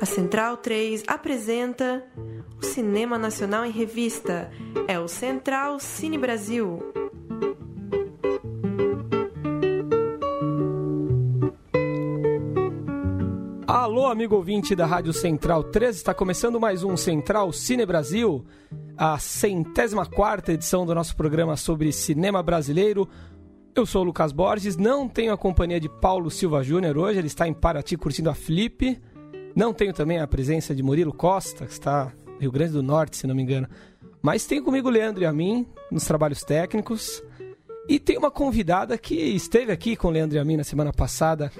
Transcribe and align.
A 0.00 0.04
Central 0.04 0.58
3 0.58 1.02
apresenta 1.06 2.04
o 2.60 2.64
Cinema 2.64 3.18
Nacional 3.18 3.64
em 3.64 3.70
Revista. 3.70 4.50
É 4.86 4.98
o 5.00 5.08
Central 5.08 5.80
Cine 5.80 6.16
Brasil. 6.16 6.80
Alô, 13.66 14.06
amigo 14.06 14.36
ouvinte 14.36 14.76
da 14.76 14.86
Rádio 14.86 15.12
Central 15.12 15.64
3, 15.64 15.96
está 15.96 16.14
começando 16.14 16.60
mais 16.60 16.84
um 16.84 16.96
Central 16.96 17.52
Cine 17.52 17.86
Brasil, 17.86 18.44
a 18.96 19.18
centésima 19.18 20.06
quarta 20.06 20.52
edição 20.52 20.86
do 20.86 20.94
nosso 20.94 21.14
programa 21.16 21.56
sobre 21.56 21.92
cinema 21.92 22.42
brasileiro. 22.42 23.08
Eu 23.74 23.84
sou 23.84 24.00
o 24.00 24.04
Lucas 24.04 24.32
Borges, 24.32 24.76
não 24.76 25.06
tenho 25.06 25.32
a 25.32 25.36
companhia 25.36 25.78
de 25.78 25.88
Paulo 25.88 26.30
Silva 26.30 26.62
Júnior 26.62 26.96
hoje, 26.96 27.18
ele 27.18 27.26
está 27.26 27.46
em 27.46 27.52
Paraty 27.52 27.96
curtindo 27.96 28.30
a 28.30 28.34
Flip. 28.34 28.98
Não 29.54 29.72
tenho 29.72 29.92
também 29.92 30.18
a 30.18 30.26
presença 30.26 30.74
de 30.74 30.82
Murilo 30.82 31.12
Costa, 31.12 31.66
que 31.66 31.72
está 31.72 32.12
no 32.26 32.40
Rio 32.40 32.52
Grande 32.52 32.72
do 32.72 32.82
Norte, 32.82 33.16
se 33.16 33.26
não 33.26 33.34
me 33.34 33.42
engano. 33.42 33.68
Mas 34.22 34.46
tenho 34.46 34.62
comigo 34.62 34.88
o 34.88 34.90
Leandro 34.90 35.22
e 35.22 35.26
a 35.26 35.32
mim, 35.32 35.66
nos 35.90 36.04
trabalhos 36.04 36.42
técnicos. 36.42 37.22
E 37.88 37.98
tem 37.98 38.16
uma 38.16 38.30
convidada 38.30 38.96
que 38.96 39.14
esteve 39.14 39.72
aqui 39.72 39.94
com 39.94 40.08
o 40.08 40.10
Leandro 40.10 40.36
e 40.36 40.40
a 40.40 40.44
mim 40.44 40.56
na 40.56 40.64
semana 40.64 40.92
passada, 40.92 41.52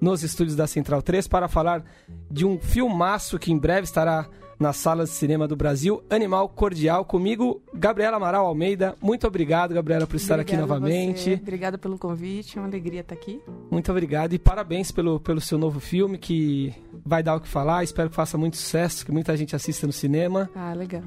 nos 0.00 0.22
estúdios 0.22 0.56
da 0.56 0.66
Central 0.66 1.02
3, 1.02 1.26
para 1.26 1.48
falar 1.48 1.84
de 2.30 2.44
um 2.44 2.58
filmaço 2.58 3.38
que 3.38 3.52
em 3.52 3.58
breve 3.58 3.82
estará 3.82 4.28
nas 4.58 4.76
salas 4.76 5.10
de 5.10 5.16
cinema 5.16 5.46
do 5.46 5.56
Brasil, 5.56 6.02
Animal 6.08 6.48
Cordial. 6.48 7.04
Comigo, 7.04 7.62
Gabriela 7.72 8.16
Amaral 8.16 8.46
Almeida. 8.46 8.96
Muito 9.00 9.26
obrigado, 9.26 9.74
Gabriela, 9.74 10.06
por 10.06 10.16
estar 10.16 10.40
Obrigada 10.40 10.62
aqui 10.62 10.70
novamente. 10.70 11.34
Obrigada 11.34 11.78
pelo 11.78 11.98
convite, 11.98 12.58
é 12.58 12.60
uma 12.60 12.68
alegria 12.68 13.00
estar 13.00 13.14
aqui. 13.14 13.40
Muito 13.70 13.90
obrigado 13.90 14.32
e 14.32 14.38
parabéns 14.38 14.90
pelo, 14.90 15.20
pelo 15.20 15.40
seu 15.40 15.58
novo 15.58 15.80
filme, 15.80 16.18
que 16.18 16.74
vai 17.04 17.22
dar 17.22 17.36
o 17.36 17.40
que 17.40 17.48
falar. 17.48 17.84
Espero 17.84 18.10
que 18.10 18.16
faça 18.16 18.38
muito 18.38 18.56
sucesso, 18.56 19.04
que 19.04 19.12
muita 19.12 19.36
gente 19.36 19.54
assista 19.54 19.86
no 19.86 19.92
cinema. 19.92 20.50
Ah, 20.54 20.72
legal. 20.74 21.02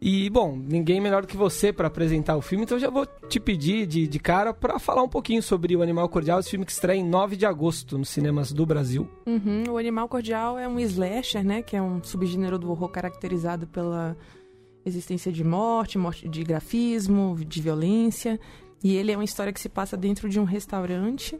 E, 0.00 0.30
bom, 0.30 0.56
ninguém 0.56 1.00
melhor 1.00 1.22
do 1.22 1.28
que 1.28 1.36
você 1.36 1.72
para 1.72 1.88
apresentar 1.88 2.36
o 2.36 2.42
filme, 2.42 2.64
então 2.64 2.76
eu 2.76 2.80
já 2.80 2.90
vou 2.90 3.04
te 3.06 3.40
pedir 3.40 3.86
de, 3.86 4.06
de 4.06 4.18
cara 4.18 4.54
para 4.54 4.78
falar 4.78 5.02
um 5.02 5.08
pouquinho 5.08 5.42
sobre 5.42 5.74
o 5.76 5.82
Animal 5.82 6.08
Cordial, 6.08 6.38
esse 6.38 6.50
filme 6.50 6.64
que 6.64 6.70
estreia 6.70 6.98
em 6.98 7.04
9 7.04 7.36
de 7.36 7.44
agosto 7.44 7.98
nos 7.98 8.08
cinemas 8.08 8.52
do 8.52 8.64
Brasil. 8.64 9.08
Uhum, 9.26 9.64
O 9.70 9.76
Animal 9.76 10.08
Cordial 10.08 10.58
é 10.58 10.68
um 10.68 10.78
slasher, 10.78 11.44
né? 11.44 11.62
Que 11.62 11.76
é 11.76 11.82
um 11.82 12.02
subgênero 12.02 12.58
do 12.58 12.70
horror 12.70 12.88
caracterizado 12.88 13.66
pela 13.66 14.16
existência 14.84 15.32
de 15.32 15.42
morte, 15.42 15.98
morte 15.98 16.28
de 16.28 16.44
grafismo, 16.44 17.36
de 17.46 17.60
violência. 17.60 18.38
E 18.82 18.96
ele 18.96 19.10
é 19.10 19.16
uma 19.16 19.24
história 19.24 19.52
que 19.52 19.60
se 19.60 19.68
passa 19.68 19.96
dentro 19.96 20.28
de 20.28 20.38
um 20.38 20.44
restaurante 20.44 21.38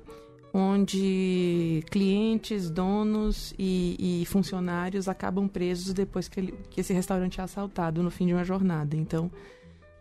onde 0.53 1.83
clientes, 1.91 2.71
donos 2.71 3.55
e, 3.59 4.21
e 4.23 4.27
funcionários 4.27 5.09
acabam 5.09 5.47
presos 5.49 5.93
depois 5.93 6.29
que, 6.29 6.41
ele- 6.41 6.55
que 6.71 6.81
esse 6.81 6.93
restaurante 6.93 7.41
é 7.41 7.45
assaltado 7.45 8.03
no 8.03 8.11
fim 8.11 8.27
de 8.27 8.33
uma 8.33 8.45
jornada. 8.45 8.97
Então, 8.97 9.31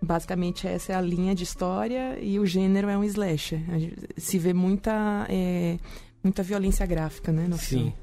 basicamente 0.02 0.68
essa 0.68 0.94
é 0.94 0.96
a 0.96 1.02
linha 1.02 1.34
de 1.36 1.44
história 1.44 2.18
e 2.22 2.40
o 2.40 2.46
gênero 2.46 2.88
é 2.90 2.98
um 2.98 3.04
slasher. 3.04 3.60
Se 4.16 4.38
vê 4.38 4.54
muita 4.54 5.26
é, 5.30 5.78
muita 6.24 6.44
violência 6.44 6.86
gráfica, 6.86 7.32
né, 7.32 7.48
no 7.48 7.58
Sim. 7.58 7.66
filme. 7.66 7.96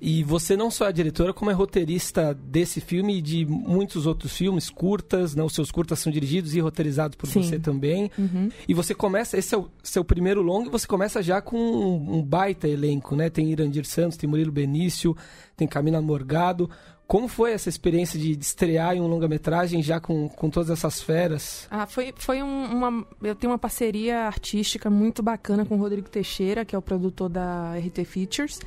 E 0.00 0.22
você 0.24 0.56
não 0.56 0.70
só 0.70 0.88
é 0.88 0.92
diretora, 0.92 1.32
como 1.32 1.50
é 1.50 1.54
roteirista 1.54 2.34
desse 2.34 2.80
filme 2.80 3.18
e 3.18 3.22
de 3.22 3.44
muitos 3.46 4.06
outros 4.06 4.36
filmes, 4.36 4.68
curtas, 4.70 5.34
né? 5.34 5.42
Os 5.42 5.54
seus 5.54 5.70
curtas 5.70 5.98
são 5.98 6.12
dirigidos 6.12 6.54
e 6.54 6.60
roteirizados 6.60 7.16
por 7.16 7.26
Sim. 7.28 7.42
você 7.42 7.58
também. 7.58 8.10
Uhum. 8.18 8.48
E 8.68 8.74
você 8.74 8.94
começa, 8.94 9.36
esse 9.38 9.54
é 9.54 9.58
o 9.58 9.68
seu 9.82 10.04
primeiro 10.04 10.42
longo, 10.42 10.66
e 10.68 10.70
você 10.70 10.86
começa 10.86 11.22
já 11.22 11.40
com 11.40 11.56
um, 11.56 12.18
um 12.18 12.22
baita 12.22 12.66
elenco, 12.68 13.14
né? 13.16 13.30
Tem 13.30 13.50
Irandir 13.50 13.84
Santos, 13.86 14.16
tem 14.16 14.28
Murilo 14.28 14.52
Benício, 14.52 15.16
tem 15.56 15.66
Camila 15.68 16.00
Morgado. 16.02 16.68
Como 17.06 17.28
foi 17.28 17.52
essa 17.52 17.68
experiência 17.68 18.18
de, 18.18 18.34
de 18.34 18.42
estrear 18.44 18.96
em 18.96 19.00
um 19.02 19.06
longa-metragem 19.06 19.82
já 19.82 20.00
com, 20.00 20.30
com 20.30 20.48
todas 20.48 20.70
essas 20.70 21.02
feras? 21.02 21.66
Ah, 21.70 21.86
foi, 21.86 22.14
foi 22.16 22.42
um- 22.42 22.64
uma. 22.72 23.06
Eu 23.22 23.34
tenho 23.34 23.52
uma 23.52 23.58
parceria 23.58 24.20
artística 24.20 24.88
muito 24.88 25.22
bacana 25.22 25.66
com 25.66 25.74
o 25.74 25.78
Rodrigo 25.78 26.08
Teixeira, 26.08 26.64
que 26.64 26.74
é 26.74 26.78
o 26.78 26.80
produtor 26.80 27.28
da 27.28 27.74
RT 27.76 28.04
Features. 28.06 28.60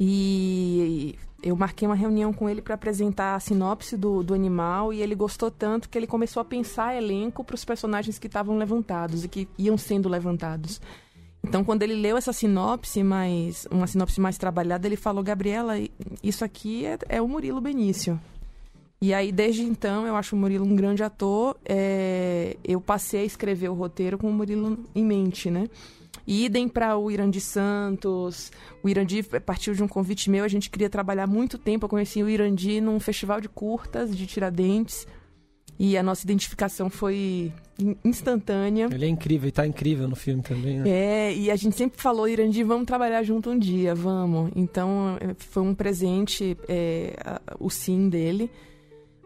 E 0.00 1.16
eu 1.42 1.56
marquei 1.56 1.86
uma 1.86 1.94
reunião 1.94 2.32
com 2.32 2.48
ele 2.48 2.60
para 2.60 2.74
apresentar 2.74 3.34
a 3.34 3.40
sinopse 3.40 3.96
do, 3.96 4.22
do 4.22 4.34
animal 4.34 4.92
e 4.92 5.00
ele 5.00 5.14
gostou 5.14 5.50
tanto 5.50 5.88
que 5.88 5.96
ele 5.96 6.06
começou 6.06 6.40
a 6.40 6.44
pensar 6.44 6.96
elenco 6.96 7.44
para 7.44 7.54
os 7.54 7.64
personagens 7.64 8.18
que 8.18 8.26
estavam 8.26 8.58
levantados 8.58 9.24
e 9.24 9.28
que 9.28 9.48
iam 9.56 9.78
sendo 9.78 10.08
levantados. 10.08 10.80
Então, 11.42 11.64
quando 11.64 11.82
ele 11.82 11.94
leu 11.94 12.16
essa 12.16 12.32
sinopse, 12.32 13.02
mais 13.02 13.66
uma 13.70 13.86
sinopse 13.86 14.20
mais 14.20 14.36
trabalhada, 14.36 14.86
ele 14.86 14.96
falou: 14.96 15.22
Gabriela, 15.22 15.74
isso 16.22 16.44
aqui 16.44 16.84
é, 16.84 16.98
é 17.08 17.22
o 17.22 17.28
Murilo 17.28 17.60
Benício. 17.60 18.20
E 19.00 19.14
aí, 19.14 19.30
desde 19.30 19.62
então, 19.62 20.04
eu 20.06 20.16
acho 20.16 20.34
o 20.34 20.38
Murilo 20.38 20.64
um 20.64 20.74
grande 20.74 21.04
ator. 21.04 21.56
É, 21.64 22.56
eu 22.64 22.80
passei 22.80 23.20
a 23.20 23.24
escrever 23.24 23.68
o 23.68 23.74
roteiro 23.74 24.18
com 24.18 24.28
o 24.28 24.32
Murilo 24.32 24.76
em 24.94 25.04
mente, 25.04 25.50
né? 25.50 25.68
Idem 26.26 26.68
para 26.68 26.96
o 26.96 27.10
Irandi 27.10 27.40
Santos. 27.40 28.50
O 28.82 28.88
Irandi 28.88 29.22
partiu 29.44 29.74
de 29.74 29.82
um 29.82 29.88
convite 29.88 30.30
meu, 30.30 30.44
a 30.44 30.48
gente 30.48 30.70
queria 30.70 30.90
trabalhar 30.90 31.26
muito 31.26 31.58
tempo. 31.58 31.84
Eu 31.86 31.88
conheci 31.88 32.22
o 32.22 32.28
Irandi 32.28 32.80
num 32.80 32.98
festival 33.00 33.40
de 33.40 33.48
curtas 33.48 34.16
de 34.16 34.26
Tiradentes. 34.26 35.06
E 35.80 35.96
a 35.96 36.02
nossa 36.02 36.24
identificação 36.24 36.90
foi 36.90 37.52
in- 37.78 37.94
instantânea. 38.04 38.88
Ele 38.90 39.04
é 39.04 39.08
incrível 39.08 39.48
e 39.48 39.52
tá 39.52 39.64
incrível 39.64 40.08
no 40.08 40.16
filme 40.16 40.42
também, 40.42 40.80
né? 40.80 40.90
É, 40.90 41.32
e 41.32 41.52
a 41.52 41.56
gente 41.56 41.76
sempre 41.76 42.02
falou, 42.02 42.26
Irandi, 42.28 42.64
vamos 42.64 42.84
trabalhar 42.84 43.22
junto 43.22 43.50
um 43.50 43.56
dia, 43.56 43.94
vamos. 43.94 44.50
Então, 44.56 45.16
é, 45.20 45.34
foi 45.38 45.62
um 45.62 45.76
presente, 45.76 46.56
é, 46.68 47.14
o 47.60 47.70
sim 47.70 48.08
dele. 48.08 48.50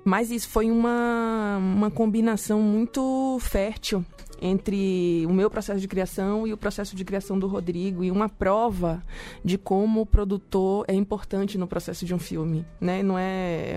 Mas 0.04 0.30
isso 0.30 0.46
foi 0.48 0.70
uma, 0.70 1.56
uma 1.58 1.90
combinação 1.90 2.60
muito 2.60 3.38
fértil 3.40 4.04
entre 4.44 5.24
o 5.24 5.32
meu 5.32 5.48
processo 5.48 5.80
de 5.80 5.86
criação 5.86 6.44
e 6.48 6.52
o 6.52 6.56
processo 6.56 6.96
de 6.96 7.04
criação 7.04 7.38
do 7.38 7.46
Rodrigo 7.46 8.02
e 8.02 8.10
uma 8.10 8.28
prova 8.28 9.00
de 9.44 9.56
como 9.56 10.00
o 10.00 10.06
produtor 10.06 10.84
é 10.88 10.94
importante 10.94 11.56
no 11.56 11.68
processo 11.68 12.04
de 12.04 12.12
um 12.12 12.18
filme, 12.18 12.66
né? 12.80 13.04
Não 13.04 13.16
é 13.16 13.76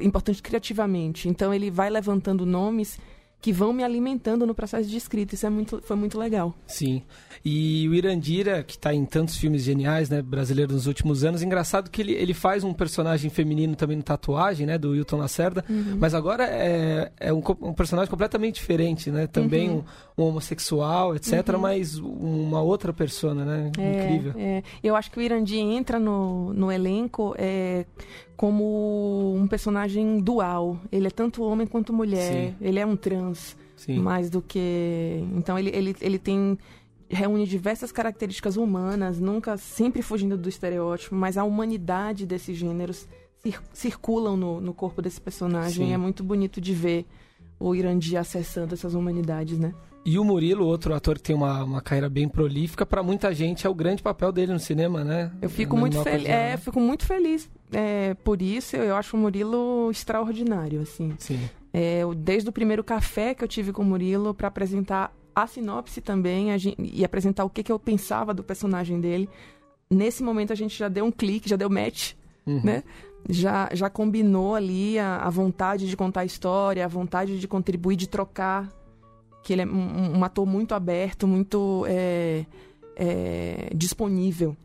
importante 0.00 0.42
criativamente. 0.42 1.28
Então 1.28 1.54
ele 1.54 1.70
vai 1.70 1.88
levantando 1.88 2.44
nomes 2.44 2.98
que 3.40 3.52
vão 3.52 3.72
me 3.72 3.82
alimentando 3.82 4.46
no 4.46 4.54
processo 4.54 4.88
de 4.88 4.96
escrita. 4.96 5.34
Isso 5.34 5.46
é 5.46 5.50
muito, 5.50 5.80
foi 5.82 5.96
muito 5.96 6.18
legal. 6.18 6.54
Sim. 6.66 7.02
E 7.44 7.88
o 7.88 7.94
Irandira, 7.94 8.62
que 8.62 8.78
tá 8.78 8.92
em 8.92 9.04
tantos 9.06 9.36
filmes 9.36 9.62
geniais, 9.62 10.10
né, 10.10 10.20
brasileiros 10.20 10.74
nos 10.74 10.86
últimos 10.86 11.24
anos, 11.24 11.42
engraçado 11.42 11.90
que 11.90 12.02
ele, 12.02 12.12
ele 12.12 12.34
faz 12.34 12.64
um 12.64 12.74
personagem 12.74 13.30
feminino 13.30 13.74
também 13.74 13.96
no 13.96 14.02
Tatuagem, 14.02 14.66
né, 14.66 14.76
do 14.76 14.90
Wilton 14.90 15.16
Lacerda, 15.16 15.64
mas 15.98 16.12
agora 16.14 16.44
é, 16.44 17.10
é 17.18 17.32
um, 17.32 17.42
um 17.62 17.72
personagem 17.72 18.10
completamente 18.10 18.56
diferente, 18.56 19.10
né, 19.10 19.26
também 19.26 19.70
um, 19.70 19.84
um 20.18 20.24
homossexual, 20.24 21.16
etc, 21.16 21.56
mas 21.58 21.96
uma 21.98 22.60
outra 22.60 22.92
persona, 22.92 23.44
né, 23.44 23.72
É, 23.78 24.04
incrível. 24.04 24.34
é. 24.36 24.62
Eu 24.82 24.94
acho 24.94 25.10
que 25.10 25.18
o 25.18 25.22
Irandi 25.22 25.58
entra 25.58 25.98
no, 25.98 26.52
no 26.52 26.70
elenco 26.70 27.34
é, 27.38 27.86
como 28.40 29.34
um 29.36 29.46
personagem 29.46 30.18
dual. 30.18 30.78
Ele 30.90 31.06
é 31.08 31.10
tanto 31.10 31.42
homem 31.42 31.66
quanto 31.66 31.92
mulher. 31.92 32.32
Sim. 32.32 32.54
Ele 32.58 32.78
é 32.78 32.86
um 32.86 32.96
trans, 32.96 33.54
Sim. 33.76 33.98
mais 33.98 34.30
do 34.30 34.40
que. 34.40 35.22
Então 35.36 35.58
ele, 35.58 35.68
ele, 35.74 35.94
ele 36.00 36.18
tem. 36.18 36.56
Reúne 37.06 37.44
diversas 37.46 37.92
características 37.92 38.56
humanas, 38.56 39.20
nunca 39.20 39.58
sempre 39.58 40.00
fugindo 40.00 40.38
do 40.38 40.48
estereótipo, 40.48 41.14
mas 41.14 41.36
a 41.36 41.44
humanidade 41.44 42.24
desses 42.24 42.56
gêneros 42.56 43.06
cir- 43.42 43.60
circulam 43.74 44.36
no, 44.38 44.58
no 44.58 44.72
corpo 44.72 45.02
desse 45.02 45.20
personagem. 45.20 45.88
Sim. 45.88 45.92
É 45.92 45.98
muito 45.98 46.24
bonito 46.24 46.60
de 46.62 46.72
ver 46.72 47.04
o 47.58 47.74
Irandi 47.74 48.16
acessando 48.16 48.72
essas 48.72 48.94
humanidades, 48.94 49.58
né? 49.58 49.74
E 50.04 50.18
o 50.18 50.24
Murilo, 50.24 50.66
outro 50.66 50.94
ator 50.94 51.16
que 51.16 51.22
tem 51.24 51.36
uma, 51.36 51.62
uma 51.62 51.80
carreira 51.82 52.08
bem 52.08 52.26
prolífica, 52.26 52.86
pra 52.86 53.02
muita 53.02 53.34
gente 53.34 53.66
é 53.66 53.70
o 53.70 53.74
grande 53.74 54.02
papel 54.02 54.32
dele 54.32 54.52
no 54.52 54.58
cinema, 54.58 55.04
né? 55.04 55.30
Eu 55.42 55.50
fico 55.50 55.74
No 55.74 55.80
muito. 55.82 55.96
Cordial, 56.02 56.14
É, 56.34 56.50
né? 56.52 56.56
fico 56.56 56.80
muito 56.80 57.04
feliz 57.04 57.50
é, 57.70 58.14
por 58.24 58.40
isso. 58.40 58.76
Eu 58.76 58.96
acho 58.96 59.14
o 59.16 59.20
Murilo 59.20 59.90
extraordinário, 59.90 60.80
assim. 60.80 61.12
Sim. 61.18 61.40
É, 61.72 61.98
eu- 61.98 62.14
desde 62.14 62.48
o 62.48 62.52
primeiro 62.52 62.82
café 62.82 63.34
que 63.34 63.44
eu 63.44 63.48
tive 63.48 63.72
com 63.72 63.82
o 63.82 63.84
Murilo 63.84 64.32
para 64.34 64.48
apresentar 64.48 65.14
a 65.34 65.46
sinopse 65.46 66.00
também 66.00 66.50
a 66.50 66.56
gen- 66.58 66.74
e 66.78 67.04
apresentar 67.04 67.44
o 67.44 67.50
que, 67.50 67.62
que 67.62 67.70
eu 67.70 67.78
pensava 67.78 68.32
do 68.34 68.42
personagem 68.42 69.00
dele. 69.00 69.28
Nesse 69.90 70.22
momento 70.22 70.52
a 70.52 70.56
gente 70.56 70.76
já 70.78 70.88
deu 70.88 71.04
um 71.04 71.10
clique, 71.12 71.48
já 71.48 71.56
deu 71.56 71.68
match, 71.68 72.14
Uhum. 72.46 72.62
né? 72.64 72.82
Já, 73.28 73.68
já 73.74 73.90
combinou 73.90 74.54
ali 74.54 74.98
a, 74.98 75.18
a 75.18 75.28
vontade 75.30 75.86
de 75.88 75.94
contar 75.96 76.22
a 76.22 76.24
história, 76.24 76.82
a 76.84 76.88
vontade 76.88 77.38
de 77.38 77.46
contribuir, 77.46 77.94
de 77.96 78.08
trocar. 78.08 78.66
Que 79.42 79.52
ele 79.52 79.62
é 79.62 79.66
um, 79.66 80.18
um 80.18 80.24
ator 80.24 80.46
muito 80.46 80.74
aberto, 80.74 81.26
muito 81.26 81.84
é, 81.88 82.44
é, 82.96 83.70
disponível. 83.74 84.56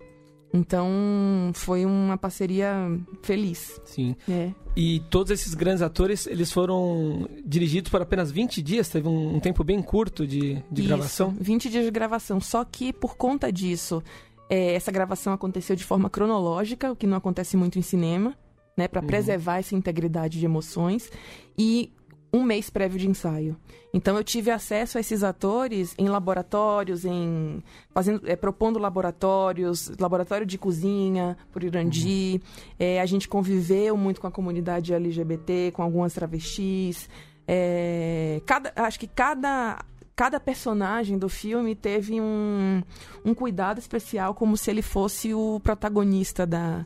Então, 0.53 1.51
foi 1.53 1.85
uma 1.85 2.17
parceria 2.17 2.73
feliz. 3.21 3.79
Sim. 3.83 4.15
É. 4.29 4.51
E 4.75 5.01
todos 5.09 5.31
esses 5.31 5.53
grandes 5.53 5.81
atores, 5.81 6.25
eles 6.27 6.51
foram 6.51 7.27
dirigidos 7.45 7.91
por 7.91 8.01
apenas 8.01 8.31
20 8.31 8.61
dias, 8.61 8.87
teve 8.89 9.07
um, 9.07 9.35
um 9.35 9.39
tempo 9.39 9.63
bem 9.65 9.81
curto 9.81 10.25
de, 10.25 10.63
de 10.71 10.81
Isso, 10.81 10.87
gravação. 10.87 11.35
20 11.39 11.69
dias 11.69 11.83
de 11.85 11.91
gravação. 11.91 12.39
Só 12.39 12.63
que, 12.63 12.93
por 12.93 13.17
conta 13.17 13.51
disso, 13.51 14.01
é, 14.49 14.75
essa 14.75 14.91
gravação 14.91 15.33
aconteceu 15.33 15.75
de 15.75 15.83
forma 15.83 16.09
cronológica, 16.09 16.91
o 16.91 16.95
que 16.95 17.07
não 17.07 17.17
acontece 17.17 17.57
muito 17.57 17.77
em 17.77 17.81
cinema, 17.81 18.33
né? 18.77 18.87
Para 18.87 19.01
Uhum. 19.01 19.07
preservar 19.07 19.57
essa 19.57 19.75
integridade 19.75 20.39
de 20.39 20.45
emoções. 20.45 21.11
E 21.57 21.91
um 22.35 22.43
mês 22.43 22.69
prévio 22.69 22.99
de 22.99 23.07
ensaio. 23.07 23.55
Então 23.93 24.17
eu 24.17 24.23
tive 24.23 24.51
acesso 24.51 24.97
a 24.97 25.01
esses 25.01 25.23
atores 25.23 25.95
em 25.97 26.09
laboratórios, 26.09 27.05
em 27.05 27.63
fazendo, 27.93 28.29
é, 28.29 28.35
propondo 28.35 28.77
laboratórios, 28.77 29.89
laboratório 29.97 30.45
de 30.45 30.57
cozinha 30.57 31.37
por 31.51 31.63
Irandi. 31.63 32.41
É, 32.77 32.99
a 32.99 33.05
gente 33.05 33.29
conviveu 33.29 33.95
muito 33.95 34.19
com 34.19 34.27
a 34.27 34.31
comunidade 34.31 34.93
LGBT, 34.93 35.71
com 35.73 35.81
algumas 35.81 36.13
travestis. 36.13 37.09
É, 37.47 38.41
cada, 38.45 38.73
acho 38.75 38.99
que 38.99 39.07
cada 39.07 39.79
cada 40.13 40.39
personagem 40.39 41.17
do 41.17 41.27
filme 41.27 41.75
teve 41.75 42.21
um, 42.21 42.81
um 43.23 43.33
cuidado 43.33 43.79
especial, 43.79 44.33
como 44.33 44.55
se 44.55 44.71
ele 44.71 44.81
fosse 44.81 45.33
o 45.33 45.59
protagonista 45.61 46.45
da. 46.45 46.85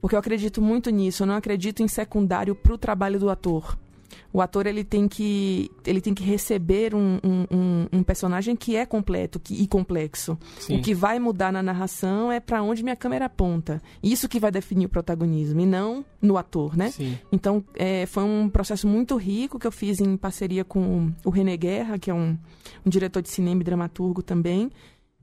Porque 0.00 0.14
eu 0.14 0.20
acredito 0.20 0.60
muito 0.60 0.90
nisso, 0.90 1.22
eu 1.22 1.26
não 1.26 1.34
acredito 1.34 1.82
em 1.82 1.88
secundário 1.88 2.54
para 2.54 2.74
o 2.74 2.78
trabalho 2.78 3.18
do 3.18 3.30
ator. 3.30 3.76
O 4.32 4.40
ator 4.40 4.66
ele 4.66 4.84
tem 4.84 5.06
que, 5.08 5.70
ele 5.86 6.00
tem 6.00 6.12
que 6.14 6.22
receber 6.24 6.94
um, 6.94 7.18
um, 7.24 7.86
um- 7.92 8.02
personagem 8.02 8.54
que 8.54 8.76
é 8.76 8.84
completo 8.84 9.40
que- 9.40 9.54
e 9.54 9.66
complexo. 9.66 10.38
Sim. 10.60 10.78
O 10.78 10.82
que 10.82 10.94
vai 10.94 11.18
mudar 11.18 11.52
na 11.52 11.62
narração 11.62 12.30
é 12.30 12.38
para 12.40 12.62
onde 12.62 12.82
minha 12.82 12.96
câmera 12.96 13.26
aponta. 13.26 13.80
Isso 14.02 14.28
que 14.28 14.38
vai 14.38 14.50
definir 14.50 14.86
o 14.86 14.88
protagonismo, 14.88 15.60
e 15.60 15.66
não 15.66 16.04
no 16.20 16.36
ator, 16.36 16.76
né? 16.76 16.90
Sim. 16.90 17.18
Então, 17.32 17.64
é, 17.74 18.06
foi 18.06 18.22
um 18.24 18.48
processo 18.48 18.86
muito 18.86 19.16
rico 19.16 19.58
que 19.58 19.66
eu 19.66 19.72
fiz 19.72 20.00
em 20.00 20.16
parceria 20.16 20.64
com 20.64 21.12
o 21.24 21.30
René 21.30 21.56
Guerra, 21.56 21.98
que 21.98 22.10
é 22.10 22.14
um, 22.14 22.36
um 22.84 22.90
diretor 22.90 23.22
de 23.22 23.28
cinema 23.30 23.60
e 23.60 23.64
dramaturgo 23.64 24.22
também. 24.22 24.70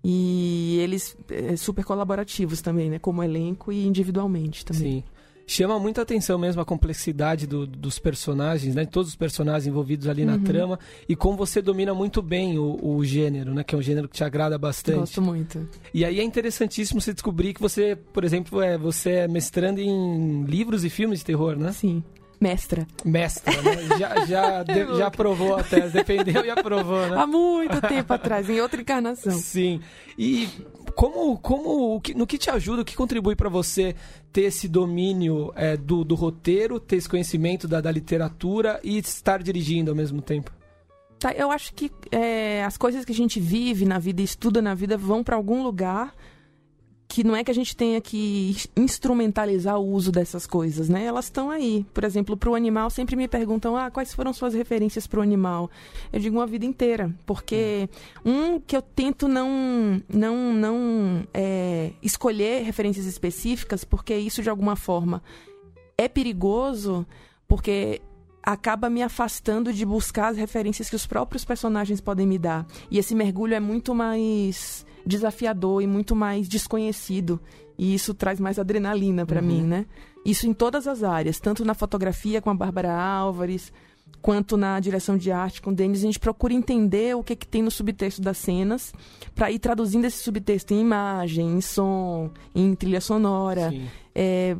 E 0.04 0.80
eles 0.82 1.16
é, 1.30 1.56
super 1.56 1.86
colaborativos 1.86 2.60
também, 2.62 2.90
né? 2.90 2.98
Como 2.98 3.22
elenco 3.22 3.72
e 3.72 3.86
individualmente 3.86 4.66
também. 4.66 4.82
Sim. 4.82 5.04
Chama 5.48 5.78
muita 5.80 6.02
atenção 6.02 6.38
mesmo 6.40 6.62
a 6.62 6.66
complexidade 6.66 7.46
do- 7.46 7.68
dos 7.68 8.00
personagens, 8.00 8.74
né? 8.74 8.86
Todos 8.86 9.10
os 9.10 9.16
personagens 9.16 9.68
envolvidos 9.68 10.08
ali 10.08 10.24
na 10.24 10.34
Uhum. 10.36 10.44
trama. 10.44 10.80
E 11.10 11.16
como 11.16 11.36
você 11.38 11.62
domina 11.62 11.94
muito 11.94 12.22
bem 12.22 12.58
o, 12.58 12.80
o 12.82 13.04
gênero, 13.04 13.54
né? 13.54 13.64
Que 13.64 13.76
é 13.76 13.78
um 13.78 13.82
gênero 13.82 14.08
que 14.08 14.16
te 14.16 14.24
agrada 14.24 14.58
bastante. 14.58 15.00
Gosto 15.00 15.22
muito. 15.22 15.68
E 15.94 16.06
aí 16.06 16.20
é 16.20 16.24
interessantíssimo 16.24 17.02
você 17.02 17.14
descobrir 17.14 17.54
que 17.54 17.62
você, 17.62 17.98
por 18.14 18.24
exemplo, 18.24 18.62
é, 18.62 18.78
você 18.78 19.10
é 19.12 19.28
mestrando 19.28 19.80
em 19.82 20.44
livros 20.46 20.86
e 20.86 20.90
filmes 20.90 21.20
de 21.20 21.26
terror, 21.26 21.58
né? 21.58 21.72
Sim. 21.74 22.02
Mestra. 22.40 22.88
Mestra, 23.06 23.54
né? 23.62 23.76
Já, 24.00 24.26
já, 24.26 24.64
de- 24.64 24.98
já 24.98 25.08
aprovou 25.08 25.56
a 25.58 25.64
tese, 25.64 25.94
defendeu 25.94 26.44
e 26.44 26.50
aprovou, 26.50 27.08
né? 27.08 27.16
Há 27.16 27.28
muito 27.28 27.80
tempo 27.82 28.12
atrás, 28.14 28.50
em 28.50 28.60
outra 28.60 28.82
encarnação. 28.82 29.34
Sim. 29.34 29.80
E 30.18 30.48
como, 30.96 31.38
como 31.38 32.02
no 32.16 32.28
que 32.28 32.38
te 32.38 32.50
ajuda, 32.50 32.82
o 32.82 32.86
que 32.86 32.96
contribui 32.96 33.36
para 33.36 33.50
você 33.50 33.96
ter 34.32 34.44
esse 34.44 34.68
domínio 34.68 35.52
é, 35.56 35.76
do, 35.76 36.04
do 36.04 36.16
roteiro, 36.16 36.80
ter 36.80 36.98
esse 36.98 37.10
conhecimento 37.10 37.68
da, 37.68 37.82
da 37.82 37.92
literatura 37.92 38.80
e 38.84 38.98
estar 38.98 39.42
dirigindo 39.42 39.92
ao 39.92 39.96
mesmo 39.96 40.22
tempo? 40.22 40.52
Tá, 41.20 41.32
eu 41.34 41.52
acho 41.52 41.74
que 41.74 41.92
é, 42.12 42.64
as 42.64 42.78
coisas 42.78 43.06
que 43.06 43.12
a 43.12 43.16
gente 43.16 43.40
vive 43.40 43.86
na 43.86 44.00
vida 44.00 44.22
estuda 44.22 44.62
na 44.62 44.74
vida 44.74 44.98
vão 44.98 45.24
para 45.24 45.36
algum 45.36 45.62
lugar 45.62 46.16
que 47.12 47.26
não 47.26 47.36
é 47.36 47.44
que 47.44 47.52
a 47.52 47.54
gente 47.54 47.76
tenha 47.76 48.00
que 48.00 48.56
instrumentalizar 48.74 49.78
o 49.78 49.86
uso 49.86 50.14
dessas 50.14 50.48
coisas, 50.48 50.88
né? 50.88 51.04
Elas 51.04 51.26
estão 51.26 51.52
aí. 51.52 51.86
Por 51.94 52.06
exemplo, 52.06 52.38
para 52.38 52.50
o 52.50 52.56
animal, 52.56 52.90
sempre 52.90 53.18
me 53.18 53.28
perguntam: 53.28 53.76
ah, 53.76 53.92
quais 53.92 54.14
foram 54.14 54.32
suas 54.32 54.54
referências 54.54 55.06
para 55.06 55.20
o 55.20 55.22
animal? 55.22 55.70
Eu 56.14 56.22
digo 56.22 56.38
uma 56.38 56.48
vida 56.48 56.66
inteira, 56.66 57.14
porque 57.26 57.90
um 58.24 58.62
que 58.62 58.78
eu 58.78 58.82
tento 58.82 59.28
não 59.28 60.02
não 60.08 60.54
não 60.54 61.28
é, 61.34 61.92
escolher 62.02 62.64
referências 62.64 63.06
específicas, 63.06 63.84
porque 63.84 64.16
isso 64.16 64.42
de 64.42 64.50
alguma 64.50 64.78
forma 64.78 65.22
é 65.98 66.08
perigoso, 66.08 67.06
porque 67.46 68.02
acaba 68.44 68.90
me 68.90 69.04
afastando 69.04 69.72
de 69.72 69.86
buscar 69.86 70.30
as 70.30 70.38
referências 70.38 70.90
que 70.90 70.96
os 70.96 71.06
próprios 71.06 71.46
personagens 71.46 72.02
podem 72.02 72.26
me 72.28 72.38
dar. 72.38 72.66
E 72.90 72.98
esse 72.98 73.14
mergulho 73.16 73.54
é 73.54 73.60
muito 73.60 73.94
mais 73.94 74.86
desafiador 75.06 75.82
e 75.82 75.88
muito 75.88 76.16
mais 76.16 76.48
desconhecido. 76.48 77.40
E 77.78 77.94
isso 77.94 78.14
traz 78.14 78.40
mais 78.40 78.60
adrenalina 78.60 79.26
para 79.26 79.42
Uhum. 79.42 79.48
mim, 79.48 79.62
né? 79.64 79.86
Isso 80.26 80.48
em 80.48 80.54
todas 80.54 80.88
as 80.88 81.04
áreas, 81.04 81.40
tanto 81.40 81.66
na 81.66 81.74
fotografia 81.74 82.42
com 82.42 82.50
a 82.52 82.54
Bárbara 82.54 82.94
Álvares, 82.94 83.74
quanto 84.22 84.56
na 84.56 84.80
direção 84.80 85.18
de 85.18 85.32
arte 85.32 85.62
com 85.62 85.72
o 85.72 85.74
Denis, 85.74 86.00
a 86.00 86.06
gente 86.06 86.20
procura 86.20 86.54
entender 86.54 87.16
o 87.16 87.24
que, 87.24 87.36
que 87.36 87.48
tem 87.48 87.62
no 87.62 87.72
subtexto 87.72 88.22
das 88.22 88.38
cenas, 88.38 88.94
para 89.34 89.52
ir 89.52 89.60
traduzindo 89.60 90.06
esse 90.06 90.24
subtexto 90.24 90.74
em 90.74 90.82
imagem, 90.82 91.48
em 91.58 91.62
som, 91.62 92.30
em 92.54 92.76
trilha 92.76 93.02
sonora 93.02 93.74
é, 94.14 94.56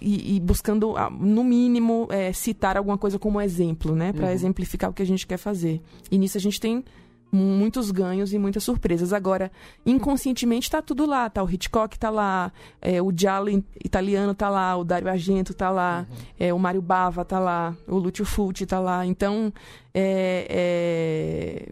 e, 0.00 0.36
e 0.36 0.40
buscando, 0.40 0.94
no 1.18 1.42
mínimo, 1.44 2.08
é, 2.10 2.32
citar 2.32 2.76
alguma 2.76 2.98
coisa 2.98 3.18
como 3.18 3.40
exemplo, 3.40 3.94
né? 3.94 4.12
Para 4.12 4.26
Uhum. 4.26 4.32
exemplificar 4.32 4.90
o 4.90 4.92
que 4.92 5.02
a 5.02 5.06
gente 5.06 5.26
quer 5.26 5.38
fazer. 5.38 5.80
E 6.10 6.18
nisso 6.18 6.36
a 6.36 6.40
gente 6.40 6.60
tem 6.60 6.84
muitos 7.32 7.90
ganhos 7.90 8.32
e 8.32 8.38
muitas 8.38 8.64
surpresas. 8.64 9.12
Agora, 9.12 9.50
inconscientemente 9.86 10.70
tá 10.70 10.82
tudo 10.82 11.06
lá, 11.06 11.28
tá? 11.30 11.42
O 11.42 11.50
Hitchcock 11.50 11.98
tá 11.98 12.10
lá, 12.10 12.52
é, 12.80 13.00
o 13.00 13.12
Giallo 13.16 13.50
italiano 13.84 14.34
tá 14.34 14.48
lá, 14.48 14.76
o 14.76 14.84
Dario 14.84 15.08
Argento 15.08 15.54
tá 15.54 15.70
lá, 15.70 16.06
é, 16.38 16.52
o 16.52 16.58
Mário 16.58 16.82
Bava 16.82 17.24
tá 17.24 17.38
lá, 17.38 17.76
o 17.86 17.96
Lúcio 17.96 18.24
Fulci 18.24 18.66
tá 18.66 18.80
lá. 18.80 19.06
Então, 19.06 19.52
é, 19.94 20.46
é... 20.50 21.68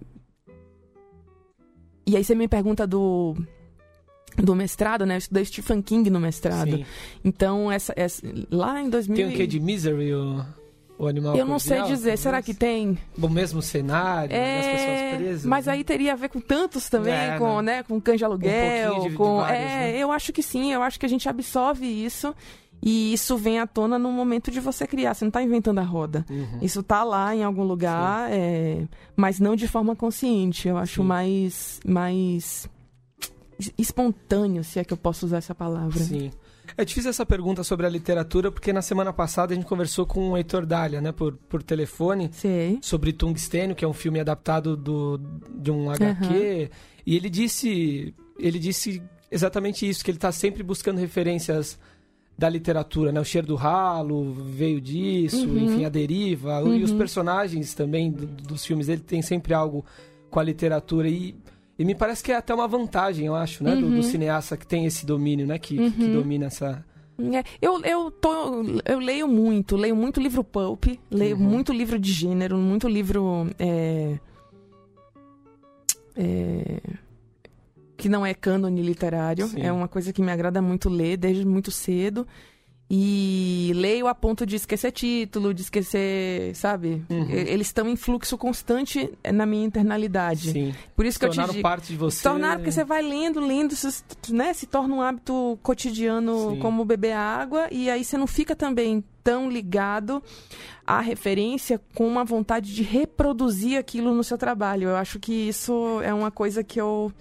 E 2.06 2.16
aí 2.16 2.25
você 2.25 2.34
me 2.34 2.49
pergunta 2.49 2.87
do 2.87 3.37
do 4.43 4.54
mestrado, 4.54 5.04
né? 5.04 5.14
Eu 5.14 5.19
estudei 5.19 5.44
Stephen 5.44 5.82
King 5.82 6.08
no 6.11 6.20
mestrado. 6.20 6.70
Sim. 6.70 6.84
Então, 7.25 7.70
essa, 7.72 7.93
essa- 7.96 8.22
lá 8.50 8.81
em 8.81 8.88
2000... 8.88 9.16
Tem 9.16 9.34
o 9.34 9.37
que 9.37 9.46
de 9.49 9.58
Misery, 9.58 10.14
o, 10.14 10.44
o 10.98 11.06
animal 11.06 11.36
Eu 11.36 11.46
não 11.46 11.58
sei 11.58 11.78
cordial, 11.78 11.96
dizer, 11.96 12.18
será 12.18 12.38
talvez? 12.38 12.46
que 12.46 12.54
tem? 12.54 12.98
O 13.20 13.28
mesmo 13.28 13.62
cenário, 13.62 14.30
né, 14.32 14.58
as 14.58 14.66
pessoas 14.66 15.16
presas. 15.22 15.44
mas 15.46 15.66
né? 15.66 15.72
aí 15.72 15.84
teria 15.84 16.12
a 16.12 16.16
ver 16.16 16.28
com 16.28 16.40
tantos 16.40 16.88
também, 16.88 17.12
É, 17.14 17.38
com, 17.38 17.44
não. 17.46 17.62
né, 17.62 17.82
com 17.84 17.98
de 18.00 18.24
aluguel, 18.24 18.90
pouquinho 18.90 19.02
de- 19.04 19.10
de 19.10 19.16
com... 19.16 19.36
vários, 19.36 19.60
é, 19.60 19.92
né? 19.92 19.96
eu 19.98 20.10
acho 20.10 20.32
que 20.32 20.42
sim, 20.42 20.72
eu 20.72 20.82
acho 20.82 20.98
que 20.98 21.06
a 21.06 21.08
gente 21.08 21.28
absorve 21.28 21.86
isso 21.86 22.34
e 22.82 23.12
isso 23.12 23.36
vem 23.36 23.58
à 23.58 23.66
tona 23.66 23.98
no 23.98 24.10
momento 24.12 24.50
de 24.50 24.60
você 24.60 24.86
criar, 24.86 25.14
você 25.14 25.24
não 25.24 25.28
está 25.30 25.42
inventando 25.42 25.78
a 25.78 25.82
roda. 25.82 26.24
Uhum. 26.30 26.58
Isso 26.62 26.82
tá 26.82 27.02
lá 27.04 27.34
em 27.34 27.42
algum 27.42 27.64
lugar, 27.64 28.28
é, 28.32 28.84
mas 29.16 29.38
não 29.40 29.56
de 29.56 29.66
forma 29.68 29.94
consciente. 29.96 30.68
Eu 30.68 30.76
acho 30.78 31.00
Sim. 31.02 31.06
mais, 31.06 31.80
mais 31.86 32.68
espontâneo, 33.76 34.62
se 34.62 34.78
é 34.78 34.84
que 34.84 34.92
eu 34.92 34.96
posso 34.96 35.26
usar 35.26 35.38
essa 35.38 35.54
palavra. 35.54 35.99
Sim. 35.99 36.30
É 36.76 36.84
difícil 36.84 37.10
essa 37.10 37.26
pergunta 37.26 37.64
sobre 37.64 37.87
a 37.87 37.88
literatura, 37.88 38.50
porque 38.52 38.72
na 38.72 38.82
semana 38.82 39.12
passada 39.12 39.52
a 39.52 39.56
gente 39.56 39.66
conversou 39.66 40.06
com 40.06 40.30
o 40.30 40.37
Heitor 40.37 40.64
Dália, 40.66 41.00
né, 41.00 41.12
por, 41.12 41.34
por 41.48 41.62
telefone, 41.62 42.30
Sei. 42.32 42.78
sobre 42.82 43.12
Tungstênio, 43.12 43.75
que 43.75 43.84
é 43.84 43.88
um 43.88 43.92
filme 43.92 44.20
adaptado 44.20 44.76
do, 44.76 45.18
de 45.56 45.70
um 45.70 45.90
HQ, 45.90 46.70
e 47.06 47.16
ele 47.16 47.28
disse, 47.30 48.14
ele 48.38 48.58
disse 48.58 49.02
exatamente 49.30 49.88
isso, 49.88 50.04
que 50.04 50.10
ele 50.10 50.18
está 50.18 50.30
sempre 50.32 50.62
buscando 50.62 50.98
referências 50.98 51.78
da 52.37 52.48
literatura, 52.48 53.10
né? 53.10 53.20
O 53.20 53.25
cheiro 53.25 53.48
do 53.48 53.56
ralo 53.56 54.32
veio 54.32 54.80
disso, 54.80 55.44
Uhum. 55.48 55.58
enfim, 55.64 55.84
a 55.84 55.88
deriva, 55.88 56.62
e 56.62 56.84
os 56.84 56.92
Uhum. 56.92 56.98
personagens 56.98 57.75
também 57.75 58.12
do- 58.12 58.26
dos 58.26 58.64
filmes 58.64 58.87
dele 58.87 59.02
tem 59.04 59.20
sempre 59.22 59.52
algo 59.54 59.84
com 60.30 60.38
a 60.38 60.42
literatura 60.44 61.08
e 61.08 61.34
e 61.78 61.85
me 61.85 61.94
parece 61.94 62.23
que 62.25 62.32
é 62.32 62.37
até 62.37 62.52
uma 62.54 62.66
vantagem, 62.66 63.26
eu 63.26 63.35
acho, 63.35 63.62
né? 63.62 63.76
Do, 63.76 63.88
do 63.88 63.97
Uhum. 63.97 64.02
cineasta 64.02 64.56
que 64.56 64.66
tem 64.66 64.85
esse 64.87 65.06
domínio, 65.06 65.47
né? 65.47 65.58
Que, 65.58 65.90
que 65.90 66.04
Uhum. 66.04 66.11
domina 66.12 66.47
essa. 66.47 66.85
É, 67.20 67.42
eu, 67.61 67.80
eu, 67.85 68.11
tô, 68.11 68.62
eu 68.85 68.99
leio 68.99 69.26
muito, 69.26 69.76
leio 69.76 69.97
muito 69.97 70.20
livro 70.20 70.42
pulp, 70.44 70.85
leio 71.11 71.37
Uhum. 71.37 71.42
muito 71.42 71.73
livro 71.73 71.99
de 71.99 72.12
gênero, 72.12 72.56
muito 72.56 72.87
livro 72.88 73.49
é, 73.58 74.18
é, 76.16 76.80
que 77.97 78.08
não 78.08 78.25
é 78.25 78.35
cânone 78.35 78.82
literário. 78.82 79.47
Sim. 79.49 79.61
É 79.62 79.73
uma 79.73 79.88
coisa 79.88 80.12
que 80.12 80.23
me 80.23 80.30
agrada 80.30 80.62
muito 80.62 80.88
ler 80.88 81.16
desde 81.16 81.44
muito 81.44 81.70
cedo. 81.70 82.26
E 82.90 83.71
leio 83.75 84.07
a 84.07 84.14
ponto 84.14 84.47
de 84.47 84.57
esquecer 84.57 84.90
título, 84.92 85.52
de 85.52 85.61
esquecer, 85.61 86.54
sabe? 86.54 87.02
Uhum. 87.11 87.28
Eles 87.28 87.66
estão 87.66 87.87
em 87.87 87.97
fluxo 87.97 88.38
constante 88.38 89.12
na 89.30 89.45
minha 89.45 89.66
internalidade. 89.66 90.52
Sim. 90.52 90.75
Por 90.97 91.04
isso 91.04 91.18
que 91.18 91.26
eu 91.26 91.28
te 91.28 91.35
Tornaram 91.35 91.52
digo. 91.52 91.62
parte 91.62 91.88
de 91.88 91.99
você. 91.99 92.23
Tornar, 92.23 92.57
porque 92.57 92.73
você 92.73 92.85
vai 92.85 93.02
lendo, 93.02 93.40
lendo, 93.40 93.76
se, 93.76 94.02
né, 94.30 94.54
se 94.54 94.66
torna 94.66 94.95
um 94.95 95.02
hábito 95.02 95.59
cotidiano 95.62 96.52
Sim. 96.52 96.61
como 96.61 96.83
beber 96.83 97.12
água, 97.12 97.68
e 97.71 97.90
aí 97.90 98.02
você 98.02 98.16
não 98.16 98.26
fica 98.26 98.57
também 98.57 99.04
tão 99.23 99.50
ligado 99.50 100.23
à 100.87 101.00
referência 101.00 101.78
com 101.95 102.09
uma 102.09 102.25
vontade 102.25 102.75
de 102.75 102.83
reproduzir 102.83 103.78
aquilo 103.78 104.14
no 104.14 104.25
seu 104.25 104.38
trabalho. 104.38 104.88
Eu 104.88 104.97
acho 104.97 105.18
que 105.18 105.33
isso 105.33 106.00
é 106.02 106.14
uma 106.14 106.30
coisa 106.30 106.64
que 106.64 106.80
eu 106.80 107.12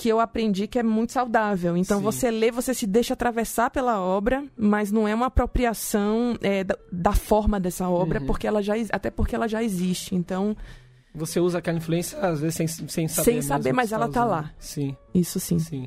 que 0.00 0.08
eu 0.08 0.18
aprendi 0.18 0.66
que 0.66 0.78
é 0.78 0.82
muito 0.82 1.12
saudável. 1.12 1.76
Então 1.76 1.98
Sim. 1.98 2.04
você 2.04 2.30
lê, 2.30 2.50
você 2.50 2.72
se 2.72 2.86
deixa 2.86 3.12
atravessar 3.12 3.68
pela 3.70 4.00
obra, 4.00 4.42
mas 4.56 4.90
não 4.90 5.06
é 5.06 5.14
uma 5.14 5.26
apropriação 5.26 6.38
é, 6.40 6.64
da, 6.64 6.74
da 6.90 7.12
forma 7.12 7.60
dessa 7.60 7.86
obra, 7.86 8.18
Uhum. 8.20 8.26
porque 8.26 8.46
ela 8.46 8.62
já 8.62 8.72
até 8.92 9.10
porque 9.10 9.34
ela 9.34 9.46
já 9.46 9.62
existe. 9.62 10.14
Então 10.14 10.56
Você 11.14 11.38
usa 11.38 11.58
aquela 11.58 11.76
influência, 11.76 12.18
às 12.18 12.40
vezes, 12.40 12.54
sem, 12.54 12.66
sem 12.66 13.08
saber. 13.08 13.24
Sem 13.30 13.42
saber, 13.42 13.72
mas 13.74 13.90
você 13.90 13.94
ela 13.96 14.08
tá 14.08 14.20
usando. 14.24 14.30
lá. 14.30 14.50
Sim, 14.58 14.96
isso 15.14 15.38
sim. 15.38 15.58
sim. 15.58 15.86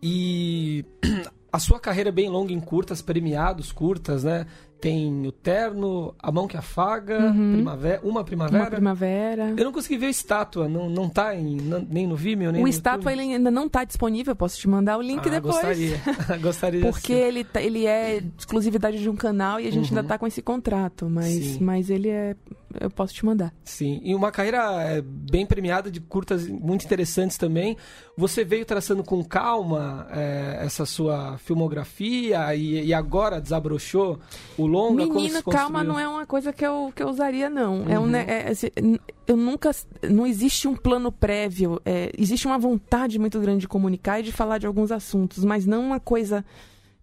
E 0.00 0.84
a 1.52 1.58
sua 1.58 1.78
carreira 1.78 2.08
é 2.08 2.12
bem 2.12 2.28
longa 2.30 2.52
em 2.52 2.60
curtas, 2.60 3.02
premiados 3.02 3.70
curtas, 3.72 4.24
né? 4.24 4.46
Tem 4.80 5.24
o 5.28 5.30
Terno, 5.30 6.12
A 6.18 6.32
Mão 6.32 6.48
que 6.48 6.56
Afaga, 6.56 7.16
Uhum. 7.26 7.52
primavera, 7.52 8.00
Uma 8.02 8.24
Primavera. 8.24 8.64
Uma 8.64 8.70
primavera. 8.70 9.54
Eu 9.56 9.64
não 9.64 9.70
consegui 9.72 9.96
ver 9.96 10.06
a 10.06 10.10
estátua, 10.10 10.68
não, 10.68 10.90
não 10.90 11.08
tá 11.08 11.36
em, 11.36 11.54
não- 11.54 11.86
nem 11.88 12.04
no 12.04 12.16
Vimeo, 12.16 12.50
nem 12.50 12.60
O 12.62 12.64
no 12.64 12.68
estátua 12.68 13.12
YouTube. 13.12 13.24
ele 13.26 13.34
ainda 13.36 13.48
não 13.48 13.66
está 13.66 13.84
disponível, 13.84 14.34
posso 14.34 14.58
te 14.58 14.68
mandar 14.68 14.98
o 14.98 15.02
link 15.02 15.20
ah, 15.24 15.30
depois. 15.30 15.54
Gostaria, 15.54 16.00
gostaria 16.42 16.80
Porque 16.80 17.12
ele, 17.12 17.44
tá- 17.44 17.62
ele 17.62 17.86
é 17.86 18.20
exclusividade 18.36 18.98
de 18.98 19.08
um 19.08 19.14
canal 19.14 19.60
e 19.60 19.68
a 19.68 19.70
gente 19.70 19.92
Uhum. 19.92 19.98
ainda 19.98 20.08
tá 20.08 20.18
com 20.18 20.26
esse 20.26 20.42
contrato, 20.42 21.08
mas, 21.08 21.26
Sim. 21.32 21.58
mas 21.62 21.88
ele 21.88 22.08
é. 22.08 22.34
Eu 22.80 22.90
posso 22.90 23.12
te 23.14 23.24
mandar. 23.24 23.52
Sim, 23.64 24.00
e 24.02 24.14
uma 24.14 24.30
carreira 24.30 24.82
é, 24.82 25.00
bem 25.02 25.44
premiada 25.46 25.90
de 25.90 26.00
curtas 26.00 26.46
muito 26.48 26.84
interessantes 26.84 27.36
também. 27.36 27.76
Você 28.16 28.44
veio 28.44 28.64
traçando 28.64 29.02
com 29.02 29.22
calma 29.24 30.06
é, 30.10 30.58
essa 30.64 30.84
sua 30.86 31.38
filmografia 31.38 32.54
e, 32.54 32.86
e 32.86 32.94
agora 32.94 33.40
desabrochou 33.40 34.18
o 34.56 34.66
longa? 34.66 35.04
Menino, 35.06 35.42
calma, 35.42 35.82
não 35.84 35.98
é 35.98 36.06
uma 36.06 36.26
coisa 36.26 36.52
que 36.52 36.64
eu, 36.66 36.92
que 36.94 37.02
eu 37.02 37.08
usaria, 37.08 37.48
não. 37.48 37.84
É 37.88 37.98
um, 37.98 38.02
Uhum. 38.02 38.08
ne- 38.08 38.18
é, 38.26 38.52
n- 38.80 39.00
eu 39.26 39.36
nunca. 39.36 39.70
Não 40.10 40.26
existe 40.26 40.66
um 40.68 40.74
plano 40.76 41.10
prévio. 41.10 41.80
é, 41.84 42.10
existe 42.18 42.46
uma 42.46 42.58
vontade 42.58 43.18
muito 43.18 43.38
grande 43.40 43.60
de 43.60 43.68
comunicar 43.68 44.20
e 44.20 44.22
de 44.22 44.32
falar 44.32 44.58
de 44.58 44.66
alguns 44.66 44.90
assuntos, 44.92 45.44
mas 45.44 45.66
não 45.66 45.82
uma 45.84 46.00
coisa. 46.00 46.44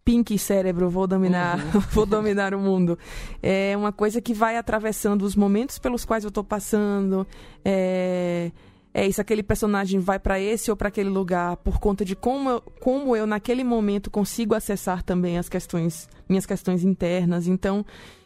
Pink 0.09 0.39
cérebro, 0.39 0.89
vou 0.89 1.05
dominar, 1.05 1.59
Uhum. 1.59 1.81
vou 1.93 2.03
dominar 2.03 2.55
o 2.55 2.59
mundo. 2.59 2.97
É 3.43 3.77
uma 3.77 3.91
coisa 3.91 4.19
que 4.19 4.33
vai 4.33 4.57
atravessando 4.57 5.21
os 5.21 5.35
momentos 5.35 5.77
pelos 5.77 6.03
quais 6.03 6.23
eu 6.23 6.31
tô 6.31 6.43
passando. 6.43 7.27
É, 7.63 8.51
é 8.91 9.05
isso, 9.07 9.21
aquele 9.21 9.43
personagem 9.43 9.99
vai 9.99 10.17
para 10.17 10.39
esse 10.39 10.71
ou 10.71 10.75
para 10.75 10.87
aquele 10.87 11.09
lugar 11.09 11.57
por 11.57 11.79
conta 11.79 12.03
de 12.03 12.15
como 12.15 12.49
eu, 12.49 12.61
como 12.79 13.15
eu 13.15 13.27
naquele 13.27 13.63
momento 13.63 14.09
consigo 14.09 14.55
acessar 14.55 15.03
também 15.03 15.37
as 15.37 15.47
questões, 15.47 16.09
minhas 16.27 16.47
questões 16.47 16.83
internas. 16.83 17.45
Então, 17.45 17.85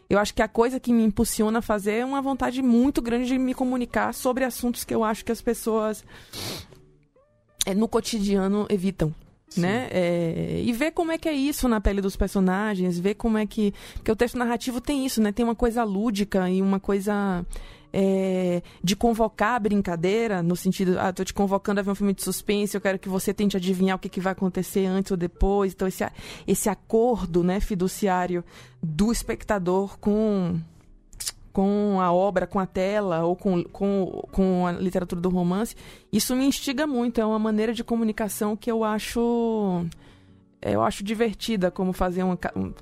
eu 0.09 0.17
acho 0.17 0.33
que 0.33 0.41
a 0.41 0.47
coisa 0.47 0.79
que 0.79 0.93
me 0.93 1.03
impulsiona 1.03 1.59
a 1.59 1.61
fazer 1.61 1.95
é 1.95 2.05
uma 2.05 2.21
vontade 2.21 2.61
muito 2.61 3.01
grande 3.01 3.25
de 3.25 3.37
me 3.37 3.53
comunicar 3.53 4.13
sobre 4.13 4.45
assuntos 4.45 4.85
que 4.85 4.95
eu 4.95 5.03
acho 5.03 5.25
que 5.25 5.33
as 5.33 5.41
pessoas 5.41 6.01
é, 7.65 7.75
no 7.75 7.89
cotidiano 7.89 8.65
evitam. 8.69 9.13
Né? 9.61 9.87
É, 9.91 10.61
e 10.63 10.71
ver 10.73 10.91
como 10.91 11.11
é 11.11 11.17
que 11.17 11.29
é 11.29 11.33
isso 11.33 11.67
na 11.67 11.79
pele 11.79 12.01
dos 12.01 12.15
personagens, 12.15 12.99
ver 12.99 13.15
como 13.15 13.37
é 13.37 13.45
que. 13.45 13.73
Porque 13.95 14.11
o 14.11 14.15
texto 14.15 14.37
narrativo 14.37 14.81
tem 14.81 15.05
isso, 15.05 15.21
né? 15.21 15.31
Tem 15.31 15.43
uma 15.43 15.55
coisa 15.55 15.83
lúdica 15.83 16.49
e 16.49 16.61
uma 16.61 16.79
coisa 16.79 17.45
é, 17.93 18.63
de 18.83 18.95
convocar 18.95 19.55
a 19.55 19.59
brincadeira, 19.59 20.41
no 20.41 20.55
sentido, 20.55 20.97
ah, 20.99 21.13
tô 21.13 21.23
te 21.23 21.33
convocando 21.33 21.79
a 21.79 21.83
ver 21.83 21.91
um 21.91 21.95
filme 21.95 22.13
de 22.13 22.23
suspense, 22.23 22.75
eu 22.75 22.81
quero 22.81 22.97
que 22.97 23.07
você 23.07 23.31
tente 23.31 23.55
adivinhar 23.55 23.95
o 23.95 23.99
que, 23.99 24.09
que 24.09 24.19
vai 24.19 24.33
acontecer 24.33 24.87
antes 24.87 25.11
ou 25.11 25.17
depois. 25.17 25.73
Então, 25.73 25.87
esse, 25.87 26.03
esse 26.47 26.67
acordo 26.67 27.43
né, 27.43 27.59
fiduciário 27.59 28.43
do 28.81 29.11
espectador 29.11 29.99
com 29.99 30.59
com 31.53 32.01
a 32.01 32.11
obra, 32.11 32.47
com 32.47 32.59
a 32.59 32.65
tela 32.65 33.23
ou 33.23 33.35
com, 33.35 33.63
com, 33.63 34.27
com 34.31 34.67
a 34.67 34.71
literatura 34.71 35.21
do 35.21 35.29
romance, 35.29 35.75
isso 36.11 36.35
me 36.35 36.45
instiga 36.45 36.87
muito. 36.87 37.21
É 37.21 37.25
uma 37.25 37.39
maneira 37.39 37.73
de 37.73 37.83
comunicação 37.83 38.57
que 38.57 38.69
eu 38.71 38.83
acho 38.83 39.85
eu 40.61 40.81
acho 40.81 41.03
divertida, 41.03 41.69
como 41.69 41.93
fazer 41.93 42.23
um, 42.23 42.35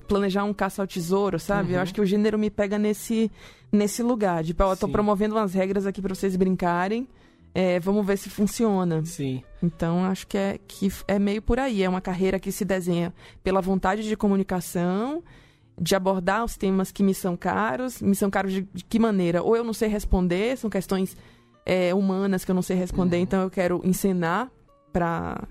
planejar 0.07 0.43
um 0.43 0.53
caça 0.53 0.81
ao 0.81 0.87
tesouro, 0.87 1.39
sabe? 1.39 1.69
Uhum. 1.69 1.75
Eu 1.75 1.81
acho 1.81 1.93
que 1.93 1.99
o 2.01 2.05
gênero 2.05 2.39
me 2.39 2.49
pega 2.49 2.77
nesse 2.77 3.29
nesse 3.71 4.01
lugar. 4.03 4.43
Ó, 4.59 4.71
eu 4.73 4.77
tô 4.77 4.85
Sim. 4.87 4.91
promovendo 4.91 5.35
umas 5.35 5.53
regras 5.53 5.85
aqui 5.85 6.01
para 6.01 6.13
vocês 6.15 6.35
brincarem. 6.35 7.07
é, 7.53 7.79
vamos 7.79 8.05
ver 8.05 8.17
se 8.17 8.29
funciona. 8.29 9.03
Sim, 9.03 9.43
Então, 9.61 10.05
acho 10.05 10.25
que 10.27 10.37
é, 10.37 10.59
que 10.65 10.89
é 11.07 11.19
meio 11.19 11.41
por 11.41 11.59
aí. 11.59 11.83
É 11.83 11.89
uma 11.89 11.99
carreira 12.01 12.39
que 12.39 12.51
se 12.51 12.63
desenha 12.63 13.13
pela 13.43 13.59
vontade 13.61 14.03
de 14.03 14.15
comunicação, 14.15 15.21
de 15.81 15.95
abordar 15.95 16.45
os 16.45 16.55
temas 16.55 16.91
que 16.91 17.01
me 17.01 17.13
são 17.13 17.35
caros. 17.35 18.01
Me 18.01 18.15
são 18.15 18.29
caros 18.29 18.53
de, 18.53 18.61
de 18.73 18.83
que 18.85 18.99
maneira? 18.99 19.41
Ou 19.41 19.55
eu 19.55 19.63
não 19.63 19.73
sei 19.73 19.89
responder, 19.89 20.55
são 20.57 20.69
questões 20.69 21.17
é, 21.65 21.93
humanas 21.93 22.45
que 22.45 22.51
eu 22.51 22.55
não 22.55 22.61
sei 22.61 22.77
responder, 22.77 23.17
Uhum. 23.17 23.23
então 23.23 23.41
eu 23.41 23.49
quero 23.49 23.81
encenar 23.83 24.51
para 24.93 25.47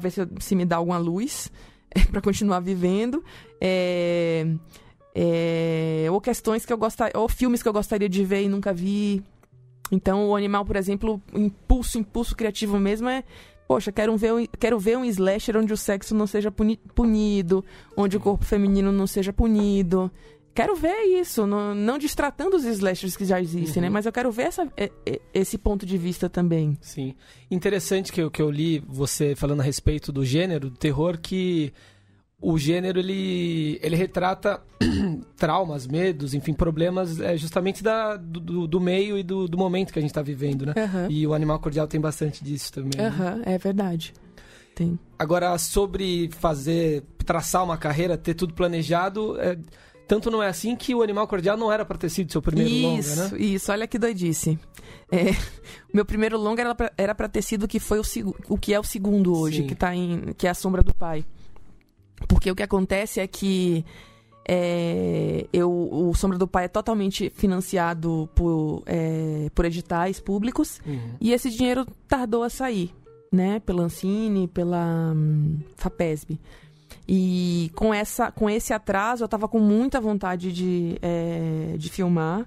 ver 0.00 0.10
se, 0.10 0.20
eu- 0.20 0.28
se 0.40 0.54
me 0.54 0.64
dá 0.64 0.76
alguma 0.76 0.98
luz, 0.98 1.50
para 2.10 2.20
continuar 2.20 2.60
vivendo. 2.60 3.24
É, 3.60 4.46
é, 5.14 6.06
ou 6.10 6.20
questões 6.20 6.66
que 6.66 6.72
eu 6.72 6.78
gostaria, 6.78 7.18
ou 7.18 7.28
filmes 7.28 7.62
que 7.62 7.68
eu 7.68 7.72
gostaria 7.72 8.08
de 8.08 8.24
ver 8.24 8.42
e 8.42 8.48
nunca 8.48 8.72
vi. 8.72 9.22
Então, 9.92 10.28
o 10.28 10.34
animal, 10.36 10.64
por 10.64 10.76
exemplo, 10.76 11.22
impulso, 11.32 11.98
impulso 11.98 12.34
criativo 12.34 12.78
mesmo 12.78 13.08
é. 13.08 13.22
Poxa, 13.66 13.90
quero 13.90 14.16
ver, 14.16 14.32
um- 14.34 14.46
quero 14.58 14.78
ver 14.78 14.98
um 14.98 15.04
slasher 15.04 15.56
onde 15.56 15.72
o 15.72 15.76
sexo 15.76 16.14
não 16.14 16.26
seja 16.26 16.50
puni- 16.50 16.78
punido, 16.94 17.64
onde 17.96 18.16
o 18.16 18.20
corpo 18.20 18.44
feminino 18.44 18.92
não 18.92 19.06
seja 19.06 19.32
punido. 19.32 20.10
Quero 20.54 20.76
ver 20.76 21.02
isso, 21.20 21.46
não, 21.46 21.74
não 21.74 21.98
destratando 21.98 22.56
os 22.56 22.64
slashers 22.64 23.16
que 23.16 23.24
já 23.24 23.40
existem, 23.40 23.82
Uhum. 23.82 23.88
né? 23.88 23.90
Mas 23.90 24.06
eu 24.06 24.12
quero 24.12 24.30
ver 24.30 24.44
essa, 24.44 24.70
é- 24.76 24.92
é- 25.04 25.20
esse 25.32 25.58
ponto 25.58 25.84
de 25.84 25.98
vista 25.98 26.28
também. 26.30 26.78
sim. 26.80 27.14
Interessante 27.50 28.12
que 28.12 28.20
eu, 28.22 28.30
que 28.30 28.40
eu 28.40 28.50
li 28.50 28.80
você 28.86 29.34
falando 29.34 29.60
a 29.60 29.64
respeito 29.64 30.12
do 30.12 30.24
gênero, 30.24 30.70
do 30.70 30.76
terror, 30.76 31.18
que 31.20 31.72
o 32.40 32.58
gênero 32.58 32.98
ele, 32.98 33.78
ele 33.82 33.96
retrata 33.96 34.62
traumas, 35.36 35.86
medos, 35.86 36.34
enfim, 36.34 36.52
problemas 36.52 37.18
é, 37.20 37.36
justamente 37.36 37.82
da, 37.82 38.16
do, 38.16 38.66
do- 38.66 38.80
meio 38.80 39.16
e 39.18 39.22
do, 39.22 39.48
do 39.48 39.56
momento 39.56 39.92
que 39.92 39.98
a 39.98 40.02
gente 40.02 40.10
está 40.10 40.20
vivendo, 40.22 40.66
né? 40.66 40.74
Aham, 40.76 41.06
E 41.10 41.26
o 41.26 41.32
Animal 41.34 41.58
Cordial 41.58 41.86
tem 41.86 42.00
bastante 42.00 42.44
disso 42.44 42.72
também. 42.72 42.92
né? 42.96 43.06
aham, 43.06 43.42
é 43.46 43.56
verdade. 43.58 44.12
Tem. 44.74 44.98
Agora, 45.18 45.56
sobre 45.56 46.28
fazer, 46.38 47.04
traçar 47.24 47.62
uma 47.64 47.78
carreira, 47.78 48.18
ter 48.18 48.34
tudo 48.34 48.52
planejado, 48.52 49.40
é, 49.40 49.56
tanto 50.06 50.30
não 50.30 50.42
é 50.42 50.48
assim 50.48 50.74
que 50.76 50.94
o 50.94 51.02
Animal 51.02 51.26
Cordial 51.28 51.56
não 51.56 51.70
era 51.72 51.84
para 51.84 51.96
ter 51.96 52.10
sido 52.10 52.30
seu 52.32 52.42
primeiro 52.42 52.68
isso, 52.70 53.20
longa, 53.22 53.30
né? 53.36 53.40
isso, 53.42 53.70
olha 53.72 53.86
que 53.86 53.98
doidice. 53.98 54.58
É, 55.10 55.30
o 55.30 55.34
meu 55.94 56.04
primeiro 56.04 56.36
longa 56.36 56.76
era 56.98 57.14
pra 57.14 57.28
ter 57.28 57.40
sido 57.40 57.62
o 57.62 57.68
que 57.68 57.78
foi 57.78 58.00
o, 58.00 58.02
o 58.48 58.58
que 58.58 58.74
é 58.74 58.80
o 58.80 58.84
segundo 58.84 59.34
hoje, 59.38 59.62
Sim. 59.62 59.66
que 59.68 59.74
tá 59.76 59.94
em. 59.94 60.34
que 60.36 60.46
é 60.46 60.50
a 60.50 60.54
sombra 60.54 60.82
do 60.82 60.92
pai. 60.92 61.24
Porque 62.28 62.50
o 62.50 62.54
que 62.54 62.62
acontece 62.62 63.20
é 63.20 63.26
que 63.26 63.84
é, 64.46 65.46
eu, 65.52 65.70
o 65.70 66.14
Sombra 66.14 66.36
do 66.38 66.46
Pai 66.46 66.66
é 66.66 66.68
totalmente 66.68 67.30
financiado 67.30 68.28
por, 68.34 68.82
é, 68.86 69.50
por 69.54 69.64
editais 69.64 70.20
públicos 70.20 70.80
Uhum. 70.86 71.14
e 71.20 71.32
esse 71.32 71.50
dinheiro 71.50 71.86
tardou 72.06 72.42
a 72.42 72.50
sair, 72.50 72.94
né? 73.32 73.60
Pela 73.60 73.82
Ancine, 73.82 74.46
pela 74.46 75.12
hum, 75.14 75.58
FAPESB. 75.76 76.38
E 77.08 77.70
com, 77.74 77.92
essa, 77.92 78.30
com 78.30 78.48
esse 78.48 78.72
atraso, 78.72 79.24
eu 79.24 79.28
tava 79.28 79.46
com 79.48 79.58
muita 79.58 80.00
vontade 80.00 80.52
de, 80.52 80.98
é, 81.02 81.74
de 81.76 81.90
filmar. 81.90 82.46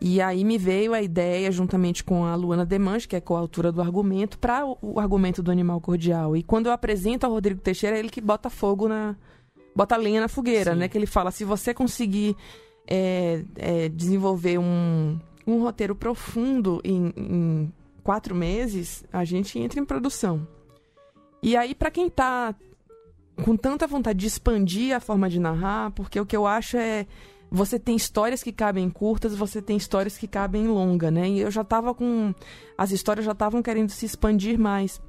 E 0.00 0.20
aí 0.20 0.44
me 0.44 0.58
veio 0.58 0.92
a 0.92 1.02
ideia, 1.02 1.50
juntamente 1.50 2.02
com 2.02 2.24
a 2.24 2.34
Luana 2.34 2.66
Demange, 2.66 3.08
que 3.08 3.16
é 3.16 3.20
coautora 3.20 3.70
do 3.70 3.80
argumento, 3.80 4.38
para 4.38 4.66
o, 4.66 4.76
o 4.80 5.00
argumento 5.00 5.42
do 5.42 5.50
animal 5.50 5.80
cordial. 5.80 6.36
E 6.36 6.42
quando 6.42 6.66
eu 6.66 6.72
apresento 6.72 7.26
ao 7.26 7.32
Rodrigo 7.32 7.60
Teixeira, 7.60 7.96
é 7.96 8.00
ele 8.00 8.10
que 8.10 8.20
bota 8.20 8.50
fogo 8.50 8.88
na. 8.88 9.16
bota 9.74 9.96
lenha 9.96 10.20
na 10.20 10.28
fogueira, 10.28 10.72
Sim. 10.72 10.78
né? 10.78 10.88
Que 10.88 10.98
ele 10.98 11.06
fala: 11.06 11.30
se 11.30 11.44
você 11.44 11.72
conseguir 11.72 12.36
é, 12.86 13.44
é, 13.56 13.88
desenvolver 13.88 14.58
um, 14.58 15.18
um 15.46 15.62
roteiro 15.62 15.94
profundo 15.94 16.80
em, 16.84 17.12
em 17.16 17.72
quatro 18.02 18.34
meses, 18.34 19.04
a 19.12 19.24
gente 19.24 19.58
entra 19.58 19.80
em 19.80 19.84
produção. 19.84 20.46
E 21.42 21.56
aí, 21.56 21.74
para 21.74 21.90
quem 21.90 22.08
tá 22.08 22.54
com 23.42 23.56
tanta 23.56 23.86
vontade 23.86 24.18
de 24.18 24.26
expandir 24.26 24.94
a 24.94 25.00
forma 25.00 25.28
de 25.28 25.40
narrar, 25.40 25.90
porque 25.90 26.20
o 26.20 26.26
que 26.26 26.36
eu 26.36 26.46
acho 26.46 26.76
é 26.76 27.06
você 27.54 27.78
tem 27.78 27.94
histórias 27.94 28.42
que 28.42 28.52
cabem 28.52 28.84
em 28.84 28.90
curtas, 28.90 29.34
você 29.34 29.62
tem 29.62 29.76
histórias 29.76 30.18
que 30.18 30.26
cabem 30.26 30.64
em 30.64 30.68
longa, 30.68 31.10
né? 31.10 31.28
E 31.28 31.40
eu 31.40 31.50
já 31.50 31.62
tava 31.62 31.94
com 31.94 32.34
as 32.76 32.90
histórias 32.90 33.24
já 33.24 33.32
estavam 33.32 33.62
querendo 33.62 33.90
se 33.90 34.04
expandir 34.04 34.58
mais. 34.58 35.00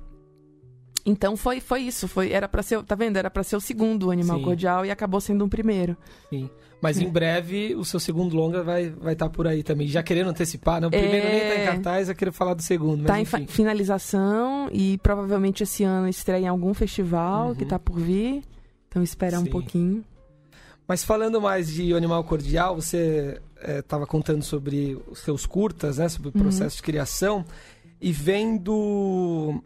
Então 1.08 1.38
foi 1.38 1.60
foi 1.60 1.82
isso, 1.82 2.08
foi 2.08 2.32
era 2.32 2.48
para 2.48 2.64
ser, 2.64 2.82
tá 2.84 2.96
vendo? 2.96 3.18
Era 3.18 3.30
para 3.30 3.44
ser 3.44 3.56
o 3.56 3.62
segundo 3.62 4.10
Animal 4.12 4.40
Sim. 4.40 4.44
Cordial 4.44 4.86
e 4.86 4.92
acabou 4.92 5.22
sendo 5.22 5.46
um 5.46 5.50
primeiro. 5.50 5.96
Sim. 6.30 6.50
Mas 6.82 7.00
É. 7.00 7.04
em 7.04 7.10
breve 7.10 7.76
o 7.76 7.86
seu 7.86 8.00
segundo 8.00 8.36
longa 8.36 8.64
vai 8.64 8.86
estar 8.86 9.00
vai 9.04 9.16
tá 9.16 9.30
por 9.30 9.48
aí 9.48 9.62
também. 9.64 9.88
Já 9.88 10.02
querendo 10.02 10.30
antecipar, 10.30 10.82
né? 10.82 10.88
O 10.88 10.90
primeiro 10.92 11.28
É. 11.28 11.32
nem 11.32 11.40
tá 11.50 11.62
em 11.62 11.66
cartaz, 11.66 12.10
eu 12.10 12.16
quero 12.16 12.34
falar 12.34 12.54
do 12.56 12.62
segundo. 12.64 13.00
Mas 13.04 13.08
tá 13.08 13.20
em 13.20 13.22
enfim. 13.22 13.46
fa- 13.48 13.54
finalização 13.54 14.68
e 14.72 14.98
provavelmente 15.00 15.62
esse 15.64 15.84
ano 15.84 16.08
estreia 16.08 16.46
em 16.46 16.48
algum 16.48 16.74
festival 16.74 17.50
Uhum. 17.50 17.56
que 17.56 17.66
tá 17.66 17.78
por 17.78 18.00
vir. 18.00 18.44
Então 18.88 19.04
esperar 19.04 19.40
um 19.40 19.44
Sim. 19.46 19.52
pouquinho. 19.52 20.04
Mas 20.88 21.04
falando 21.04 21.42
mais 21.42 21.68
de 21.74 21.94
O 21.94 21.98
Animal 21.98 22.24
Cordial, 22.24 22.76
você 22.76 23.42
estava 23.80 24.06
contando 24.06 24.44
sobre 24.44 24.98
os 25.10 25.20
seus 25.20 25.46
curtas, 25.46 25.98
né? 25.98 26.08
Sobre 26.10 26.30
o 26.30 26.32
Uhum. 26.36 26.42
processo 26.44 26.78
de 26.78 26.84
criação. 26.84 27.44
E 28.02 28.12
vendo 28.12 29.62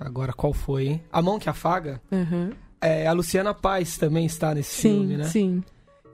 Agora, 0.00 0.32
qual 0.32 0.52
foi, 0.52 0.86
hein? 0.86 1.02
A 1.12 1.20
Mão 1.20 1.38
que 1.40 1.48
Afaga. 1.48 2.00
Uhum. 2.12 2.50
É, 2.80 3.06
a 3.08 3.12
Luciana 3.12 3.52
Paz 3.52 3.96
também 3.98 4.26
está 4.26 4.54
nesse 4.54 4.76
Sim, 4.82 4.90
filme, 5.00 5.16
né? 5.16 5.24
sim. 5.24 5.64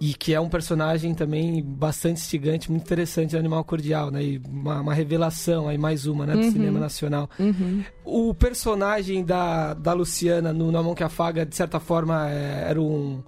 E 0.00 0.14
que 0.14 0.33
é 0.33 0.40
um 0.40 0.49
personagem 0.49 1.14
também 1.14 1.62
bastante 1.62 2.21
instigante, 2.21 2.71
muito 2.71 2.83
interessante 2.85 3.33
do 3.33 3.38
Animal 3.38 3.62
Cordial, 3.64 4.11
né? 4.11 4.23
E 4.23 4.38
uma, 4.49 4.80
uma 4.80 4.94
revelação 4.94 5.68
aí, 5.68 5.76
mais 5.76 6.06
uma, 6.06 6.25
né? 6.26 6.33
Do 6.33 6.40
Uhum. 6.40 6.50
cinema 6.52 6.78
nacional. 6.80 7.28
Uhum. 7.38 7.85
O 8.04 8.33
personagem 8.35 9.23
da, 9.23 9.75
da 9.75 9.92
Luciana 9.92 10.52
no 10.52 10.73
Na 10.73 10.83
Mão 10.83 10.94
que 10.94 11.04
Afaga, 11.04 11.44
de 11.44 11.54
certa 11.54 11.78
forma, 11.78 12.30
é, 12.30 12.66
era 12.71 12.80
um... 12.80 13.23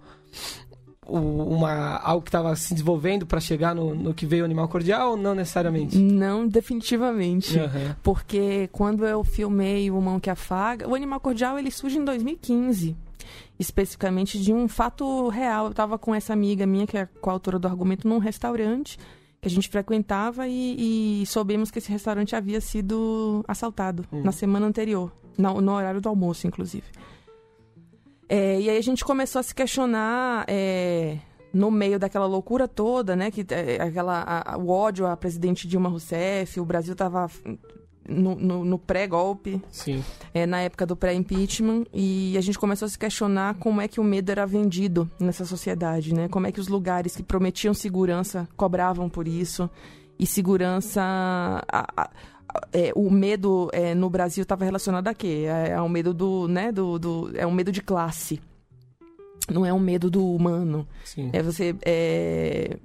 Uma, 1.08 1.98
algo 1.98 2.22
que 2.22 2.28
estava 2.28 2.54
se 2.56 2.74
desenvolvendo 2.74 3.26
para 3.26 3.38
chegar 3.40 3.74
no, 3.74 3.94
no 3.94 4.12
que 4.12 4.26
veio 4.26 4.42
o 4.42 4.44
Animal 4.44 4.68
Cordial 4.68 5.12
ou 5.12 5.16
não 5.16 5.34
necessariamente? 5.34 5.96
Não, 5.96 6.46
definitivamente. 6.46 7.58
Aham. 7.58 7.96
Porque 8.02 8.68
quando 8.72 9.06
eu 9.06 9.22
filmei 9.22 9.90
o 9.90 10.00
Mão 10.00 10.18
que 10.18 10.28
Afaga, 10.30 10.88
o 10.88 10.94
Animal 10.94 11.20
Cordial 11.20 11.58
ele 11.58 11.70
surge 11.70 11.98
em 11.98 12.04
2015. 12.04 12.96
Especificamente 13.58 14.38
de 14.38 14.52
um 14.52 14.68
fato 14.68 15.28
real. 15.28 15.66
Eu 15.66 15.70
estava 15.70 15.98
com 15.98 16.14
essa 16.14 16.32
amiga 16.32 16.66
minha, 16.66 16.86
que 16.86 16.98
é 16.98 17.06
coautora 17.20 17.58
do 17.58 17.66
argumento, 17.66 18.06
num 18.08 18.18
restaurante 18.18 18.98
que 19.40 19.48
a 19.48 19.50
gente 19.50 19.68
frequentava 19.68 20.46
e, 20.48 21.22
e 21.22 21.26
soubemos 21.26 21.70
que 21.70 21.78
esse 21.78 21.90
restaurante 21.90 22.34
havia 22.34 22.60
sido 22.60 23.44
assaltado 23.46 24.04
Hum. 24.12 24.22
na 24.22 24.32
semana 24.32 24.66
anterior, 24.66 25.12
no, 25.38 25.60
no 25.60 25.72
horário 25.72 26.00
do 26.00 26.08
almoço, 26.08 26.46
inclusive. 26.46 26.84
É, 28.28 28.60
e 28.60 28.68
aí 28.70 28.76
a 28.78 28.82
gente 28.82 29.04
começou 29.04 29.38
a 29.38 29.42
se 29.42 29.54
questionar 29.54 30.44
é, 30.48 31.16
no 31.52 31.70
meio 31.70 31.98
daquela 31.98 32.26
loucura 32.26 32.66
toda, 32.66 33.14
né? 33.14 33.30
Que 33.30 33.46
é, 33.50 33.80
aquela, 33.80 34.22
a- 34.44 34.58
o 34.58 34.68
ódio 34.68 35.06
à 35.06 35.16
presidente 35.16 35.68
Dilma 35.68 35.88
Rousseff, 35.88 36.58
o 36.58 36.64
Brasil 36.64 36.92
estava 36.92 37.30
no, 38.08 38.34
no- 38.34 38.64
no 38.64 38.78
pré-golpe, 38.78 39.60
é, 40.34 40.44
na 40.46 40.60
época 40.60 40.84
do 40.86 40.96
pré-impeachment, 40.96 41.84
e 41.92 42.36
a 42.36 42.40
gente 42.40 42.58
começou 42.58 42.86
a 42.86 42.88
se 42.88 42.98
questionar 42.98 43.54
como 43.54 43.80
é 43.80 43.88
que 43.88 44.00
o 44.00 44.04
medo 44.04 44.30
era 44.30 44.44
vendido 44.46 45.10
nessa 45.20 45.44
sociedade, 45.44 46.12
né? 46.14 46.28
Como 46.28 46.46
é 46.46 46.52
que 46.52 46.60
os 46.60 46.68
lugares 46.68 47.14
que 47.16 47.22
prometiam 47.22 47.72
segurança 47.74 48.48
cobravam 48.56 49.08
por 49.08 49.26
isso, 49.28 49.68
e 50.18 50.26
segurança... 50.26 51.00
a- 51.02 51.86
a- 51.96 52.10
é, 52.72 52.92
o 52.94 53.10
medo 53.10 53.68
é, 53.72 53.94
no 53.94 54.08
Brasil 54.10 54.42
estava 54.42 54.64
relacionado 54.64 55.08
a 55.08 55.14
quê? 55.14 55.44
É, 55.46 55.74
ao 55.74 55.88
medo 55.88 56.12
do, 56.12 56.48
né, 56.48 56.72
do, 56.72 56.98
do... 56.98 57.30
É 57.34 57.46
um 57.46 57.52
medo 57.52 57.72
de 57.72 57.82
classe. 57.82 58.40
Não 59.48 59.64
é 59.64 59.72
um 59.72 59.78
medo 59.78 60.10
do 60.10 60.34
humano. 60.34 60.86
Sim. 61.04 61.30
É 61.32 61.42
você 61.42 61.74
é, 61.84 62.78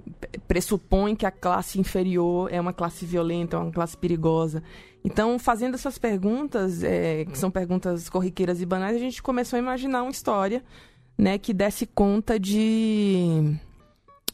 pressupõe 0.46 1.16
que 1.16 1.26
a 1.26 1.30
classe 1.30 1.80
inferior 1.80 2.52
é 2.52 2.60
uma 2.60 2.72
classe 2.72 3.04
violenta, 3.04 3.56
é 3.56 3.60
uma 3.60 3.72
classe 3.72 3.96
perigosa. 3.96 4.62
Então, 5.04 5.38
fazendo 5.38 5.74
essas 5.74 5.98
perguntas, 5.98 6.82
é, 6.84 7.24
que 7.24 7.36
são 7.36 7.50
perguntas 7.50 8.08
corriqueiras 8.08 8.60
e 8.60 8.66
banais, 8.66 8.94
a 8.94 9.00
gente 9.00 9.20
começou 9.20 9.56
a 9.56 9.60
imaginar 9.60 10.02
uma 10.02 10.12
história, 10.12 10.62
né, 11.18 11.38
que 11.38 11.52
desse 11.52 11.86
conta 11.86 12.38
de 12.38 13.56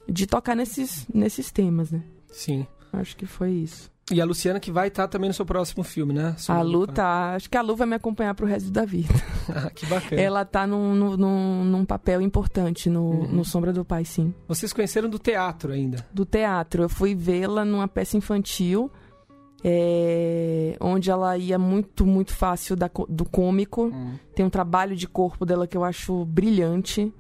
de 0.07 0.27
tocar 0.27 0.55
nesses 0.55 1.07
nesses 1.13 1.51
temas, 1.51 1.91
né? 1.91 2.03
Sim. 2.31 2.67
Acho 2.93 3.17
que 3.17 3.27
foi 3.27 3.51
isso. 3.53 3.91
E 4.11 4.21
a 4.21 4.25
Luciana 4.25 4.59
que 4.59 4.71
vai 4.71 4.89
estar 4.89 5.07
também 5.09 5.29
no 5.29 5.35
seu 5.35 5.45
próximo 5.45 5.83
filme, 5.85 6.13
né? 6.15 6.35
Sobre 6.39 6.61
A 6.61 6.65
Lu 6.65 6.87
tá, 6.87 7.35
acho 7.35 7.49
que 7.51 7.57
a 7.57 7.63
Lu 7.63 7.77
vai 7.77 7.87
me 7.87 7.95
acompanhar 7.95 8.35
pro 8.35 8.47
resto 8.47 8.71
da 8.71 8.85
vida. 8.85 9.13
Ah, 9.51 9.71
que 9.71 9.87
bacana. 9.87 10.21
Ela 10.21 10.45
tá 10.45 10.67
num, 10.67 10.95
num, 10.95 11.65
num- 11.65 11.85
papel 11.87 12.21
importante 12.21 12.91
no, 12.91 13.01
Uhum. 13.09 13.29
no 13.29 13.45
Sombra 13.47 13.73
do 13.73 13.83
Pai, 13.83 14.05
sim. 14.05 14.35
Vocês 14.47 14.75
conheceram 14.75 15.09
do 15.09 15.19
teatro 15.19 15.73
ainda? 15.73 16.07
do 16.13 16.27
teatro. 16.27 16.83
Eu 16.83 16.89
fui 16.91 17.15
vê-la 17.15 17.65
numa 17.65 17.89
peça 17.89 18.15
infantil, 18.19 18.91
é, 19.65 20.77
onde 20.81 21.11
ela 21.11 21.37
ia 21.37 21.59
muito, 21.59 22.05
muito 22.07 22.35
fácil 22.35 22.77
da 22.77 22.91
do 23.09 23.25
cômico. 23.25 23.91
Tem 24.35 24.45
um 24.45 24.51
trabalho 24.51 24.95
de 24.95 25.07
corpo 25.09 25.45
dela 25.47 25.67
que 25.67 25.77
eu 25.77 25.83
acho 25.85 26.25
brilhante. 26.27 27.13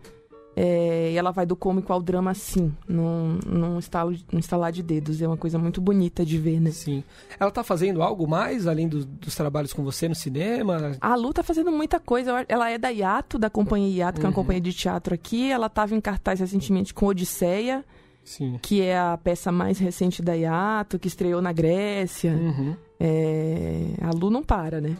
É, 0.56 1.12
e 1.12 1.16
ela 1.16 1.30
vai 1.30 1.46
do 1.46 1.54
cômico 1.54 1.92
ao 1.92 2.02
drama 2.02 2.32
assim, 2.32 2.74
num, 2.88 3.38
num, 3.46 3.78
estalo, 3.78 4.12
num 4.32 4.40
estalar 4.40 4.72
de 4.72 4.82
dedos. 4.82 5.22
É 5.22 5.26
uma 5.28 5.36
coisa 5.36 5.56
muito 5.56 5.80
bonita 5.80 6.24
de 6.26 6.36
ver, 6.36 6.60
né? 6.60 6.72
Sim. 6.72 7.04
Ela 7.38 7.50
tá 7.50 7.62
fazendo 7.62 8.02
algo 8.02 8.26
mais 8.26 8.66
além 8.66 8.88
do- 8.88 9.04
dos 9.04 9.36
trabalhos 9.36 9.72
com 9.72 9.84
você 9.84 10.08
no 10.08 10.16
cinema? 10.16 10.96
A 11.00 11.14
Lu 11.14 11.32
tá 11.32 11.44
fazendo 11.44 11.70
muita 11.70 12.00
coisa. 12.00 12.44
Ela 12.48 12.70
é 12.70 12.76
da 12.78 12.88
Iato, 12.90 13.38
da 13.38 13.48
companhia 13.48 13.98
Iato, 13.98 14.18
que 14.18 14.26
é 14.26 14.28
uma 14.28 14.30
Uhum. 14.30 14.34
companhia 14.42 14.60
de 14.60 14.72
teatro 14.72 15.14
aqui. 15.14 15.48
Ela 15.48 15.68
tava 15.68 15.94
em 15.94 16.00
cartaz 16.00 16.40
recentemente 16.40 16.92
com 16.92 17.06
Odisseia, 17.06 17.84
Sim. 18.24 18.58
que 18.60 18.80
é 18.82 18.98
a 18.98 19.16
peça 19.16 19.52
mais 19.52 19.78
recente 19.78 20.20
da 20.22 20.34
Iato, 20.34 20.98
que 20.98 21.06
estreou 21.06 21.40
na 21.40 21.52
Grécia. 21.52 22.32
Uhum. 22.32 22.74
É, 22.98 23.92
a 24.02 24.10
Lu 24.10 24.28
não 24.28 24.42
para, 24.42 24.80
né? 24.80 24.96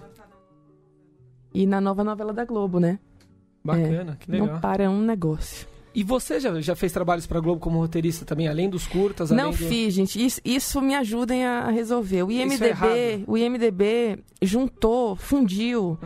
E 1.53 1.67
na 1.67 1.81
nova 1.81 2.05
novela 2.05 2.33
da 2.33 2.45
Globo, 2.45 2.79
né? 2.79 3.01
Bacana, 3.63 4.17
que 4.19 4.31
legal. 4.31 4.47
Não 4.47 4.61
para 4.61 4.85
é 4.85 4.89
um 4.89 5.01
negócio. 5.01 5.67
E 5.95 6.05
você 6.05 6.39
já, 6.39 6.61
já 6.61 6.77
fez 6.77 6.93
trabalhos 6.93 7.27
pra 7.27 7.41
Globo 7.41 7.61
como 7.61 7.79
roteirista 7.79 8.25
também, 8.25 8.47
além 8.47 8.69
dos 8.71 8.87
curtas? 8.87 9.31
Não 9.31 9.47
além 9.47 9.53
do... 9.53 9.57
fiz, 9.57 9.95
gente. 9.95 10.25
Isso, 10.25 10.41
isso 10.45 10.81
me 10.81 10.95
ajudem 10.95 11.45
a 11.45 11.71
resolver. 11.71 12.23
O 12.23 12.31
é 12.31 12.35
IMDB, 12.35 12.67
errado. 12.67 13.25
o 13.27 13.37
IMDB 13.37 14.19
juntou, 14.41 15.17
fundiu 15.17 15.99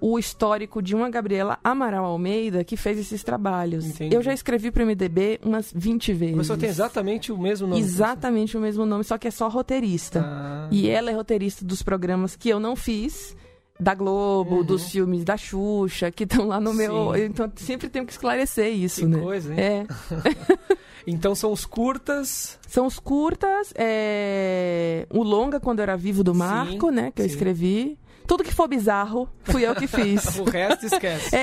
o 0.00 0.18
histórico 0.18 0.80
de 0.80 0.94
uma 0.94 1.10
Gabriela 1.10 1.58
Amaral 1.62 2.04
Almeida 2.04 2.64
que 2.64 2.76
fez 2.76 2.98
esses 2.98 3.22
trabalhos. 3.22 3.84
Entendi. 3.84 4.14
Eu 4.14 4.22
já 4.22 4.32
escrevi 4.32 4.70
para 4.70 4.84
o 4.84 4.90
IMDB 4.90 5.40
umas 5.44 5.72
20 5.74 6.12
vezes. 6.12 6.34
A 6.34 6.38
pessoa 6.38 6.58
tem 6.58 6.68
exatamente 6.68 7.30
o 7.30 7.38
mesmo 7.38 7.66
nome. 7.66 7.80
Exatamente 7.80 8.56
o 8.56 8.60
mesmo 8.60 8.86
nome, 8.86 9.04
só 9.04 9.18
que 9.18 9.28
é 9.28 9.30
só 9.30 9.48
roteirista. 9.48 10.22
Ah, 10.24 10.68
E 10.70 10.88
ela 10.88 11.10
é 11.10 11.14
roteirista 11.14 11.64
dos 11.64 11.82
programas 11.82 12.34
que 12.34 12.48
eu 12.48 12.58
não 12.58 12.74
fiz, 12.74 13.36
da 13.80 13.94
Globo, 13.94 14.56
Uhum. 14.58 14.64
dos 14.64 14.90
filmes 14.90 15.24
da 15.24 15.36
Xuxa, 15.36 16.10
que 16.10 16.24
estão 16.24 16.46
lá 16.46 16.60
no 16.60 16.74
meu. 16.74 17.14
Sim. 17.14 17.24
Então 17.24 17.50
sempre 17.56 17.88
tenho 17.88 18.04
que 18.06 18.12
esclarecer 18.12 18.68
isso, 18.72 19.00
que 19.00 19.06
né? 19.06 19.18
coisa, 19.20 19.52
hein? 19.54 19.58
É. 19.60 19.86
Então 21.06 21.34
são 21.34 21.50
os 21.50 21.64
curtas. 21.64 22.58
São 22.68 22.84
os 22.86 22.98
curtas, 22.98 23.72
é... 23.74 25.06
o 25.10 25.22
longa 25.22 25.58
quando 25.58 25.78
eu 25.78 25.84
era 25.84 25.96
vivo 25.96 26.22
do 26.22 26.32
Sim, 26.32 26.38
Marco, 26.38 26.90
né? 26.90 27.10
Que 27.10 27.22
eu 27.22 27.26
sim. 27.26 27.32
escrevi. 27.32 27.98
Tudo 28.26 28.44
que 28.44 28.52
for 28.54 28.68
bizarro, 28.68 29.26
fui 29.42 29.66
eu 29.66 29.74
que 29.74 29.86
fiz. 29.88 30.22
O 30.38 30.44
resto 30.44 30.86
esquece. 30.86 31.34
É, 31.34 31.38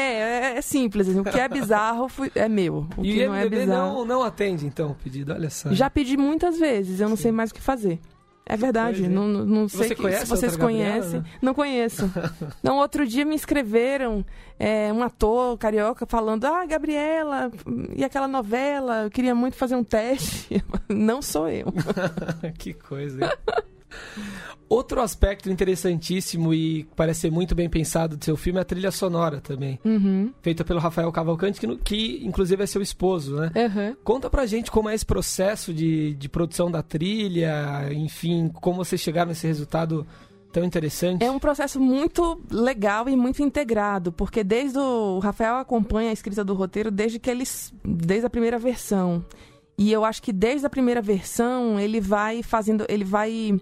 é, 0.53 0.57
é 0.57 0.61
simples. 0.61 1.09
assim, 1.09 1.19
O 1.19 1.23
que 1.23 1.37
é 1.39 1.49
bizarro 1.49 2.07
fui- 2.07 2.31
é 2.35 2.47
meu. 2.47 2.87
O 2.95 3.03
e 3.03 3.15
que 3.15 3.23
o 3.23 3.27
não 3.29 3.35
é 3.35 3.49
bizarro. 3.49 3.93
não, 3.95 4.05
não 4.05 4.23
atende, 4.23 4.65
então, 4.67 4.91
o 4.91 4.95
pedido. 4.95 5.33
Olha 5.33 5.49
só. 5.49 5.73
Já 5.73 5.89
pedi 5.89 6.15
muitas 6.15 6.57
vezes, 6.57 6.99
eu 7.01 7.09
não 7.09 7.17
Sim. 7.17 7.23
sei 7.23 7.31
mais 7.31 7.49
o 7.49 7.53
que 7.55 7.61
fazer. 7.61 7.99
É 8.49 8.55
verdade, 8.55 9.09
não, 9.09 9.27
não 9.27 9.67
sei 9.67 9.93
conhece 9.93 10.21
se 10.21 10.29
vocês 10.29 10.55
Gabriela, 10.55 10.93
conhecem. 10.93 11.19
né? 11.19 11.25
Não 11.41 11.53
conheço. 11.53 12.09
Não, 12.63 12.77
outro 12.77 13.05
dia 13.05 13.25
me 13.25 13.35
escreveram 13.35 14.25
é, 14.57 14.91
um 14.93 15.03
ator 15.03 15.57
carioca 15.57 16.05
falando: 16.05 16.45
Ah, 16.45 16.65
Gabriela, 16.65 17.51
e 17.95 18.05
aquela 18.05 18.27
novela, 18.27 19.03
eu 19.03 19.11
queria 19.11 19.35
muito 19.35 19.57
fazer 19.57 19.75
um 19.75 19.83
teste. 19.83 20.63
Não 20.87 21.21
sou 21.21 21.49
eu. 21.49 21.67
que 22.57 22.73
coisa. 22.73 23.37
Outro 24.69 25.01
aspecto 25.01 25.49
interessantíssimo 25.49 26.53
e 26.53 26.83
parece 26.95 27.21
ser 27.21 27.31
muito 27.31 27.55
bem 27.55 27.69
pensado 27.69 28.17
do 28.17 28.25
seu 28.25 28.35
filme 28.35 28.59
é 28.59 28.61
a 28.61 28.65
trilha 28.65 28.91
sonora 28.91 29.39
também. 29.39 29.79
Uhum. 29.85 30.33
Feita 30.41 30.65
pelo 30.65 30.79
Rafael 30.79 31.11
Cavalcante, 31.11 31.59
que, 31.59 31.77
que 31.77 32.25
inclusive 32.25 32.61
é 32.61 32.65
seu 32.65 32.81
esposo, 32.81 33.37
né? 33.37 33.51
Uhum. 33.55 33.95
Conta 34.03 34.29
pra 34.29 34.45
gente 34.45 34.69
como 34.69 34.89
é 34.89 34.93
esse 34.93 35.05
processo 35.05 35.73
de, 35.73 36.13
de 36.15 36.27
produção 36.27 36.69
da 36.69 36.83
trilha, 36.83 37.89
enfim, 37.93 38.51
como 38.61 38.83
vocês 38.83 38.99
chegaram 38.99 39.29
nesse 39.29 39.47
resultado 39.47 40.05
tão 40.51 40.65
interessante. 40.65 41.23
É 41.23 41.31
um 41.31 41.39
processo 41.39 41.79
muito 41.79 42.41
legal 42.51 43.07
e 43.07 43.15
muito 43.15 43.41
integrado, 43.41 44.11
porque 44.11 44.43
desde 44.43 44.77
o, 44.77 45.17
o 45.17 45.19
Rafael 45.19 45.55
acompanha 45.55 46.09
a 46.09 46.13
escrita 46.13 46.43
do 46.43 46.53
roteiro 46.53 46.91
desde 46.91 47.19
que 47.19 47.29
eles 47.29 47.73
desde 47.85 48.25
a 48.25 48.29
primeira 48.29 48.59
versão. 48.59 49.23
E 49.77 49.91
eu 49.91 50.03
acho 50.03 50.21
que 50.23 50.33
desde 50.33 50.65
a 50.65 50.69
primeira 50.69 51.01
versão 51.01 51.79
ele 51.79 52.01
vai 52.01 52.41
fazendo, 52.41 52.85
ele 52.89 53.03
vai 53.03 53.61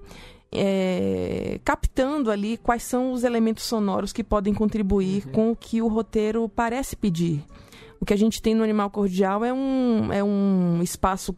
é, 0.51 1.59
captando 1.63 2.31
ali 2.31 2.57
quais 2.57 2.83
são 2.83 3.11
os 3.11 3.23
elementos 3.23 3.63
sonoros 3.63 4.13
que 4.13 4.23
podem 4.23 4.53
contribuir 4.53 5.27
com 5.31 5.51
o 5.51 5.55
que 5.55 5.81
o 5.81 5.87
roteiro 5.87 6.47
parece 6.49 6.95
pedir. 6.95 7.43
O 7.99 8.05
que 8.05 8.13
a 8.13 8.17
gente 8.17 8.41
tem 8.41 8.53
no 8.53 8.63
Animal 8.63 8.89
Cordial 8.89 9.43
é 9.43 9.53
um, 9.53 10.11
é 10.11 10.23
um 10.23 10.81
espaço 10.81 11.35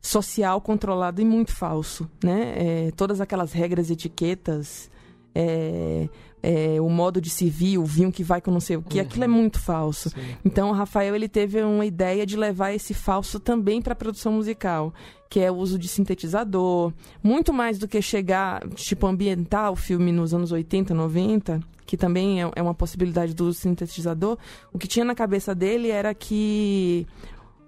social 0.00 0.60
controlado 0.60 1.20
e 1.20 1.24
muito 1.24 1.54
falso, 1.54 2.08
né? 2.22 2.54
É, 2.56 2.90
todas 2.92 3.20
aquelas 3.20 3.52
regras, 3.52 3.90
etiquetas, 3.90 4.90
é, 5.34 6.08
é, 6.42 6.80
o 6.80 6.88
modo 6.88 7.20
de 7.20 7.30
se 7.30 7.48
vir, 7.50 7.78
o 7.78 7.84
vinho 7.84 8.10
que 8.12 8.22
vai 8.22 8.40
com 8.40 8.50
não 8.50 8.60
sei 8.60 8.76
o 8.76 8.82
que, 8.82 8.98
Uhum. 8.98 9.04
aquilo 9.04 9.24
é 9.24 9.28
muito 9.28 9.58
falso. 9.60 10.10
Sim. 10.10 10.16
Então 10.44 10.70
o 10.70 10.72
Rafael 10.72 11.14
ele 11.14 11.28
teve 11.28 11.62
uma 11.62 11.84
ideia 11.86 12.24
de 12.26 12.36
levar 12.36 12.72
esse 12.72 12.94
falso 12.94 13.38
também 13.40 13.80
para 13.82 13.92
a 13.92 13.96
produção 13.96 14.32
musical, 14.32 14.92
que 15.28 15.40
é 15.40 15.50
o 15.50 15.56
uso 15.56 15.78
de 15.78 15.88
sintetizador, 15.88 16.92
muito 17.22 17.52
mais 17.52 17.78
do 17.78 17.86
que 17.88 18.00
chegar, 18.00 18.66
tipo, 18.70 19.06
ambientar 19.06 19.70
o 19.72 19.76
filme 19.76 20.10
nos 20.12 20.32
anos 20.32 20.52
80, 20.52 20.94
90, 20.94 21.60
que 21.84 21.96
também 21.96 22.42
é, 22.42 22.50
é 22.56 22.62
uma 22.62 22.74
possibilidade 22.74 23.34
do 23.34 23.52
sintetizador. 23.52 24.38
O 24.72 24.78
que 24.78 24.86
tinha 24.86 25.04
na 25.04 25.14
cabeça 25.14 25.54
dele 25.54 25.88
era 25.90 26.14
que 26.14 27.06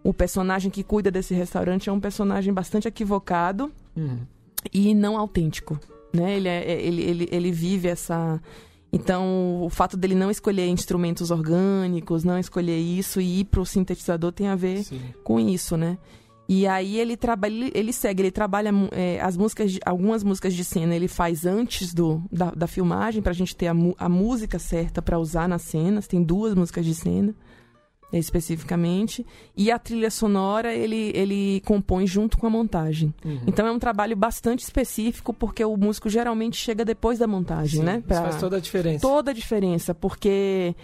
o 0.02 0.14
personagem 0.14 0.70
que 0.70 0.82
cuida 0.82 1.10
desse 1.10 1.34
restaurante 1.34 1.88
é 1.90 1.92
um 1.92 2.00
personagem 2.00 2.52
bastante 2.54 2.86
equivocado 2.88 3.70
Uhum. 3.96 4.20
e 4.72 4.94
não 4.94 5.18
autêntico, 5.18 5.78
né? 6.12 6.36
Ele, 6.36 6.48
é- 6.48 6.82
ele, 6.82 7.02
ele, 7.02 7.28
ele 7.30 7.52
vive 7.52 7.88
essa 7.88 8.40
Então, 8.92 9.62
o 9.62 9.70
fato 9.70 9.96
dele 9.96 10.14
não 10.16 10.30
escolher 10.30 10.66
instrumentos 10.66 11.30
orgânicos, 11.30 12.24
não 12.24 12.38
escolher 12.38 12.76
isso 12.78 13.20
e 13.20 13.40
ir 13.40 13.44
pro 13.44 13.64
sintetizador 13.64 14.32
tem 14.32 14.48
a 14.48 14.56
ver 14.56 14.82
Sim. 14.82 15.00
com 15.22 15.38
isso, 15.38 15.76
né? 15.76 15.96
E 16.48 16.66
aí 16.66 16.98
ele 16.98 17.16
trabalha, 17.16 17.70
ele, 17.72 17.92
segue, 17.92 18.22
ele 18.22 18.30
trabalha 18.32 18.72
é, 18.90 19.20
as 19.20 19.36
músicas, 19.36 19.78
algumas 19.86 20.24
músicas 20.24 20.52
de 20.52 20.64
cena 20.64 20.96
ele 20.96 21.06
faz 21.06 21.46
antes 21.46 21.94
do, 21.94 22.20
da, 22.32 22.50
da 22.50 22.66
filmagem 22.66 23.22
pra 23.22 23.32
gente 23.32 23.54
ter 23.54 23.68
a, 23.68 23.74
a 23.96 24.08
música 24.08 24.58
certa 24.58 25.00
pra 25.00 25.16
usar 25.16 25.48
nas 25.48 25.62
cenas. 25.62 26.08
Tem 26.08 26.20
duas 26.20 26.52
músicas 26.56 26.84
de 26.84 26.92
cena 26.92 27.32
é, 27.32 27.34
especificamente 28.18 29.24
e 29.56 29.70
a 29.70 29.78
trilha 29.78 30.10
sonora 30.10 30.74
ele 30.74 31.12
ele 31.14 31.60
compõe 31.64 32.06
junto 32.06 32.36
com 32.38 32.46
a 32.46 32.50
montagem. 32.50 33.12
Uhum. 33.24 33.40
Então 33.46 33.66
é 33.66 33.70
um 33.72 33.78
trabalho 33.78 34.16
bastante 34.16 34.60
específico 34.64 35.32
porque 35.32 35.64
o 35.64 35.76
músico 35.76 36.08
geralmente 36.08 36.56
chega 36.56 36.84
depois 36.84 37.18
da 37.18 37.26
montagem, 37.26 37.80
Sim, 37.80 37.86
né? 37.86 37.98
Isso 37.98 38.06
Pra- 38.08 38.22
faz 38.22 38.40
toda 38.40 38.56
a 38.56 38.60
diferença. 38.60 39.00
toda 39.06 39.30
a 39.30 39.34
diferença, 39.34 39.94
porque 39.94 40.74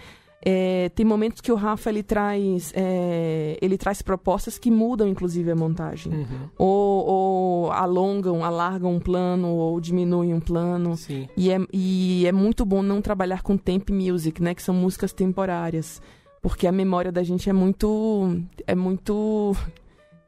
é, 0.45 0.89
tem 0.89 1.05
momentos 1.05 1.41
que 1.41 1.51
o 1.51 1.55
Rafa 1.55 1.89
ele 1.89 2.03
traz, 2.03 2.71
é, 2.75 3.57
ele 3.61 3.77
traz 3.77 4.01
propostas 4.03 4.57
que 4.57 4.69
mudam, 4.69 5.07
inclusive, 5.07 5.49
a 5.51 5.55
montagem. 5.55 6.13
Uhum. 6.13 6.25
Ou, 6.57 7.05
ou 7.07 7.71
alongam, 7.71 8.45
alargam 8.45 8.93
um 8.95 8.99
plano, 8.99 9.49
ou 9.49 9.81
diminuem 9.81 10.33
um 10.33 10.39
plano. 10.39 10.93
E 11.35 11.49
é, 11.51 11.57
e 11.73 12.25
é 12.27 12.31
muito 12.31 12.63
bom 12.65 12.81
não 12.83 13.01
trabalhar 13.01 13.41
com 13.41 13.57
temp 13.57 13.89
music, 13.89 14.41
né? 14.41 14.53
Que 14.53 14.61
são 14.61 14.75
músicas 14.75 15.11
temporárias. 15.11 15.99
Porque 16.47 16.65
a 16.65 16.71
memória 16.71 17.11
da 17.11 17.23
gente 17.23 17.49
é 17.49 17.53
muito. 17.53 18.41
é 18.65 18.73
muito 18.73 19.53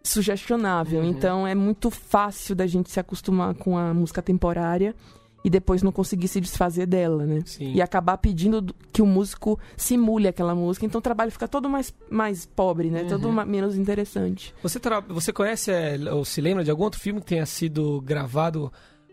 sugestionável. 0.04 1.02
Uhum. 1.02 1.10
Então 1.10 1.48
é 1.48 1.54
muito 1.56 1.90
fácil 1.90 2.56
da 2.56 2.66
gente 2.68 2.90
se 2.90 3.00
acostumar 3.00 3.54
com 3.56 3.78
a 3.78 3.94
música 3.94 4.22
temporária 4.22 4.96
e 5.44 5.50
depois 5.50 5.82
não 5.82 5.92
conseguir 5.92 6.28
se 6.28 6.42
desfazer 6.42 6.86
dela, 6.86 7.26
né? 7.26 7.42
Sim. 7.46 7.74
E 7.74 7.82
acabar 7.82 8.18
pedindo 8.18 8.60
do- 8.60 8.76
que 8.92 9.02
o 9.02 9.06
músico 9.06 9.58
simule 9.78 10.28
aquela 10.28 10.54
música. 10.54 10.86
Então 10.86 11.00
o 11.00 11.02
trabalho 11.02 11.32
fica 11.32 11.48
todo 11.48 11.70
mais, 11.70 11.94
mais 12.10 12.46
pobre, 12.46 12.90
né? 12.90 13.06
Todo 13.06 13.26
Uhum. 13.28 13.32
ma- 13.34 13.46
menos 13.46 13.78
interessante. 13.78 14.54
Você, 14.62 14.80
tra- 14.80 15.00
você 15.00 15.32
conhece 15.32 15.72
é, 15.72 15.98
ou 16.12 16.26
se 16.26 16.42
lembra 16.42 16.64
de 16.64 16.72
algum 16.72 16.84
outro 16.84 17.00
filme 17.00 17.22
que 17.22 17.28
tenha 17.28 17.46
sido 17.46 18.02
gravado 18.02 18.72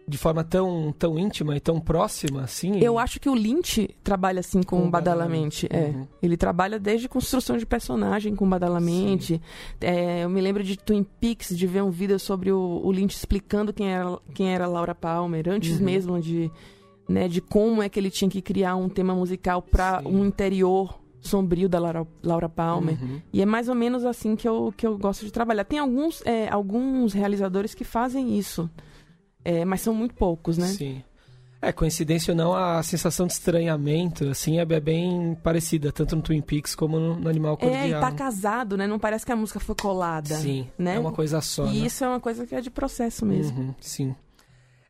de 0.09 0.17
forma 0.17 0.45
tão, 0.45 0.95
tão 0.99 1.19
íntima 1.19 1.57
e 1.57 1.61
tão 1.61 1.81
próxima 1.81 2.43
assim? 2.43 2.79
Eu 2.81 2.99
acho 2.99 3.19
que 3.19 3.29
o 3.29 3.35
Lynch 3.35 3.89
trabalha 4.05 4.41
assim 4.41 4.63
com, 4.63 4.81
Com 4.81 4.87
o 4.87 4.91
Badalamente. 4.91 5.67
É. 5.69 5.87
Uhum. 5.87 6.07
Ele 6.23 6.37
trabalha 6.37 6.79
desde 6.79 7.09
construção 7.09 7.57
de 7.59 7.67
personagem 7.67 8.35
com 8.37 8.49
Badalamente. 8.49 9.41
É, 9.81 10.25
eu 10.25 10.31
me 10.31 10.41
lembro 10.41 10.63
de 10.63 10.77
Twin 10.77 11.05
Peaks, 11.21 11.57
de 11.57 11.67
ver 11.67 11.83
um 11.83 11.91
vídeo 11.91 12.19
sobre 12.19 12.53
o, 12.53 12.81
o 12.85 12.93
Lynch 12.93 13.17
explicando 13.17 13.73
quem 13.73 13.89
era, 13.93 14.19
quem 14.35 14.55
era 14.55 14.67
Laura 14.67 14.95
Palmer, 14.95 15.49
antes 15.49 15.79
Uhum. 15.79 15.85
mesmo 15.85 16.21
de, 16.21 16.51
né, 17.09 17.27
de 17.29 17.41
como 17.41 17.83
é 17.83 17.89
que 17.89 17.99
ele 17.99 18.11
tinha 18.11 18.31
que 18.31 18.41
criar 18.41 18.77
um 18.77 18.89
tema 18.89 19.15
musical 19.15 19.61
para 19.61 20.03
um 20.07 20.25
interior 20.25 20.99
sombrio 21.21 21.69
da 21.69 21.81
Laura, 21.81 22.07
Laura 22.23 22.49
Palmer. 22.49 22.97
Uhum. 23.03 23.21
E 23.33 23.43
é 23.43 23.47
mais 23.47 23.69
ou 23.69 23.75
menos 23.75 24.05
assim 24.05 24.37
que 24.37 24.49
eu, 24.49 24.73
que 24.77 24.87
eu 24.87 24.97
gosto 24.97 25.25
de 25.25 25.33
trabalhar. 25.33 25.65
Tem 25.65 25.81
alguns, 25.81 26.23
é, 26.25 26.49
alguns 26.49 27.13
realizadores 27.13 27.75
que 27.75 27.83
fazem 27.83 28.39
isso, 28.39 28.71
é, 29.47 29.65
mas 29.65 29.81
são 29.81 29.95
muito 29.95 30.15
poucos, 30.15 30.59
né? 30.59 30.67
Sim. 30.67 31.03
É, 31.63 31.73
coincidência 31.73 32.33
ou 32.33 32.37
não, 32.37 32.53
a 32.53 32.83
sensação 32.83 33.27
de 33.27 33.33
estranhamento, 33.33 34.29
assim, 34.29 34.59
é 34.59 34.63
é 34.63 34.81
bem 34.81 35.37
parecida, 35.43 35.91
tanto 35.93 36.17
no 36.17 36.23
Twin 36.23 36.41
Peaks 36.43 36.75
como 36.75 36.99
no, 36.99 37.17
no 37.17 37.29
Animal 37.29 37.57
Cordial. 37.57 37.83
É, 37.83 37.89
e 37.89 37.93
tá 37.93 38.11
casado, 38.13 38.77
né? 38.77 38.87
Não 38.87 38.99
parece 38.99 39.25
que 39.25 39.33
a 39.33 39.37
música 39.37 39.59
foi 39.61 39.75
colada. 39.75 40.35
Sim, 40.35 40.69
né? 40.77 40.97
é 40.97 40.99
uma 40.99 41.13
coisa 41.13 41.41
só, 41.41 41.65
E 41.67 41.81
né? 41.81 41.87
isso 41.87 42.05
é 42.05 42.09
uma 42.09 42.21
coisa 42.21 42.45
que 42.47 42.55
é 42.55 42.61
de 42.61 42.71
processo 42.71 43.25
mesmo. 43.25 43.59
Uhum, 43.59 43.75
sim. 43.81 44.15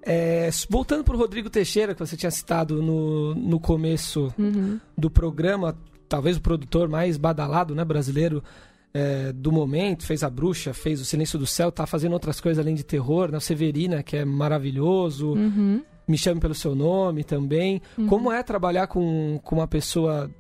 É, 0.03 0.49
voltando 0.71 1.05
pro 1.05 1.17
Rodrigo 1.19 1.51
Teixeira, 1.51 1.93
que 1.95 2.01
você 2.01 2.17
tinha 2.17 2.31
citado 2.31 2.83
no, 2.83 3.35
no 3.35 3.61
começo 3.61 4.33
Uhum. 4.39 4.81
do 4.97 5.11
programa, 5.11 5.77
talvez 6.09 6.37
o 6.37 6.41
produtor 6.41 6.89
mais 6.89 7.17
badalado, 7.17 7.75
né, 7.75 7.85
brasileiro 7.85 8.43
é, 8.99 9.33
do 9.33 9.51
momento, 9.53 10.05
fez 10.07 10.23
A 10.23 10.31
Bruxa, 10.31 10.73
fez 10.73 11.01
O 11.01 11.05
Silêncio 11.05 11.39
do 11.39 11.47
Céu, 11.47 11.71
tá 11.71 11.87
fazendo 11.87 12.13
outras 12.13 12.41
coisas 12.41 12.63
além 12.65 12.75
de 12.75 12.85
terror, 12.85 13.31
né, 13.31 13.39
o 13.39 13.41
Severina, 13.41 14.03
que 14.03 14.17
é 14.17 14.25
maravilhoso, 14.25 15.33
Uhum. 15.33 15.83
Me 16.09 16.17
Chame 16.17 16.41
Pelo 16.41 16.55
Seu 16.55 16.73
Nome 16.77 17.25
também. 17.25 17.83
Como 18.09 18.31
é 18.31 18.41
trabalhar 18.41 18.87
com, 18.87 19.41
com 19.43 19.57
uma 19.57 19.67
pessoa 19.67 20.31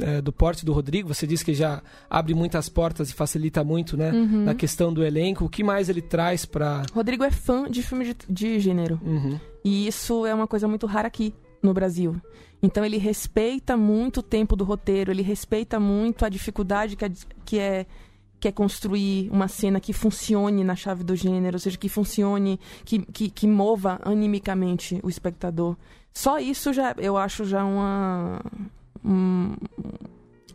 é, 0.00 0.22
do 0.22 0.32
porte 0.32 0.64
do 0.64 0.72
Rodrigo? 0.72 1.12
Você 1.12 1.26
disse 1.26 1.44
que 1.44 1.52
já 1.52 1.82
abre 2.08 2.32
muitas 2.32 2.68
portas 2.68 3.10
e 3.10 3.12
facilita 3.12 3.64
muito, 3.64 3.96
né, 3.96 4.12
Uhum. 4.12 4.44
na 4.44 4.54
questão 4.54 4.92
do 4.92 5.04
elenco. 5.04 5.44
O 5.44 5.48
que 5.48 5.64
mais 5.64 5.88
ele 5.88 6.00
traz 6.00 6.44
pra... 6.44 6.84
Rodrigo 6.94 7.24
é 7.24 7.30
fã 7.32 7.68
de 7.68 7.82
filme 7.82 8.04
de, 8.04 8.16
de 8.30 8.60
gênero. 8.60 9.00
Uhum, 9.04 9.36
E 9.64 9.88
isso 9.88 10.24
é 10.24 10.32
uma 10.32 10.46
coisa 10.46 10.68
muito 10.68 10.86
rara 10.86 11.08
aqui 11.08 11.34
no 11.60 11.74
Brasil. 11.74 12.14
Então 12.62 12.84
ele 12.84 12.96
respeita 12.96 13.76
muito 13.76 14.18
o 14.20 14.22
tempo 14.22 14.54
do 14.54 14.62
roteiro, 14.62 15.10
ele 15.10 15.22
respeita 15.22 15.80
muito 15.80 16.24
a 16.24 16.28
dificuldade 16.28 16.94
que 16.94 17.04
que 17.44 17.58
é, 17.58 17.84
que 18.38 18.48
é 18.48 18.52
construir 18.52 19.30
uma 19.30 19.48
cena 19.48 19.80
que 19.80 19.92
funcione 19.92 20.62
na 20.62 20.76
chave 20.76 21.02
do 21.02 21.16
gênero, 21.16 21.56
ou 21.56 21.60
seja, 21.60 21.78
que 21.78 21.88
funcione, 21.88 22.60
que, 22.84 22.98
que, 23.00 23.30
que 23.30 23.46
mova 23.46 23.98
animicamente 24.04 25.00
o 25.02 25.08
espectador. 25.08 25.76
Só 26.12 26.38
isso 26.38 26.72
já 26.72 26.94
eu 26.98 27.16
acho 27.16 27.44
já 27.44 27.64
uma 27.64 28.40
um, 29.04 29.54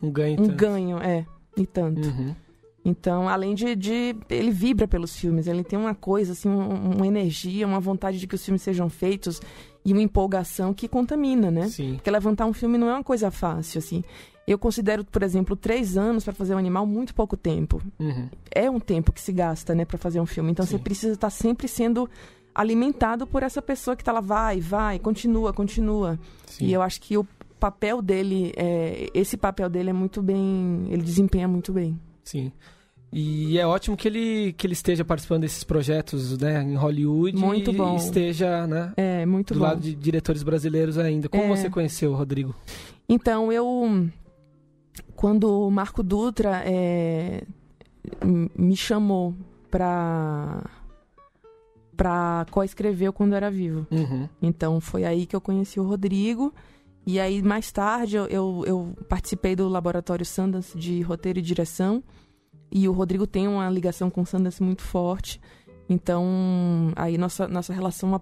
um 0.02 0.12
ganho. 0.12 0.34
um 0.42 0.46
tanto. 0.48 0.56
ganho, 0.56 0.98
é, 0.98 1.26
e 1.58 1.66
tanto. 1.66 2.08
Uhum. 2.08 2.36
Então, 2.84 3.30
além 3.30 3.54
de, 3.54 3.76
de- 3.76 4.16
Ele 4.28 4.50
vibra 4.50 4.88
pelos 4.88 5.16
filmes, 5.16 5.46
ele 5.46 5.64
tem 5.64 5.78
uma 5.78 5.94
coisa, 5.94 6.32
assim, 6.32 6.50
um- 6.50 6.96
uma 6.96 7.06
energia, 7.06 7.68
uma 7.68 7.80
vontade 7.80 8.20
de 8.20 8.26
que 8.26 8.34
os 8.34 8.44
filmes 8.44 8.64
sejam 8.64 8.90
feitos 8.90 9.40
e 9.86 9.94
uma 9.94 10.02
empolgação 10.02 10.74
que 10.74 10.88
contamina, 10.88 11.52
né? 11.52 11.68
Sim. 11.70 11.96
Porque 11.96 12.10
levantar 12.10 12.48
um 12.48 12.54
filme 12.54 12.80
não 12.80 12.90
é 12.90 12.94
uma 12.94 13.04
coisa 13.04 13.30
fácil, 13.30 13.78
assim. 13.78 14.04
Eu 14.52 14.60
considero, 14.60 15.06
por 15.06 15.24
exemplo, 15.24 15.56
três 15.56 15.98
anos 15.98 16.24
para 16.24 16.34
fazer 16.34 16.54
um 16.54 16.58
animal 16.58 16.86
muito 16.86 17.14
pouco 17.16 17.38
tempo. 17.38 17.82
Uhum. 18.00 18.28
É 18.54 18.70
um 18.70 18.80
tempo 18.80 19.12
que 19.12 19.22
se 19.22 19.32
gasta, 19.32 19.74
né, 19.74 19.86
para 19.86 19.98
fazer 19.98 20.20
um 20.20 20.26
filme. 20.26 20.52
Então 20.52 20.66
Sim. 20.66 20.72
você 20.78 20.84
precisa 20.84 21.14
estar 21.14 21.30
sempre 21.30 21.68
sendo 21.68 22.10
alimentado 22.54 23.26
por 23.26 23.44
essa 23.44 23.62
pessoa 23.62 23.96
que 23.96 24.04
tá 24.04 24.12
lá, 24.12 24.20
vai, 24.22 24.60
vai, 24.60 25.00
continua, 25.00 25.54
continua. 25.54 26.20
Sim. 26.46 26.66
E 26.66 26.74
eu 26.74 26.82
acho 26.82 27.00
que 27.02 27.18
o 27.18 27.26
papel 27.60 28.02
dele, 28.02 28.52
é, 28.58 29.10
esse 29.14 29.38
papel 29.38 29.70
dele 29.70 29.92
é 29.92 29.94
muito 29.94 30.22
bem. 30.22 30.86
Ele 30.90 31.02
desempenha 31.02 31.48
muito 31.48 31.72
bem. 31.72 31.98
Sim. 32.24 32.52
E 33.14 33.58
é 33.60 33.68
ótimo 33.68 33.96
que 33.98 34.08
ele, 34.08 34.54
que 34.54 34.66
ele 34.66 34.74
esteja 34.74 35.04
participando 35.04 35.42
desses 35.42 35.64
projetos 35.66 36.38
né, 36.38 36.64
em 36.64 36.76
Hollywood 36.76 37.36
Muito 37.38 37.72
e 37.72 37.76
bom. 37.76 37.98
esteja 37.98 38.66
né, 38.66 38.94
É, 38.96 39.26
muito 39.26 39.54
do 39.54 39.60
bom. 39.60 39.66
lado 39.66 39.82
de 39.82 39.94
diretores 39.94 40.44
brasileiros 40.44 40.98
ainda. 40.98 41.28
Como 41.28 41.44
É. 41.44 41.48
você 41.58 41.70
conheceu 41.70 42.12
o 42.12 42.16
Rodrigo? 42.16 42.56
Então, 43.10 43.52
eu. 43.52 44.08
Quando 45.22 45.68
o 45.68 45.70
Marco 45.70 46.02
Dutra 46.02 46.64
é, 46.66 47.44
me 48.58 48.76
chamou 48.76 49.36
pra. 49.70 50.64
pra 51.96 52.48
co-escrever 52.50 53.12
quando 53.12 53.34
eu 53.34 53.38
era 53.38 53.52
vivo. 53.52 53.86
Uhum. 53.92 54.28
Então, 54.42 54.82
foi 54.82 55.04
aí 55.06 55.28
que 55.28 55.36
eu 55.36 55.40
conheci 55.40 55.80
o 55.80 55.84
Rodrigo. 55.84 56.52
E 57.06 57.20
aí, 57.20 57.40
mais 57.44 57.72
tarde, 57.72 58.16
eu, 58.16 58.26
eu, 58.30 58.64
eu 58.66 58.96
participei 59.08 59.56
do 59.56 59.70
Laboratório 59.70 60.26
Sundance 60.26 60.76
de 60.76 61.04
Roteiro 61.04 61.38
e 61.38 61.44
Direção. 61.44 62.04
E 62.72 62.90
o 62.90 62.92
Rodrigo 62.92 63.28
tem 63.28 63.48
uma 63.48 63.70
ligação 63.70 64.10
com 64.10 64.22
o 64.22 64.26
Sundance 64.26 64.64
muito 64.64 64.82
forte. 64.82 65.40
Então, 65.88 66.92
aí 66.96 67.16
nossa, 67.20 67.48
nossa 67.48 67.72
relação 67.72 68.20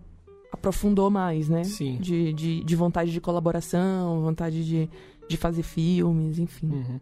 aprofundou 0.52 1.10
mais, 1.10 1.48
né? 1.48 1.64
Sim. 1.64 1.96
de, 2.02 2.34
de, 2.34 2.62
de 2.62 2.76
vontade 2.76 3.10
de 3.10 3.22
colaboração, 3.22 4.20
vontade 4.20 4.66
de, 4.66 4.90
de 5.30 5.38
fazer 5.38 5.64
filmes, 5.64 6.40
enfim. 6.40 6.68
Uhum. 6.68 7.00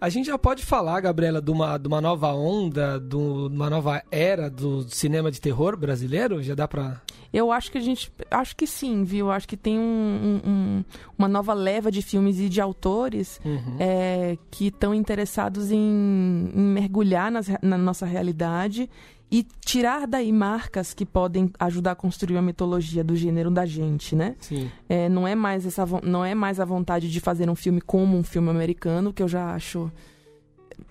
A 0.00 0.08
gente 0.08 0.26
já 0.26 0.38
pode 0.38 0.64
falar, 0.64 1.00
Gabriela, 1.00 1.40
de 1.40 1.50
uma, 1.50 1.78
de 1.78 1.88
uma 1.88 2.00
nova 2.00 2.32
onda, 2.32 3.00
de 3.00 3.16
uma 3.16 3.68
nova 3.70 4.02
era 4.10 4.48
do 4.50 4.82
cinema 4.88 5.30
de 5.30 5.40
terror 5.40 5.76
brasileiro? 5.76 6.42
Já 6.42 6.54
dá 6.54 6.68
pra. 6.68 7.00
Eu 7.32 7.50
acho 7.50 7.70
que 7.72 7.78
a 7.78 7.80
gente. 7.80 8.12
Acho 8.30 8.54
que 8.56 8.66
sim, 8.66 9.02
viu? 9.04 9.30
Acho 9.30 9.48
que 9.48 9.56
tem 9.56 9.78
um- 9.78 9.82
um- 10.44 10.50
um- 10.50 10.84
uma 11.18 11.28
nova 11.28 11.54
leva 11.54 11.90
de 11.90 12.02
filmes 12.02 12.38
e 12.38 12.48
de 12.48 12.60
autores 12.60 13.40
Uhum. 13.44 13.76
é, 13.78 14.36
que 14.50 14.66
estão 14.66 14.94
interessados 14.94 15.70
em, 15.72 15.78
em 16.54 16.60
mergulhar 16.60 17.30
nas 17.32 17.48
na 17.62 17.78
nossa 17.78 18.04
realidade 18.04 18.90
e 19.30 19.46
tirar 19.64 20.06
daí 20.06 20.32
marcas 20.32 20.92
que 20.92 21.06
podem 21.06 21.50
ajudar 21.58 21.92
a 21.92 21.94
construir 21.94 22.36
a 22.36 22.42
mitologia 22.42 23.04
do 23.04 23.14
gênero 23.14 23.50
da 23.50 23.64
gente, 23.64 24.16
né? 24.16 24.34
Sim. 24.40 24.70
É, 24.88 25.08
não 25.08 25.26
é 25.26 25.34
mais 25.34 25.64
essa 25.64 25.86
não 26.02 26.24
é 26.24 26.34
mais 26.34 26.58
a 26.58 26.64
vontade 26.64 27.10
de 27.10 27.20
fazer 27.20 27.48
um 27.48 27.54
filme 27.54 27.80
como 27.80 28.16
um 28.16 28.24
filme 28.24 28.50
americano 28.50 29.12
que 29.12 29.22
eu 29.22 29.28
já 29.28 29.54
acho 29.54 29.90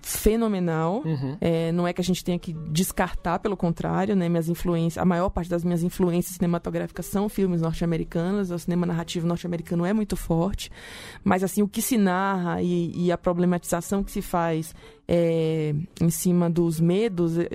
fenomenal 0.02 1.02
Uhum. 1.04 1.36
É, 1.40 1.72
não 1.72 1.86
é 1.86 1.92
que 1.92 2.00
a 2.00 2.04
gente 2.04 2.24
tenha 2.24 2.38
que 2.38 2.52
descartar, 2.70 3.38
pelo 3.38 3.56
contrário, 3.56 4.14
né? 4.14 4.28
Minhas 4.28 4.48
influências, 4.48 5.00
a 5.00 5.04
maior 5.04 5.30
parte 5.30 5.48
das 5.48 5.64
minhas 5.64 5.82
influências 5.82 6.36
cinematográficas 6.36 7.06
são 7.06 7.28
filmes 7.28 7.60
norte-americanos, 7.60 8.50
o 8.50 8.58
cinema 8.58 8.86
narrativo 8.86 9.26
norte-americano 9.26 9.84
é 9.84 9.92
muito 9.92 10.16
forte, 10.16 10.70
mas 11.24 11.42
assim, 11.42 11.62
o 11.62 11.68
que 11.68 11.82
se 11.82 11.96
narra 11.96 12.62
e, 12.62 13.06
e 13.06 13.12
a 13.12 13.18
problematização 13.18 14.02
que 14.02 14.10
se 14.10 14.22
faz 14.22 14.74
é, 15.08 15.74
em 16.00 16.10
cima 16.10 16.48
dos 16.48 16.80
medos, 16.80 17.38
é, 17.38 17.46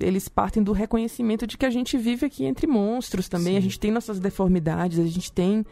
eles 0.00 0.28
partem 0.28 0.62
do 0.62 0.72
reconhecimento 0.72 1.46
de 1.46 1.58
que 1.58 1.66
a 1.66 1.70
gente 1.70 1.96
vive 1.96 2.26
aqui 2.26 2.44
entre 2.44 2.66
monstros 2.66 3.28
também, 3.28 3.54
Sim. 3.54 3.58
a 3.58 3.62
gente 3.62 3.78
tem 3.78 3.90
nossas 3.90 4.18
deformidades, 4.18 4.98
a 4.98 5.06
gente 5.06 5.30
tem 5.30 5.64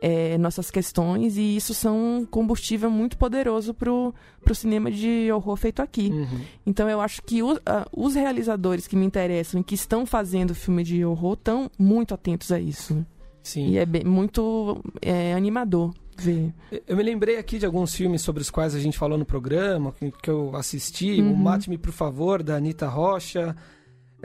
é, 0.00 0.36
nossas 0.38 0.70
questões 0.70 1.36
e 1.36 1.56
isso 1.56 1.72
são 1.74 2.18
um 2.18 2.26
combustível 2.26 2.90
muito 2.90 3.16
poderoso 3.16 3.72
pro, 3.72 4.14
pro 4.42 4.54
cinema 4.54 4.90
de 4.90 5.30
horror 5.32 5.56
feito 5.56 5.80
aqui. 5.80 6.08
Uhum. 6.10 6.40
Então 6.66 6.88
eu 6.88 7.00
acho 7.00 7.22
que 7.22 7.42
o, 7.42 7.58
a, 7.64 7.86
os 7.96 8.14
realizadores 8.14 8.86
que 8.86 8.96
me 8.96 9.06
interessam 9.06 9.60
e 9.60 9.64
que 9.64 9.74
estão 9.74 10.04
fazendo 10.04 10.54
filme 10.54 10.82
de 10.84 11.04
horror 11.04 11.34
estão 11.34 11.70
muito 11.78 12.12
atentos 12.14 12.52
a 12.52 12.60
isso. 12.60 13.04
Sim. 13.42 13.68
E 13.68 13.78
é 13.78 13.84
bem- 13.86 14.04
muito 14.04 14.80
é, 15.02 15.34
animador 15.34 15.92
ver. 16.16 16.54
Eu 16.86 16.96
me 16.96 17.02
lembrei 17.02 17.38
aqui 17.38 17.58
de 17.58 17.66
alguns 17.66 17.94
filmes 17.94 18.22
sobre 18.22 18.40
os 18.40 18.48
quais 18.50 18.74
a 18.74 18.78
gente 18.80 18.96
falou 18.96 19.18
no 19.18 19.24
programa, 19.24 19.92
que, 19.92 20.10
que 20.12 20.30
eu 20.30 20.54
assisti. 20.54 21.20
O 21.20 21.24
Uhum. 21.24 21.34
Mate-me, 21.36 21.76
por 21.76 21.92
favor, 21.92 22.42
da 22.42 22.56
Anitta 22.56 22.86
Rocha. 22.88 23.56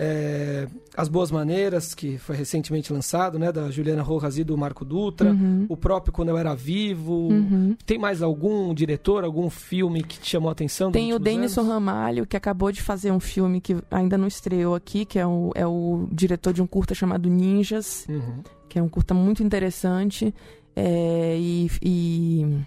É, 0.01 0.65
As 0.95 1.09
Boas 1.09 1.29
Maneiras, 1.29 1.93
que 1.93 2.17
foi 2.17 2.37
recentemente 2.37 2.93
lançado, 2.93 3.37
né? 3.37 3.51
Da 3.51 3.69
Juliana 3.69 4.01
Rojas 4.01 4.37
e 4.37 4.45
do 4.45 4.57
Marco 4.57 4.85
Dutra. 4.85 5.31
Uhum. 5.31 5.65
O 5.67 5.75
próprio 5.75 6.13
Quando 6.13 6.29
Eu 6.29 6.37
Era 6.37 6.55
Vivo. 6.55 7.27
Uhum. 7.27 7.75
Tem 7.85 7.97
mais 7.97 8.21
algum 8.21 8.73
diretor, 8.73 9.25
algum 9.25 9.49
filme 9.49 10.01
que 10.01 10.17
te 10.17 10.29
chamou 10.29 10.47
a 10.47 10.53
atenção? 10.53 10.89
Tem 10.89 11.13
o 11.13 11.19
Denison 11.19 11.61
anos? 11.61 11.73
Ramalho, 11.73 12.25
que 12.25 12.37
acabou 12.37 12.71
de 12.71 12.81
fazer 12.81 13.11
um 13.11 13.19
filme 13.19 13.59
que 13.59 13.75
ainda 13.91 14.17
não 14.17 14.27
estreou 14.27 14.73
aqui, 14.73 15.03
que 15.03 15.19
é 15.19 15.27
o, 15.27 15.51
é 15.53 15.67
o 15.67 16.07
diretor 16.11 16.53
de 16.53 16.61
um 16.61 16.67
curta 16.67 16.95
chamado 16.95 17.29
Ninjas, 17.29 18.05
Uhum. 18.07 18.41
que 18.69 18.79
é 18.79 18.81
um 18.81 18.87
curta 18.87 19.13
muito 19.13 19.43
interessante. 19.43 20.33
é, 20.75 21.35
e, 21.37 21.69
e 21.83 22.57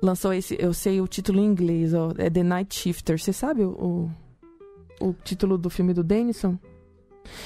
lançou 0.00 0.32
esse, 0.32 0.56
eu 0.60 0.72
sei 0.72 1.00
o 1.00 1.08
título 1.08 1.40
em 1.40 1.46
inglês, 1.46 1.94
ó, 1.94 2.12
é 2.16 2.30
The 2.30 2.42
Night 2.44 2.74
Shifter. 2.74 3.18
Você 3.18 3.32
sabe 3.32 3.62
o, 3.64 3.70
o, 3.70 4.10
o 5.08 5.14
título 5.24 5.56
do 5.58 5.68
filme 5.70 5.92
do 5.92 6.02
Denison? 6.02 6.58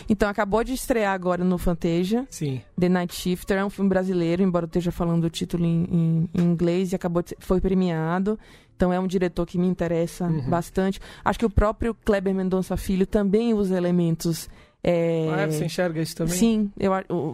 Então, 0.08 0.28
acabou 0.28 0.64
de 0.64 0.72
estrear 0.72 1.14
agora 1.14 1.44
no 1.44 1.56
Fantasia. 1.56 2.26
Sim. 2.30 2.60
The 2.78 2.88
Night 2.88 3.14
Shifter 3.14 3.58
é 3.58 3.64
um 3.64 3.70
filme 3.70 3.88
brasileiro, 3.88 4.42
embora 4.42 4.64
eu 4.64 4.68
esteja 4.68 4.90
falando 4.90 5.24
o 5.24 5.30
título 5.30 5.64
em, 5.64 5.84
em- 5.90 6.28
em 6.34 6.42
inglês 6.42 6.90
e 6.92 6.96
acabou 6.96 7.22
de 7.22 7.30
ser- 7.30 7.36
foi 7.38 7.60
premiado. 7.60 8.38
Então 8.76 8.92
é 8.92 8.98
um 8.98 9.06
diretor 9.06 9.46
que 9.46 9.56
me 9.58 9.66
interessa 9.68 10.24
Uhum. 10.26 10.50
bastante. 10.50 11.00
Acho 11.24 11.38
que 11.38 11.46
o 11.46 11.50
próprio 11.50 11.94
Kleber 12.04 12.34
Mendonça 12.34 12.76
Filho 12.76 13.06
também 13.06 13.54
usa 13.54 13.76
elementos. 13.76 14.48
é, 14.82 15.28
Ah, 15.32 15.46
você 15.46 15.64
enxerga 15.64 16.00
isso 16.00 16.14
também? 16.16 16.34
Sim, 16.34 16.70
eu, 16.78 16.92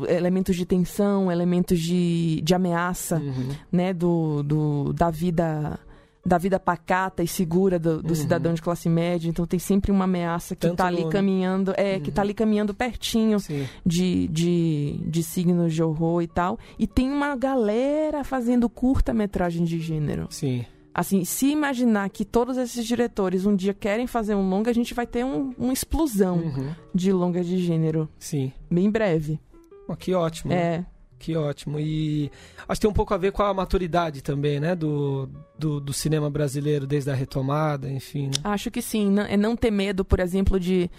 elementos 0.09 0.57
de 0.57 0.65
tensão, 0.65 1.31
elementos 1.31 1.79
de, 1.79 2.41
de 2.43 2.55
ameaça, 2.55 3.17
Uhum. 3.19 3.49
né, 3.71 3.93
do, 3.93 4.43
do, 4.43 4.93
da 4.95 5.11
vida 5.11 5.79
da 6.27 6.39
vida 6.39 6.59
pacata 6.59 7.23
e 7.23 7.29
segura 7.29 7.79
do, 7.79 8.03
do 8.03 8.09
Uhum. 8.11 8.15
cidadão 8.15 8.55
de 8.55 8.63
classe 8.63 8.89
média. 8.89 9.29
Então 9.29 9.47
tem 9.47 9.59
sempre 9.59 9.91
uma 9.93 10.05
ameaça 10.05 10.57
que 10.57 10.67
está 10.67 10.87
ali 10.87 11.09
caminhando, 11.11 11.73
é, 11.77 12.01
que 12.01 12.09
Uhum. 12.09 12.15
tá 12.15 12.23
ali 12.23 12.33
caminhando 12.35 12.73
pertinho 12.75 13.39
Sim. 13.41 13.67
de, 13.85 14.27
de, 14.29 15.01
de 15.07 15.23
signos 15.23 15.75
de 15.75 15.83
horror 15.83 16.23
e 16.23 16.27
tal. 16.27 16.59
E 16.79 16.87
tem 16.87 17.11
uma 17.11 17.37
galera 17.37 18.25
fazendo 18.25 18.69
curta-metragem 18.71 19.65
de 19.65 19.79
gênero. 19.79 20.27
Sim. 20.31 20.65
Assim, 20.95 21.25
se 21.25 21.49
imaginar 21.51 22.09
que 22.09 22.25
todos 22.25 22.57
esses 22.57 22.87
diretores 22.87 23.45
um 23.45 23.55
dia 23.57 23.75
querem 23.75 24.07
fazer 24.07 24.35
um 24.37 24.49
longa, 24.49 24.71
a 24.71 24.75
gente 24.75 24.95
vai 24.95 25.07
ter 25.07 25.25
um- 25.25 25.53
uma 25.59 25.73
explosão 25.73 26.37
Uhum. 26.39 26.71
de 26.95 27.13
longa 27.13 27.43
de 27.43 27.59
gênero. 27.59 28.09
Sim. 28.19 28.53
Bem 28.71 28.89
breve. 28.89 29.41
Oh, 29.89 29.97
que 29.97 30.15
ótimo. 30.15 30.53
É. 30.53 30.87
Que 31.25 31.35
ótimo. 31.37 31.81
E 31.81 32.31
acho 32.69 32.79
que 32.79 32.83
tem 32.83 32.91
um 32.91 32.95
pouco 32.95 33.15
a 33.15 33.17
ver 33.17 33.33
com 33.33 33.43
a 33.43 33.55
maturidade 33.55 34.21
também, 34.21 34.61
né? 34.61 34.75
Do, 34.77 35.27
do, 35.59 35.81
do 35.81 35.91
cinema 35.91 36.29
brasileiro 36.29 36.87
desde 36.87 37.11
a 37.11 37.15
retomada, 37.15 37.89
enfim. 37.89 38.27
Né? 38.27 38.33
Acho 38.45 38.71
que 38.71 38.83
sim. 38.83 39.11
Não, 39.11 39.23
é 39.23 39.35
não 39.35 39.57
ter 39.57 39.71
medo, 39.71 40.05
por 40.05 40.21
exemplo, 40.21 40.61
de. 40.61 40.91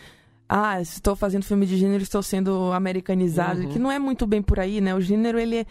Ah, 0.50 0.82
estou 0.82 1.16
fazendo 1.16 1.44
filme 1.44 1.68
de 1.68 1.78
gênero, 1.78 2.02
estou 2.02 2.24
sendo 2.24 2.72
americanizado. 2.72 3.62
Uhum. 3.62 3.70
Que 3.70 3.78
não 3.78 3.92
é 3.92 4.00
muito 4.00 4.26
bem 4.26 4.42
por 4.42 4.60
aí, 4.60 4.82
né? 4.82 4.96
O 4.96 5.00
gênero, 5.00 5.38
ele 5.38 5.58
é. 5.58 5.66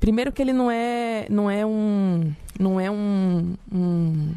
Primeiro 0.00 0.32
que 0.32 0.42
ele 0.42 0.52
não 0.52 0.68
é. 0.68 1.28
Não 1.30 1.48
é 1.48 1.64
um. 1.64 2.34
Não 2.58 2.80
é 2.80 2.90
um. 2.90 3.54
um 3.72 4.34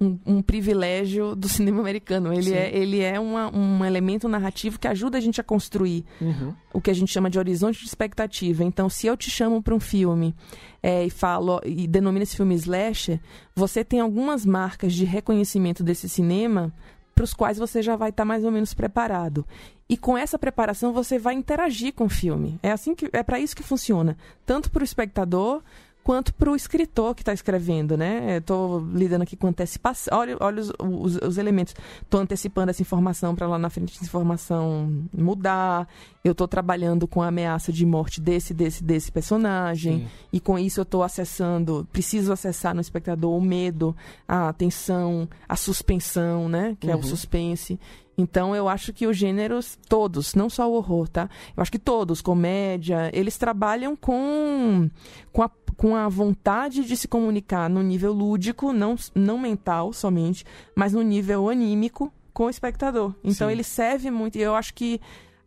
um, 0.00 0.18
um 0.24 0.42
privilégio 0.42 1.36
do 1.36 1.46
cinema 1.48 1.80
americano. 1.80 2.32
Ele 2.32 2.44
Sim. 2.44 2.54
é, 2.54 2.74
ele 2.76 3.00
é 3.00 3.20
uma- 3.20 3.54
um 3.54 3.84
elemento 3.84 4.28
narrativo 4.28 4.78
que 4.78 4.88
ajuda 4.88 5.18
a 5.18 5.20
gente 5.20 5.40
a 5.40 5.44
construir 5.44 6.04
Uhum. 6.20 6.54
o 6.72 6.80
que 6.80 6.90
a 6.90 6.94
gente 6.94 7.12
chama 7.12 7.28
de 7.28 7.38
horizonte 7.38 7.80
de 7.80 7.86
expectativa. 7.86 8.64
Então, 8.64 8.88
se 8.88 9.06
eu 9.06 9.16
te 9.16 9.30
chamo 9.30 9.62
para 9.62 9.74
um 9.74 9.80
filme 9.80 10.34
é, 10.82 11.04
e 11.04 11.10
falo 11.10 11.60
e 11.64 11.86
denomino 11.86 12.22
esse 12.22 12.36
filme 12.36 12.54
slasher, 12.54 13.20
você 13.54 13.84
tem 13.84 14.00
algumas 14.00 14.46
marcas 14.46 14.94
de 14.94 15.04
reconhecimento 15.04 15.82
desse 15.84 16.08
cinema 16.08 16.72
para 17.14 17.24
os 17.24 17.34
quais 17.34 17.58
você 17.58 17.82
já 17.82 17.96
vai 17.96 18.08
estar 18.08 18.24
mais 18.24 18.44
ou 18.44 18.50
menos 18.50 18.72
preparado. 18.72 19.44
E 19.86 19.96
com 19.96 20.16
essa 20.16 20.38
preparação 20.38 20.92
você 20.94 21.18
vai 21.18 21.34
interagir 21.34 21.92
com 21.92 22.04
o 22.04 22.08
filme. 22.08 22.58
É 22.62 22.70
assim 22.70 22.94
que 22.94 23.10
é 23.12 23.22
para 23.22 23.38
isso 23.38 23.54
que 23.54 23.62
funciona, 23.62 24.16
tanto 24.46 24.70
para 24.70 24.80
o 24.80 24.84
espectador 24.84 25.60
quanto 26.02 26.32
para 26.34 26.50
o 26.50 26.56
escritor 26.56 27.14
que 27.14 27.22
está 27.22 27.32
escrevendo, 27.32 27.96
né? 27.96 28.38
Estou 28.38 28.80
lidando 28.92 29.22
aqui 29.22 29.36
com 29.36 29.46
antecipação. 29.46 30.16
Olha, 30.18 30.36
olha 30.40 30.60
os, 30.62 30.72
os, 30.78 31.16
os 31.16 31.38
elementos. 31.38 31.74
Estou 32.02 32.20
antecipando 32.20 32.70
essa 32.70 32.82
informação 32.82 33.34
para 33.34 33.46
lá 33.46 33.58
na 33.58 33.70
frente 33.70 33.94
essa 33.94 34.04
informação 34.04 35.04
mudar. 35.16 35.86
Eu 36.24 36.32
estou 36.32 36.46
trabalhando 36.48 37.06
com 37.06 37.22
a 37.22 37.28
ameaça 37.28 37.72
de 37.72 37.84
morte 37.86 38.20
desse, 38.20 38.52
desse, 38.52 38.82
desse 38.84 39.10
personagem. 39.12 40.00
Sim. 40.00 40.08
E 40.32 40.40
com 40.40 40.58
isso 40.58 40.80
eu 40.80 40.84
estou 40.84 41.02
acessando, 41.02 41.86
preciso 41.92 42.32
acessar 42.32 42.74
no 42.74 42.80
espectador 42.80 43.36
o 43.36 43.40
medo, 43.40 43.94
a 44.28 44.52
tensão, 44.52 45.28
a 45.48 45.56
suspensão, 45.56 46.48
né? 46.48 46.76
Que 46.80 46.90
é 46.90 46.94
Uhum. 46.94 47.00
o 47.00 47.04
suspense. 47.04 47.78
Então 48.20 48.54
eu 48.54 48.68
acho 48.68 48.92
que 48.92 49.06
os 49.06 49.16
gêneros, 49.16 49.78
todos, 49.88 50.34
não 50.34 50.48
só 50.50 50.70
o 50.70 50.74
horror, 50.74 51.08
tá? 51.08 51.28
Eu 51.56 51.60
acho 51.62 51.70
que 51.72 51.78
todos, 51.78 52.20
comédia, 52.20 53.10
eles 53.12 53.36
trabalham 53.38 53.96
com, 53.96 54.90
com, 55.32 55.42
a, 55.42 55.50
com 55.76 55.96
a 55.96 56.08
vontade 56.08 56.84
de 56.84 56.96
se 56.96 57.08
comunicar 57.08 57.68
no 57.70 57.82
nível 57.82 58.12
lúdico, 58.12 58.72
não, 58.72 58.96
não 59.14 59.38
mental 59.38 59.92
somente, 59.92 60.44
mas 60.76 60.92
no 60.92 61.02
nível 61.02 61.48
anímico 61.48 62.12
com 62.32 62.44
o 62.44 62.50
espectador. 62.50 63.14
Então 63.24 63.48
Sim. 63.48 63.52
ele 63.52 63.64
serve 63.64 64.10
muito, 64.10 64.36
e 64.36 64.42
eu 64.42 64.54
acho 64.54 64.72
que 64.74 65.00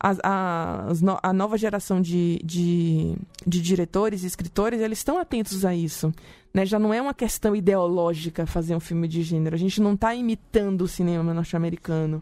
a, 0.05 0.87
no- 1.01 1.17
a 1.23 1.31
nova 1.31 1.57
geração 1.57 2.01
de, 2.01 2.39
de, 2.43 3.15
de 3.47 3.61
diretores 3.61 4.23
e 4.23 4.27
escritores, 4.27 4.81
eles 4.81 4.97
estão 4.99 5.17
atentos 5.17 5.63
a 5.63 5.73
isso. 5.73 6.11
Né? 6.53 6.65
Já 6.65 6.77
não 6.77 6.93
é 6.93 7.01
uma 7.01 7.13
questão 7.13 7.55
ideológica 7.55 8.45
fazer 8.45 8.75
um 8.75 8.81
filme 8.81 9.07
de 9.07 9.23
gênero. 9.23 9.55
A 9.55 9.57
gente 9.57 9.81
não 9.81 9.93
está 9.93 10.13
imitando 10.13 10.81
o 10.81 10.87
cinema 10.89 11.33
norte-americano. 11.33 12.21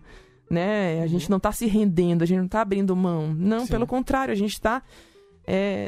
Né? 0.52 1.02
A 1.02 1.08
gente 1.08 1.30
não 1.30 1.38
está 1.38 1.54
se 1.54 1.66
rendendo, 1.66 2.24
a 2.24 2.26
gente 2.26 2.40
não 2.40 2.46
está 2.46 2.60
abrindo 2.60 2.94
mão. 2.94 3.34
Não, 3.34 3.62
Sim. 3.62 3.72
pelo 3.72 3.88
contrário, 3.88 4.34
a 4.34 4.36
gente 4.36 4.52
está. 4.52 4.84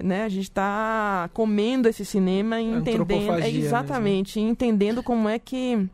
né, 0.04 0.24
a 0.24 0.30
gente 0.30 0.44
está 0.46 1.30
comendo 1.34 1.90
esse 1.90 2.06
cinema 2.06 2.62
e 2.62 2.66
entendendo. 2.66 3.12
É, 3.12 3.42
mesmo. 3.42 3.60
exatamente, 3.60 4.40
e 4.40 4.44
entendendo 4.44 5.04
como 5.04 5.28
é 5.28 5.38
que 5.38 5.88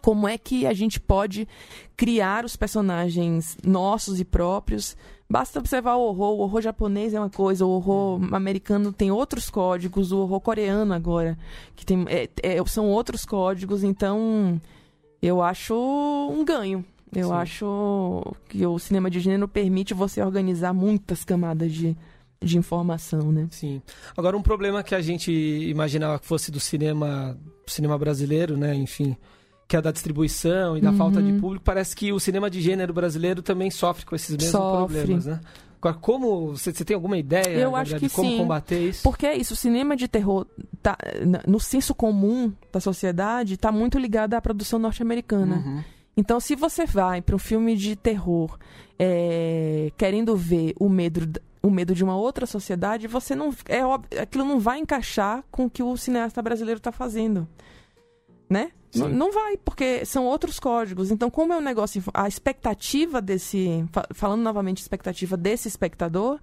como 0.00 0.26
é 0.26 0.36
que 0.36 0.66
a 0.66 0.72
gente 0.72 0.98
pode 0.98 1.46
criar 1.96 2.44
os 2.44 2.56
personagens 2.56 3.56
nossos 3.64 4.18
e 4.20 4.24
próprios. 4.24 4.96
Basta 5.30 5.58
observar 5.58 5.96
o 5.96 6.02
horror. 6.02 6.36
O 6.36 6.38
horror 6.40 6.62
japonês 6.62 7.14
é 7.14 7.20
uma 7.20 7.30
coisa, 7.30 7.64
o 7.64 7.70
horror 7.70 8.20
americano 8.34 8.92
tem 8.92 9.10
outros 9.10 9.50
códigos, 9.50 10.10
o 10.10 10.18
horror 10.18 10.40
coreano 10.40 10.94
agora, 10.94 11.38
que 11.76 11.84
tem, 11.84 12.04
é- 12.08 12.28
é- 12.42 12.64
são 12.66 12.86
outros 12.88 13.24
códigos, 13.24 13.84
então 13.84 14.60
eu 15.20 15.42
acho 15.42 15.74
um 16.32 16.44
ganho. 16.44 16.84
Eu 17.14 17.28
Sim. 17.28 17.34
acho 17.34 18.22
que 18.48 18.66
o 18.66 18.78
cinema 18.78 19.10
de 19.10 19.20
gênero 19.20 19.48
permite 19.48 19.94
você 19.94 20.22
organizar 20.22 20.72
muitas 20.72 21.24
camadas 21.24 21.72
de, 21.72 21.96
de 22.42 22.58
informação, 22.58 23.32
né? 23.32 23.48
Sim. 23.50 23.80
Agora, 24.16 24.36
um 24.36 24.42
problema 24.42 24.82
que 24.82 24.94
a 24.94 25.00
gente 25.00 25.30
imaginava 25.32 26.18
que 26.18 26.26
fosse 26.26 26.50
do 26.50 26.60
cinema, 26.60 27.36
cinema 27.66 27.96
brasileiro, 27.98 28.56
né? 28.56 28.74
Enfim, 28.74 29.16
que 29.66 29.76
é 29.76 29.82
da 29.82 29.90
distribuição 29.92 30.76
e 30.76 30.80
da 30.80 30.90
Uhum. 30.90 30.96
falta 30.96 31.22
de 31.22 31.32
público, 31.34 31.64
parece 31.64 31.94
que 31.94 32.12
o 32.12 32.18
cinema 32.20 32.48
de 32.50 32.60
gênero 32.60 32.92
brasileiro 32.92 33.42
também 33.42 33.70
sofre 33.70 34.04
com 34.06 34.14
esses 34.16 34.30
mesmos 34.30 34.50
Sofre. 34.50 34.94
problemas, 34.98 35.26
né? 35.26 35.40
Como. 36.00 36.56
Você, 36.56 36.72
tem 36.72 36.94
alguma 36.96 37.16
ideia 37.16 37.56
Eu 37.56 37.76
acho 37.76 37.94
de 37.94 38.00
que 38.00 38.08
como 38.14 38.28
sim. 38.28 38.38
combater 38.38 38.88
isso? 38.88 39.02
Porque 39.04 39.24
é 39.26 39.36
isso, 39.36 39.54
o 39.54 39.56
cinema 39.56 39.94
de 39.94 40.08
terror, 40.08 40.44
tá, 40.82 40.98
no 41.46 41.60
senso 41.60 41.94
comum 41.94 42.52
da 42.72 42.80
sociedade, 42.80 43.54
está 43.54 43.70
muito 43.70 43.96
ligado 43.96 44.34
à 44.34 44.40
produção 44.40 44.78
norte-americana. 44.80 45.56
Uhum. 45.56 45.84
Então, 46.18 46.40
se 46.40 46.56
você 46.56 46.84
vai 46.84 47.22
para 47.22 47.36
um 47.36 47.38
filme 47.38 47.76
de 47.76 47.94
terror 47.94 48.58
é, 48.98 49.92
querendo 49.96 50.36
ver 50.36 50.74
o 50.80 50.88
medo, 50.88 51.40
o 51.62 51.70
medo 51.70 51.94
de 51.94 52.02
uma 52.02 52.16
outra 52.16 52.44
sociedade, 52.44 53.06
você 53.06 53.36
não. 53.36 53.54
É 53.66 53.84
óbvio, 53.86 54.20
aquilo 54.20 54.44
não 54.44 54.58
vai 54.58 54.80
encaixar 54.80 55.44
com 55.48 55.66
o 55.66 55.70
que 55.70 55.80
o 55.82 55.96
cineasta 55.96 56.42
brasileiro 56.42 56.78
está 56.78 56.90
fazendo. 56.90 57.46
Né? 58.50 58.72
Não 59.14 59.30
vai, 59.30 59.56
porque 59.58 60.04
são 60.04 60.24
outros 60.26 60.58
códigos. 60.58 61.10
Então, 61.12 61.30
como 61.30 61.52
é 61.52 61.56
um 61.56 61.60
negócio. 61.60 62.02
A 62.12 62.26
expectativa 62.26 63.20
desse. 63.22 63.84
fa- 63.92 64.08
Falando 64.12 64.42
novamente, 64.42 64.78
expectativa 64.80 65.36
desse 65.36 65.68
espectador 65.68 66.40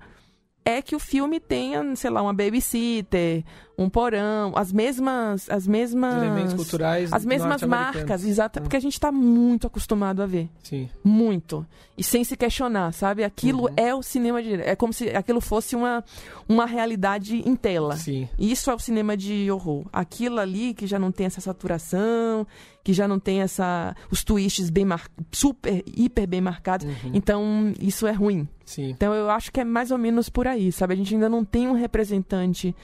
é 0.65 0.81
que 0.81 0.95
o 0.95 0.99
filme 0.99 1.39
tenha, 1.39 1.95
sei 1.95 2.09
lá, 2.09 2.23
uma 2.23 2.33
babysitter, 2.33 3.43
um 3.77 3.87
porão, 3.87 4.53
as 4.55 4.71
mesmas, 4.71 5.47
as 5.47 5.67
mesmas 5.67 6.15
elementos 6.15 6.53
culturais, 6.55 7.13
as 7.13 7.23
mesmas 7.23 7.61
marcas, 7.61 8.25
exato, 8.25 8.61
porque 8.61 8.75
a 8.75 8.79
gente 8.79 8.93
está 8.93 9.11
muito 9.11 9.67
acostumado 9.67 10.23
a 10.23 10.25
ver, 10.25 10.49
sim, 10.63 10.89
muito 11.03 11.65
e 11.95 12.03
sem 12.03 12.23
se 12.23 12.35
questionar, 12.35 12.91
sabe? 12.93 13.23
Aquilo 13.23 13.65
uhum. 13.65 13.73
é 13.77 13.93
o 13.93 14.01
cinema 14.01 14.41
de, 14.41 14.55
é 14.55 14.75
como 14.75 14.91
se 14.91 15.09
aquilo 15.09 15.39
fosse 15.39 15.75
uma 15.75 16.03
uma 16.47 16.65
realidade 16.65 17.37
em 17.47 17.55
tela. 17.55 17.95
Sim. 17.95 18.27
Isso 18.37 18.69
é 18.69 18.73
o 18.73 18.79
cinema 18.79 19.15
de 19.15 19.49
horror. 19.51 19.85
Aquilo 19.91 20.39
ali 20.39 20.73
que 20.73 20.85
já 20.87 20.99
não 20.99 21.11
tem 21.11 21.25
essa 21.25 21.41
saturação, 21.41 22.45
que 22.85 22.93
já 22.93 23.07
não 23.07 23.19
tem 23.19 23.41
essa 23.41 23.95
os 24.11 24.23
twists 24.23 24.69
bem 24.69 24.85
mar... 24.85 25.09
super 25.31 25.83
hiper 25.87 26.27
bem 26.27 26.39
marcados. 26.39 26.85
Uhum. 26.85 27.11
Então 27.15 27.73
isso 27.81 28.05
é 28.05 28.11
ruim. 28.11 28.47
Sim. 28.63 28.91
Então 28.91 29.11
eu 29.11 29.27
acho 29.31 29.51
que 29.51 29.59
é 29.59 29.63
mais 29.63 29.89
ou 29.89 29.97
menos 29.97 30.29
por 30.29 30.47
aí, 30.47 30.71
sabe? 30.71 30.93
A 30.93 30.95
gente 30.97 31.15
ainda 31.15 31.27
não 31.27 31.43
tem 31.43 31.67
um 31.67 31.73
representante 31.73 32.75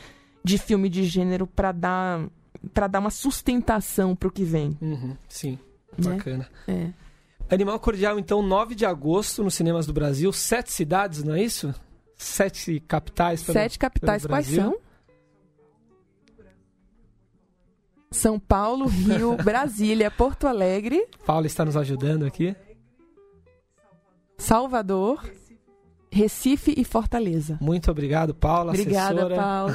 de 0.44 0.58
filme 0.58 0.90
de 0.90 1.04
gênero 1.04 1.46
para 1.46 1.72
dar 1.72 2.28
para 2.74 2.88
dar 2.88 3.00
uma 3.00 3.12
sustentação 3.12 4.16
para 4.16 4.28
o 4.28 4.32
que 4.32 4.44
vem. 4.44 4.76
Uhum, 4.82 5.16
sim, 5.30 5.60
né? 5.96 6.16
bacana. 6.16 6.50
É. 6.68 6.90
Animal 7.48 7.80
Cordial, 7.80 8.18
então, 8.18 8.42
9 8.42 8.74
de 8.74 8.86
agosto, 8.86 9.44
nos 9.44 9.54
cinemas 9.54 9.86
do 9.86 9.94
Brasil. 9.94 10.34
Sete 10.34 10.72
cidades, 10.72 11.24
não 11.24 11.36
é 11.36 11.44
isso? 11.44 11.74
Sete 12.18 12.80
capitais. 12.80 13.44
Pelo, 13.44 13.54
Sete 13.54 13.78
capitais, 13.78 14.26
quais 14.26 14.48
são? 14.48 14.76
São 18.12 18.38
Paulo, 18.38 18.86
Rio, 18.88 19.36
Brasília, 19.41 20.12
Porto 20.12 20.45
Alegre. 20.47 21.08
Paulo 21.26 21.45
está 21.45 21.63
nos 21.63 21.78
ajudando 21.78 22.26
aqui. 22.26 22.56
Salvador. 24.38 25.24
Recife 26.13 26.74
e 26.76 26.84
Fortaleza. 26.84 27.58
Muito 27.62 27.89
obrigado, 27.89 28.36
Paula, 28.36 28.74
Obrigada, 28.74 29.13
assessora. 29.13 29.36
Paula. 29.36 29.74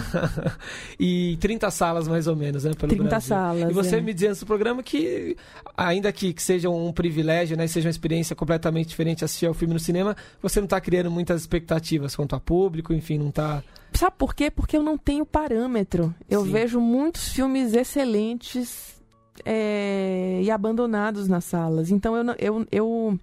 e 1.01 1.39
30 1.41 1.71
salas, 1.71 2.07
mais 2.07 2.27
ou 2.27 2.37
menos, 2.37 2.65
né, 2.65 2.73
pelo 2.75 2.91
30 2.91 3.05
Brasil. 3.05 3.29
salas, 3.29 3.71
E 3.71 3.73
você 3.73 3.97
é. 3.97 4.01
me 4.03 4.13
dizia 4.13 4.29
antes 4.29 4.41
do 4.41 4.47
programa 4.47 4.83
que, 4.83 5.35
ainda 5.75 6.13
que, 6.13 6.35
que 6.35 6.43
seja 6.43 6.69
um 6.69 6.93
privilégio, 6.93 7.57
né, 7.57 7.67
seja 7.67 7.89
uma 7.89 7.91
experiência 7.91 8.37
completamente 8.37 8.89
diferente 8.89 9.25
assistir 9.25 9.47
ao 9.47 9.55
filme 9.55 9.73
no 9.73 9.81
cinema, 9.81 10.15
você 10.43 10.61
não 10.61 10.67
está 10.67 10.79
criando 10.79 11.11
muitas 11.11 11.41
expectativas 11.41 12.15
quanto 12.15 12.37
a 12.37 12.41
público, 12.41 12.93
enfim, 12.93 13.17
não 13.17 13.31
está... 13.31 13.63
Sabe 13.95 14.17
por 14.19 14.35
quê? 14.35 14.51
Porque 14.51 14.77
eu 14.77 14.83
não 14.83 14.99
tenho 14.99 15.25
parâmetro. 15.25 16.15
Eu 16.29 16.45
Sim. 16.45 16.53
vejo 16.53 16.79
muitos 16.79 17.31
filmes 17.31 17.73
excelentes 17.73 18.95
é, 19.43 20.41
e 20.43 20.51
abandonados 20.51 21.29
nas 21.29 21.45
salas. 21.45 21.91
Então 21.91 22.15
eu, 22.15 22.35
eu, 22.39 22.67
eu 22.71 23.19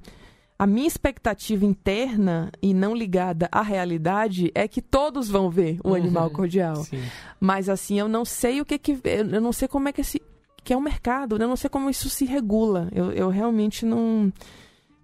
a 0.63 0.67
minha 0.67 0.87
expectativa 0.87 1.65
interna 1.65 2.49
e 2.61 2.73
não 2.73 2.95
ligada 2.95 3.49
à 3.51 3.61
realidade 3.61 4.49
é 4.55 4.65
que 4.65 4.81
todos 4.81 5.27
vão 5.27 5.49
ver 5.49 5.77
o 5.83 5.89
Uhum. 5.89 5.95
Animal 5.95 6.29
Cordial. 6.29 6.77
Sim. 6.85 7.03
Mas 7.37 7.67
assim, 7.67 7.99
eu 7.99 8.07
não 8.07 8.23
sei 8.23 8.61
o 8.61 8.65
que 8.65 8.77
que 8.79 8.97
eu 9.03 9.41
não 9.41 9.51
sei 9.51 9.67
como 9.67 9.89
é 9.89 9.91
que 9.91 9.99
esse 9.99 10.21
que 10.63 10.71
é 10.71 10.77
o 10.77 10.81
mercado, 10.81 11.37
né? 11.37 11.43
eu 11.43 11.49
não 11.49 11.57
sei 11.57 11.69
como 11.69 11.89
isso 11.89 12.09
se 12.09 12.23
regula. 12.23 12.87
Eu, 12.93 13.11
eu 13.11 13.27
realmente 13.27 13.85
não 13.85 14.31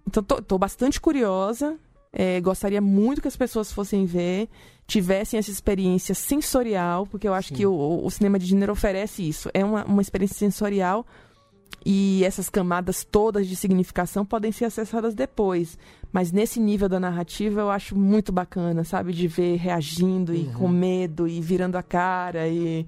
então 0.06 0.22
tô, 0.22 0.40
tô 0.40 0.56
bastante 0.56 0.98
curiosa. 0.98 1.76
É, 2.10 2.40
gostaria 2.40 2.80
muito 2.80 3.20
que 3.20 3.28
as 3.28 3.36
pessoas 3.36 3.70
fossem 3.70 4.06
ver, 4.06 4.48
tivessem 4.86 5.36
essa 5.36 5.50
experiência 5.50 6.14
sensorial, 6.14 7.06
porque 7.06 7.28
eu 7.28 7.34
acho 7.34 7.48
Sim. 7.48 7.54
que 7.54 7.66
o, 7.66 8.00
o 8.02 8.10
cinema 8.10 8.38
de 8.38 8.46
gênero 8.46 8.72
oferece 8.72 9.28
isso. 9.28 9.50
É 9.52 9.62
uma, 9.62 9.84
uma 9.84 10.00
experiência 10.00 10.38
sensorial 10.38 11.04
e 11.84 12.22
essas 12.24 12.48
camadas 12.50 13.04
todas 13.04 13.46
de 13.48 13.56
significação 13.56 14.24
podem 14.24 14.52
ser 14.52 14.66
acessadas 14.66 15.14
depois. 15.14 15.78
Mas 16.12 16.30
nesse 16.32 16.58
nível 16.60 16.88
da 16.88 16.98
narrativa 17.00 17.60
eu 17.60 17.70
acho 17.70 17.96
muito 17.96 18.32
bacana, 18.32 18.84
sabe? 18.84 19.12
De 19.12 19.26
ver 19.28 19.56
reagindo 19.56 20.34
e 20.34 20.40
Uhum. 20.46 20.52
com 20.52 20.68
medo 20.68 21.26
e 21.28 21.40
virando 21.40 21.76
a 21.76 21.82
cara 21.82 22.48
e, 22.48 22.84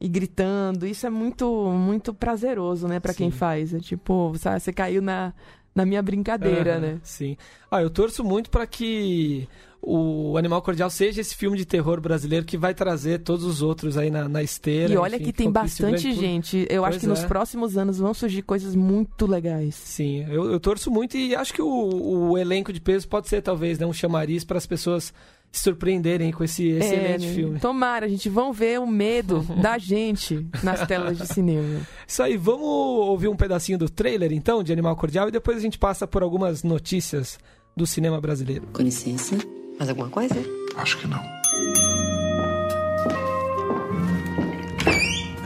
e 0.00 0.08
gritando. 0.08 0.86
Isso 0.86 1.06
é 1.06 1.10
muito, 1.10 1.70
muito 1.72 2.14
prazeroso, 2.14 2.86
né, 2.88 3.00
Pra 3.00 3.12
quem 3.12 3.30
faz. 3.30 3.74
É 3.74 3.78
tipo, 3.80 4.32
sabe, 4.38 4.60
você 4.60 4.72
caiu 4.72 5.02
na, 5.02 5.34
na 5.74 5.84
minha 5.84 6.00
brincadeira, 6.02 6.74
Aham, 6.74 6.80
né? 6.80 7.00
Sim. 7.02 7.36
Ah, 7.70 7.82
eu 7.82 7.90
torço 7.90 8.22
muito 8.24 8.48
para 8.50 8.66
que 8.66 9.48
o 9.82 10.36
Animal 10.36 10.60
Cordial 10.62 10.90
seja 10.90 11.20
esse 11.20 11.34
filme 11.34 11.56
de 11.56 11.64
terror 11.64 12.00
brasileiro 12.00 12.44
que 12.44 12.58
vai 12.58 12.74
trazer 12.74 13.20
todos 13.20 13.44
os 13.44 13.62
outros 13.62 13.96
aí 13.96 14.10
na, 14.10 14.28
na 14.28 14.42
esteira. 14.42 14.92
E 14.92 14.96
olha 14.96 15.16
enfim, 15.16 15.24
que 15.24 15.32
tem 15.32 15.50
bastante 15.50 16.12
gente. 16.12 16.66
Eu 16.68 16.84
acho 16.84 16.92
Pois 16.98 17.00
que 17.02 17.06
nos 17.08 17.24
é. 17.24 17.26
próximos 17.26 17.78
anos 17.78 17.98
vão 17.98 18.12
surgir 18.12 18.42
coisas 18.42 18.74
muito 18.74 19.26
legais. 19.26 19.74
Sim, 19.74 20.26
eu, 20.28 20.50
eu 20.52 20.60
torço 20.60 20.90
muito 20.90 21.16
e 21.16 21.34
acho 21.34 21.52
que 21.54 21.62
o, 21.62 22.30
o 22.30 22.38
elenco 22.38 22.72
de 22.72 22.80
peso 22.80 23.08
pode 23.08 23.28
ser 23.28 23.40
talvez 23.42 23.78
né, 23.78 23.86
um 23.86 23.92
chamariz 23.92 24.44
para 24.44 24.58
as 24.58 24.66
pessoas 24.66 25.14
se 25.52 25.62
surpreenderem 25.64 26.30
com 26.30 26.44
esse 26.44 26.68
excelente 26.68 27.24
É, 27.24 27.28
né? 27.28 27.34
filme. 27.34 27.58
Tomara, 27.58 28.06
a 28.06 28.08
gente 28.08 28.28
vão 28.28 28.52
ver 28.52 28.78
o 28.78 28.86
medo 28.86 29.40
da 29.60 29.78
gente 29.78 30.46
nas 30.62 30.86
telas 30.86 31.18
de 31.18 31.26
cinema. 31.26 31.80
Isso 32.06 32.22
aí, 32.22 32.36
vamos 32.36 32.62
ouvir 32.68 33.28
um 33.28 33.34
pedacinho 33.36 33.76
do 33.78 33.88
trailer 33.88 34.30
então 34.32 34.62
de 34.62 34.72
Animal 34.72 34.94
Cordial 34.94 35.28
e 35.28 35.32
depois 35.32 35.56
a 35.56 35.60
gente 35.60 35.78
passa 35.78 36.06
por 36.06 36.22
algumas 36.22 36.62
notícias 36.62 37.38
do 37.76 37.86
cinema 37.86 38.20
brasileiro. 38.20 38.68
Com 38.72 38.82
licença. 38.82 39.36
Mais 39.80 39.88
alguma 39.88 40.10
coisa? 40.10 40.34
Acho 40.76 40.98
que 40.98 41.06
não. 41.06 41.22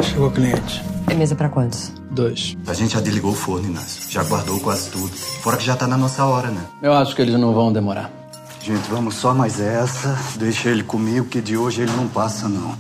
Chegou 0.03 0.27
o 0.27 0.31
cliente. 0.33 0.83
É 1.09 1.15
mesa 1.15 1.37
pra 1.37 1.49
quantos? 1.49 1.93
Dois. 2.11 2.57
A 2.67 2.75
gente 2.75 2.95
já 2.95 3.01
desligou 3.01 3.31
o 3.31 3.35
forno, 3.35 3.69
Inácio. 3.69 4.11
Já 4.11 4.25
guardou 4.25 4.59
quase 4.59 4.91
tudo. 4.91 5.09
Fora 5.09 5.57
que 5.57 5.65
já 5.65 5.77
tá 5.77 5.87
na 5.87 5.97
nossa 5.97 6.27
hora, 6.27 6.51
né? 6.51 6.67
Eu 6.83 6.93
acho 6.95 7.15
que 7.15 7.23
eles 7.23 7.39
não 7.39 7.55
vão 7.55 7.73
demorar. 7.73 8.11
Gente, 8.61 8.83
vamos 8.91 9.15
só 9.15 9.33
mais 9.33 9.61
essa. 9.61 10.19
Deixa 10.37 10.69
ele 10.69 10.83
comigo, 10.83 11.27
que 11.27 11.41
de 11.41 11.57
hoje 11.57 11.83
ele 11.83 11.93
não 11.93 12.09
passa, 12.09 12.49
não. 12.49 12.77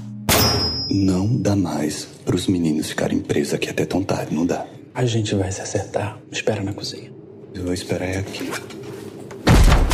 Não 0.90 1.40
dá 1.40 1.54
mais 1.54 2.04
pros 2.24 2.48
meninos 2.48 2.88
ficarem 2.88 3.20
presos 3.20 3.54
aqui 3.54 3.70
até 3.70 3.84
tão 3.84 4.02
tarde, 4.02 4.34
não 4.34 4.44
dá. 4.44 4.66
A 4.92 5.04
gente 5.04 5.36
vai 5.36 5.52
se 5.52 5.60
acertar. 5.60 6.18
Espera 6.32 6.64
na 6.64 6.72
cozinha. 6.72 7.12
Eu 7.54 7.62
vou 7.62 7.72
esperar 7.72 8.06
é 8.06 8.18
aqui. 8.18 8.50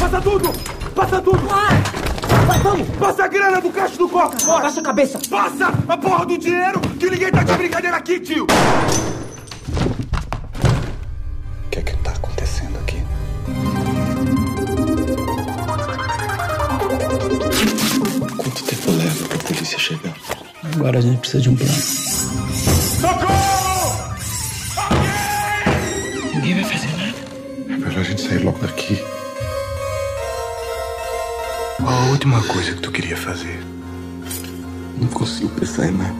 Passa 0.00 0.20
tudo! 0.22 0.52
Passa 0.94 1.20
tudo! 1.20 1.38
Vai! 1.46 2.00
vamos! 2.62 2.88
Passa 2.96 3.24
a 3.24 3.28
grana 3.28 3.60
do 3.60 3.70
caixa 3.70 3.96
do 3.96 4.08
copo! 4.08 4.34
Bora! 4.44 4.62
Baixa 4.62 4.80
a 4.80 4.82
cabeça! 4.82 5.18
Passa 5.28 5.68
a 5.86 5.96
porra 5.98 6.24
do 6.24 6.38
dinheiro 6.38 6.80
que 6.98 7.10
ninguém 7.10 7.30
tá 7.30 7.42
de 7.42 7.52
brincadeira 7.52 7.96
aqui, 7.98 8.18
tio! 8.18 8.44
O 8.44 8.46
que 11.70 11.78
é 11.78 11.82
que 11.82 11.96
tá 11.98 12.12
acontecendo 12.12 12.78
aqui? 12.78 13.02
Quanto 18.36 18.64
tempo 18.64 18.90
leva 18.92 19.28
pra 19.28 19.38
polícia 19.38 19.78
chegar? 19.78 20.14
Agora 20.74 20.98
a 20.98 21.02
gente 21.02 21.18
precisa 21.18 21.42
de 21.42 21.50
um 21.50 21.56
plano. 21.56 21.72
Socorro! 23.00 24.14
Ninguém 26.34 26.54
vai 26.54 26.64
fazer 26.64 26.96
nada. 26.96 27.18
É 27.68 27.76
melhor 27.76 28.00
a 28.00 28.02
gente 28.02 28.22
sair 28.22 28.38
logo 28.42 28.58
daqui. 28.60 29.19
A 32.00 32.04
última 32.04 32.42
coisa 32.44 32.72
que 32.72 32.80
tu 32.80 32.90
queria 32.90 33.14
fazer? 33.14 33.62
Não 34.98 35.06
consigo 35.08 35.50
pensar 35.50 35.86
em 35.86 35.90
nada. 35.90 36.16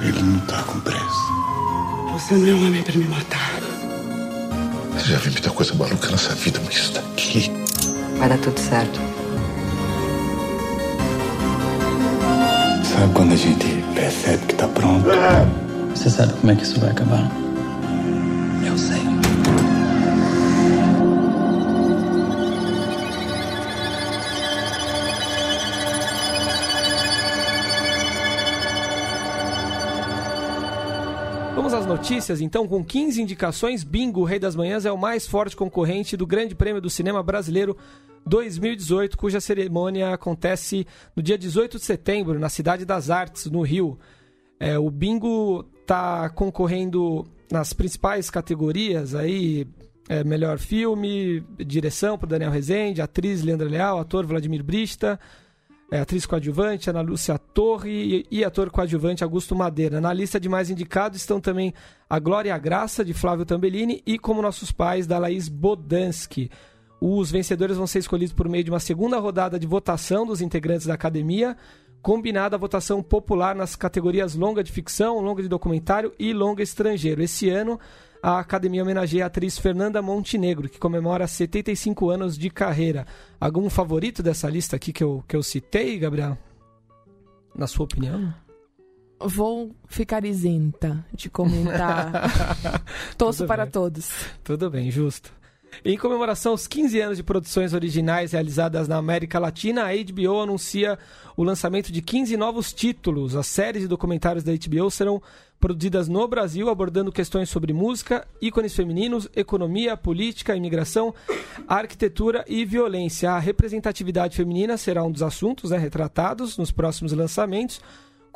Ele 0.00 0.22
não 0.22 0.40
tá 0.46 0.62
com 0.62 0.80
pressa. 0.80 1.04
Você 2.14 2.34
não 2.34 2.48
é 2.48 2.54
um 2.54 2.66
homem 2.66 2.82
pra 2.82 2.96
me 2.96 3.04
matar. 3.04 3.60
Você 4.94 5.12
já 5.12 5.18
viu 5.18 5.32
muita 5.32 5.50
coisa 5.50 5.74
maluca 5.74 6.10
nessa 6.10 6.34
vida, 6.34 6.58
mas 6.64 6.76
isso 6.76 6.92
daqui. 6.94 7.52
Vai 8.16 8.30
dar 8.30 8.38
tudo 8.38 8.58
certo. 8.58 8.98
Sabe 12.90 13.12
quando 13.12 13.32
a 13.34 13.36
gente 13.36 13.84
percebe 13.94 14.46
que 14.46 14.54
tá 14.54 14.66
pronto? 14.68 15.10
Você 15.94 16.08
sabe 16.08 16.32
como 16.40 16.52
é 16.52 16.56
que 16.56 16.62
isso 16.62 16.80
vai 16.80 16.88
acabar? 16.88 17.45
Notícias, 31.86 32.40
então, 32.40 32.66
com 32.66 32.84
15 32.84 33.22
indicações, 33.22 33.84
Bingo, 33.84 34.24
Rei 34.24 34.40
das 34.40 34.56
Manhãs, 34.56 34.84
é 34.84 34.90
o 34.90 34.98
mais 34.98 35.24
forte 35.24 35.54
concorrente 35.54 36.16
do 36.16 36.26
Grande 36.26 36.52
Prêmio 36.52 36.82
do 36.82 36.90
Cinema 36.90 37.22
Brasileiro 37.22 37.76
2018, 38.26 39.16
cuja 39.16 39.40
cerimônia 39.40 40.12
acontece 40.12 40.84
no 41.14 41.22
dia 41.22 41.38
18 41.38 41.78
de 41.78 41.84
setembro, 41.84 42.40
na 42.40 42.48
Cidade 42.48 42.84
das 42.84 43.08
Artes, 43.08 43.46
no 43.46 43.62
Rio. 43.62 43.96
É, 44.58 44.76
o 44.76 44.90
Bingo 44.90 45.64
está 45.80 46.28
concorrendo 46.30 47.24
nas 47.52 47.72
principais 47.72 48.30
categorias 48.30 49.14
aí, 49.14 49.64
é, 50.08 50.24
melhor 50.24 50.58
filme, 50.58 51.40
direção 51.64 52.18
para 52.18 52.30
Daniel 52.30 52.50
Rezende, 52.50 53.00
atriz 53.00 53.42
Leandra 53.42 53.68
Leal, 53.68 54.00
ator 54.00 54.26
Vladimir 54.26 54.64
Brista, 54.64 55.20
é, 55.90 56.00
atriz 56.00 56.26
coadjuvante 56.26 56.90
Ana 56.90 57.00
Lúcia 57.00 57.38
Torre 57.38 58.26
e, 58.30 58.38
e 58.38 58.44
ator 58.44 58.70
coadjuvante 58.70 59.22
Augusto 59.22 59.54
Madeira. 59.54 60.00
Na 60.00 60.12
lista 60.12 60.40
de 60.40 60.48
mais 60.48 60.70
indicados 60.70 61.20
estão 61.20 61.40
também 61.40 61.72
A 62.08 62.18
Glória 62.18 62.48
e 62.48 62.52
a 62.52 62.58
Graça, 62.58 63.04
de 63.04 63.14
Flávio 63.14 63.44
Tambellini, 63.44 64.02
e 64.06 64.18
Como 64.18 64.42
Nossos 64.42 64.72
Pais, 64.72 65.06
da 65.06 65.18
Laís 65.18 65.48
Bodansky. 65.48 66.50
Os 67.00 67.30
vencedores 67.30 67.76
vão 67.76 67.86
ser 67.86 68.00
escolhidos 68.00 68.32
por 68.32 68.48
meio 68.48 68.64
de 68.64 68.70
uma 68.70 68.80
segunda 68.80 69.18
rodada 69.18 69.58
de 69.58 69.66
votação 69.66 70.26
dos 70.26 70.40
integrantes 70.40 70.86
da 70.86 70.94
academia, 70.94 71.56
combinada 72.02 72.56
a 72.56 72.58
votação 72.58 73.02
popular 73.02 73.54
nas 73.54 73.76
categorias 73.76 74.34
longa 74.34 74.64
de 74.64 74.72
ficção, 74.72 75.20
longa 75.20 75.42
de 75.42 75.48
documentário 75.48 76.12
e 76.18 76.32
longa 76.32 76.62
estrangeiro. 76.62 77.22
Esse 77.22 77.48
ano, 77.50 77.78
a 78.26 78.40
academia 78.40 78.82
homenageia 78.82 79.22
a 79.22 79.26
atriz 79.28 79.56
Fernanda 79.56 80.02
Montenegro, 80.02 80.68
que 80.68 80.80
comemora 80.80 81.28
75 81.28 82.10
anos 82.10 82.36
de 82.36 82.50
carreira. 82.50 83.06
Algum 83.40 83.70
favorito 83.70 84.20
dessa 84.20 84.50
lista 84.50 84.74
aqui 84.74 84.92
que 84.92 85.04
eu, 85.04 85.22
que 85.28 85.36
eu 85.36 85.44
citei, 85.44 85.96
Gabriel? 85.96 86.36
Na 87.54 87.68
sua 87.68 87.84
opinião? 87.84 88.34
Vou 89.20 89.76
ficar 89.86 90.24
isenta 90.24 91.06
de 91.12 91.30
comentar. 91.30 92.28
Torço 93.16 93.46
para 93.46 93.62
bem. 93.62 93.70
todos. 93.70 94.10
Tudo 94.42 94.68
bem, 94.70 94.90
justo. 94.90 95.32
Em 95.84 95.96
comemoração 95.96 96.52
aos 96.52 96.66
15 96.66 97.00
anos 97.00 97.16
de 97.16 97.22
produções 97.22 97.72
originais 97.72 98.32
realizadas 98.32 98.88
na 98.88 98.96
América 98.96 99.38
Latina, 99.38 99.84
a 99.84 99.94
HBO 99.94 100.40
anuncia 100.40 100.98
o 101.36 101.44
lançamento 101.44 101.92
de 101.92 102.02
15 102.02 102.36
novos 102.36 102.72
títulos. 102.72 103.36
As 103.36 103.46
séries 103.46 103.84
e 103.84 103.88
documentários 103.88 104.42
da 104.42 104.52
HBO 104.52 104.90
serão 104.90 105.22
produzidas 105.60 106.08
no 106.08 106.26
Brasil, 106.26 106.68
abordando 106.68 107.12
questões 107.12 107.48
sobre 107.48 107.72
música, 107.72 108.26
ícones 108.40 108.74
femininos, 108.74 109.28
economia, 109.34 109.96
política, 109.96 110.56
imigração, 110.56 111.14
arquitetura 111.68 112.44
e 112.48 112.64
violência. 112.64 113.30
A 113.30 113.38
representatividade 113.38 114.36
feminina 114.36 114.76
será 114.76 115.04
um 115.04 115.10
dos 115.10 115.22
assuntos 115.22 115.70
né, 115.70 115.78
retratados 115.78 116.56
nos 116.56 116.70
próximos 116.70 117.12
lançamentos 117.12 117.80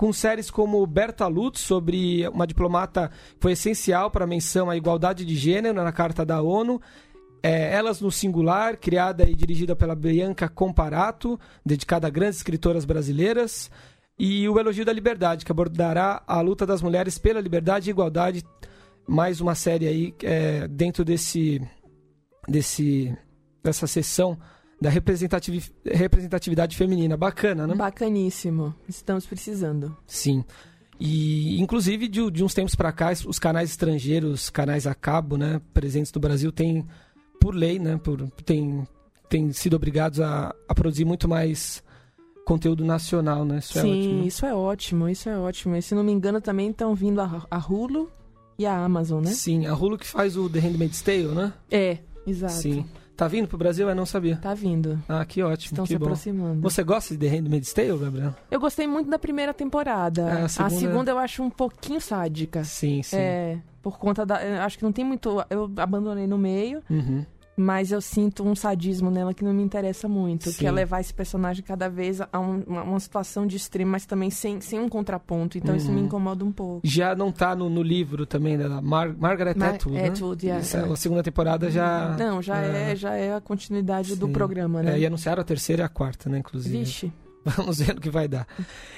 com 0.00 0.14
séries 0.14 0.50
como 0.50 0.86
Berta 0.86 1.26
Lutz, 1.26 1.60
sobre 1.60 2.26
uma 2.28 2.46
diplomata 2.46 3.10
que 3.34 3.36
foi 3.38 3.52
essencial 3.52 4.10
para 4.10 4.24
a 4.24 4.26
menção 4.26 4.70
à 4.70 4.74
igualdade 4.74 5.26
de 5.26 5.36
gênero 5.36 5.74
na 5.74 5.92
Carta 5.92 6.24
da 6.24 6.40
ONU. 6.40 6.80
É, 7.42 7.72
Elas 7.74 8.00
no 8.00 8.10
Singular, 8.10 8.76
criada 8.76 9.28
e 9.28 9.34
dirigida 9.34 9.74
pela 9.74 9.94
Bianca 9.94 10.48
Comparato, 10.48 11.38
dedicada 11.64 12.06
a 12.06 12.10
grandes 12.10 12.38
escritoras 12.38 12.84
brasileiras. 12.84 13.70
E 14.18 14.48
O 14.48 14.58
Elogio 14.58 14.84
da 14.84 14.92
Liberdade, 14.92 15.44
que 15.44 15.52
abordará 15.52 16.22
a 16.26 16.40
luta 16.40 16.66
das 16.66 16.82
mulheres 16.82 17.18
pela 17.18 17.40
liberdade 17.40 17.88
e 17.88 17.92
igualdade. 17.92 18.44
Mais 19.08 19.40
uma 19.40 19.54
série 19.54 19.88
aí 19.88 20.14
é, 20.22 20.68
dentro 20.68 21.04
desse, 21.04 21.60
desse, 22.46 23.16
dessa 23.64 23.86
sessão 23.86 24.38
da 24.80 24.88
representativi- 24.88 25.72
representatividade 25.84 26.76
feminina. 26.76 27.16
Bacana, 27.16 27.66
né? 27.66 27.74
Bacaníssimo. 27.74 28.74
Estamos 28.88 29.26
precisando. 29.26 29.96
Sim. 30.06 30.44
E, 30.98 31.58
inclusive, 31.60 32.08
de, 32.08 32.30
de 32.30 32.44
uns 32.44 32.52
tempos 32.52 32.74
para 32.74 32.92
cá, 32.92 33.10
os 33.26 33.38
canais 33.38 33.70
estrangeiros, 33.70 34.50
canais 34.50 34.86
a 34.86 34.94
cabo, 34.94 35.36
né, 35.38 35.60
presentes 35.72 36.12
no 36.12 36.20
Brasil, 36.20 36.52
têm, 36.52 36.86
por 37.40 37.54
lei, 37.54 37.78
né, 37.78 37.96
por, 37.96 38.30
têm, 38.44 38.86
têm 39.28 39.52
sido 39.52 39.74
obrigados 39.74 40.20
a, 40.20 40.54
a 40.68 40.74
produzir 40.74 41.04
muito 41.04 41.26
mais 41.26 41.82
conteúdo 42.44 42.84
nacional, 42.84 43.44
né? 43.44 43.58
Isso 43.58 43.78
é 43.78 43.82
Sim, 43.82 44.00
ótimo. 44.00 44.26
isso 44.26 44.46
é 44.46 44.54
ótimo, 44.54 45.08
isso 45.08 45.28
é 45.28 45.38
ótimo. 45.38 45.76
E 45.76 45.82
se 45.82 45.94
não 45.94 46.02
me 46.02 46.12
engano, 46.12 46.40
também 46.40 46.70
estão 46.70 46.94
vindo 46.94 47.20
a, 47.20 47.46
a 47.50 47.58
Hulu 47.58 48.10
e 48.58 48.66
a 48.66 48.84
Amazon, 48.84 49.24
né? 49.24 49.30
Sim, 49.30 49.66
a 49.66 49.74
Hulu 49.74 49.96
que 49.96 50.06
faz 50.06 50.36
o 50.36 50.48
The 50.48 50.58
Handmaid's 50.58 51.00
Tale, 51.00 51.28
né? 51.28 51.52
É, 51.70 51.98
exato. 52.26 52.54
Sim. 52.54 52.84
Tá 53.20 53.28
vindo 53.28 53.46
pro 53.46 53.58
Brasil? 53.58 53.86
Eu 53.86 53.94
não 53.94 54.06
sabia. 54.06 54.36
Tá 54.38 54.54
vindo. 54.54 54.98
Ah, 55.06 55.22
que 55.26 55.42
ótimo, 55.42 55.74
Estão 55.74 55.84
que 55.84 55.92
se 55.92 55.98
bom. 55.98 56.06
aproximando. 56.06 56.62
Você 56.62 56.82
gosta 56.82 57.14
de 57.14 57.20
The 57.20 57.36
Handmaid's 57.36 57.70
Tale, 57.74 57.98
Gabriel? 57.98 58.34
Eu 58.50 58.58
gostei 58.58 58.86
muito 58.86 59.10
da 59.10 59.18
primeira 59.18 59.52
temporada. 59.52 60.22
É, 60.22 60.40
a 60.40 60.44
a, 60.46 60.48
segunda- 60.48 60.74
segunda... 60.78 61.10
eu 61.10 61.18
acho 61.18 61.42
um 61.42 61.50
pouquinho 61.50 62.00
sádica. 62.00 62.64
Sim, 62.64 63.02
sim. 63.02 63.16
É, 63.18 63.58
por 63.82 63.98
conta 63.98 64.24
da. 64.24 64.64
Acho 64.64 64.78
que 64.78 64.84
não 64.84 64.90
tem 64.92 65.04
muito. 65.04 65.44
Eu 65.50 65.70
abandonei 65.76 66.26
no 66.26 66.38
meio, 66.38 66.82
Uhum. 66.88 67.26
Mas 67.56 67.92
eu 67.92 68.00
sinto 68.00 68.42
um 68.42 68.54
sadismo 68.54 69.10
nela 69.10 69.34
que 69.34 69.44
não 69.44 69.52
me 69.52 69.62
interessa 69.62 70.08
muito. 70.08 70.50
Sim. 70.50 70.58
Que 70.58 70.66
é 70.66 70.70
levar 70.70 71.00
esse 71.00 71.12
personagem 71.12 71.62
cada 71.62 71.88
vez 71.90 72.20
a 72.20 72.38
um- 72.40 72.62
uma, 72.66 72.82
uma 72.82 73.00
situação 73.00 73.46
de 73.46 73.56
extremo, 73.56 73.90
mas 73.90 74.06
também 74.06 74.30
sem, 74.30 74.60
sem 74.62 74.80
um 74.80 74.88
contraponto. 74.88 75.58
Então 75.58 75.76
isso 75.76 75.90
me 75.92 75.98
Uhum. 76.00 76.06
incomoda 76.06 76.44
um 76.44 76.52
pouco. 76.52 76.80
Já 76.86 77.14
não 77.14 77.30
tá 77.30 77.54
no, 77.54 77.68
no 77.68 77.82
livro 77.82 78.24
também 78.24 78.56
da 78.56 78.80
Mar 78.80 79.14
Margaret 79.14 79.54
Mar- 79.56 79.74
Atwood, 79.74 79.98
né? 80.00 80.08
Atwood, 80.08 80.48
é. 80.48 80.56
Essa- 80.56 80.90
a 80.92 80.96
segunda 80.96 81.22
temporada 81.22 81.70
já... 81.70 82.16
Não, 82.18 82.40
já 82.40 82.56
é, 82.58 82.96
já 82.96 83.14
é 83.14 83.34
a 83.34 83.40
continuidade 83.40 84.16
do 84.16 84.26
Sim. 84.26 84.32
programa, 84.32 84.82
né? 84.82 84.94
É, 84.94 84.98
e 85.00 85.04
anunciaram 85.06 85.42
a 85.42 85.44
terceira 85.44 85.82
e 85.82 85.84
a 85.84 85.88
quarta, 85.88 86.30
né, 86.30 86.38
inclusive. 86.38 86.78
Vixe. 86.78 87.12
Vamos 87.44 87.78
ver 87.78 87.94
no 87.94 88.00
que 88.00 88.10
vai 88.10 88.26
dar. 88.28 88.46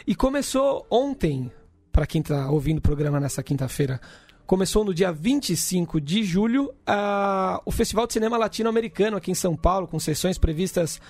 E 0.06 0.14
começou 0.14 0.86
ontem, 0.90 1.50
para 1.90 2.06
quem 2.06 2.22
tá 2.22 2.48
ouvindo 2.50 2.78
o 2.78 2.82
programa 2.82 3.18
nessa 3.18 3.42
quinta-feira, 3.42 4.00
começou 4.46 4.84
no 4.84 4.92
dia 4.92 5.12
25 5.12 6.00
de 6.00 6.22
julho 6.22 6.72
a- 6.86 7.60
o 7.64 7.70
Festival 7.70 8.06
de 8.06 8.12
Cinema 8.12 8.36
Latino-Americano 8.36 9.16
aqui 9.16 9.30
em 9.30 9.34
São 9.34 9.56
Paulo, 9.56 9.86
com 9.86 9.98
sessões 9.98 10.38
previstas 10.38 11.00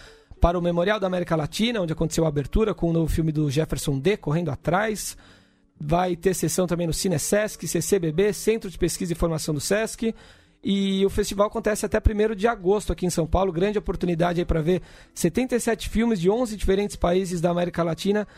para 0.41 0.59
o 0.59 0.62
Memorial 0.62 0.99
da 0.99 1.07
América 1.07 1.37
Latina, 1.37 1.80
onde 1.80 1.93
aconteceu 1.93 2.24
a 2.24 2.28
abertura 2.28 2.74
com 2.74 2.91
o 2.91 2.93
novo 2.93 3.12
filme 3.12 3.33
do 3.33 3.51
Jefferson 3.51 3.99
D, 3.99 4.16
Correndo 4.16 4.51
Atrás. 4.51 5.16
Vai 5.80 6.14
ter 6.14 6.35
sessão 6.35 6.66
também 6.66 6.87
no 6.87 6.93
Cine 6.93 7.18
Sesc, 7.18 7.66
CCBB, 7.66 8.33
Centro 8.33 8.70
de 8.70 8.78
Pesquisa 8.78 9.12
e 9.12 9.16
Formação 9.16 9.53
do 9.55 9.61
Sesc. 9.61 10.14
E 10.62 11.05
o 11.05 11.11
festival 11.11 11.49
acontece 11.49 11.85
até 11.85 11.99
1 11.99 12.37
de 12.37 12.47
agosto 12.47 12.93
aqui 12.93 13.05
em 13.05 13.11
São 13.11 13.26
Paulo. 13.26 13.53
Grande 13.53 13.78
oportunidade 13.78 14.41
aí 14.41 14.45
para 14.45 14.62
ver 14.62 14.80
77 15.12 15.89
filmes 15.89 16.20
de 16.20 16.30
11 16.30 16.57
diferentes 16.57 16.95
países 16.95 17.41
da 17.41 17.51
América 17.51 17.83
Latina 17.83 18.28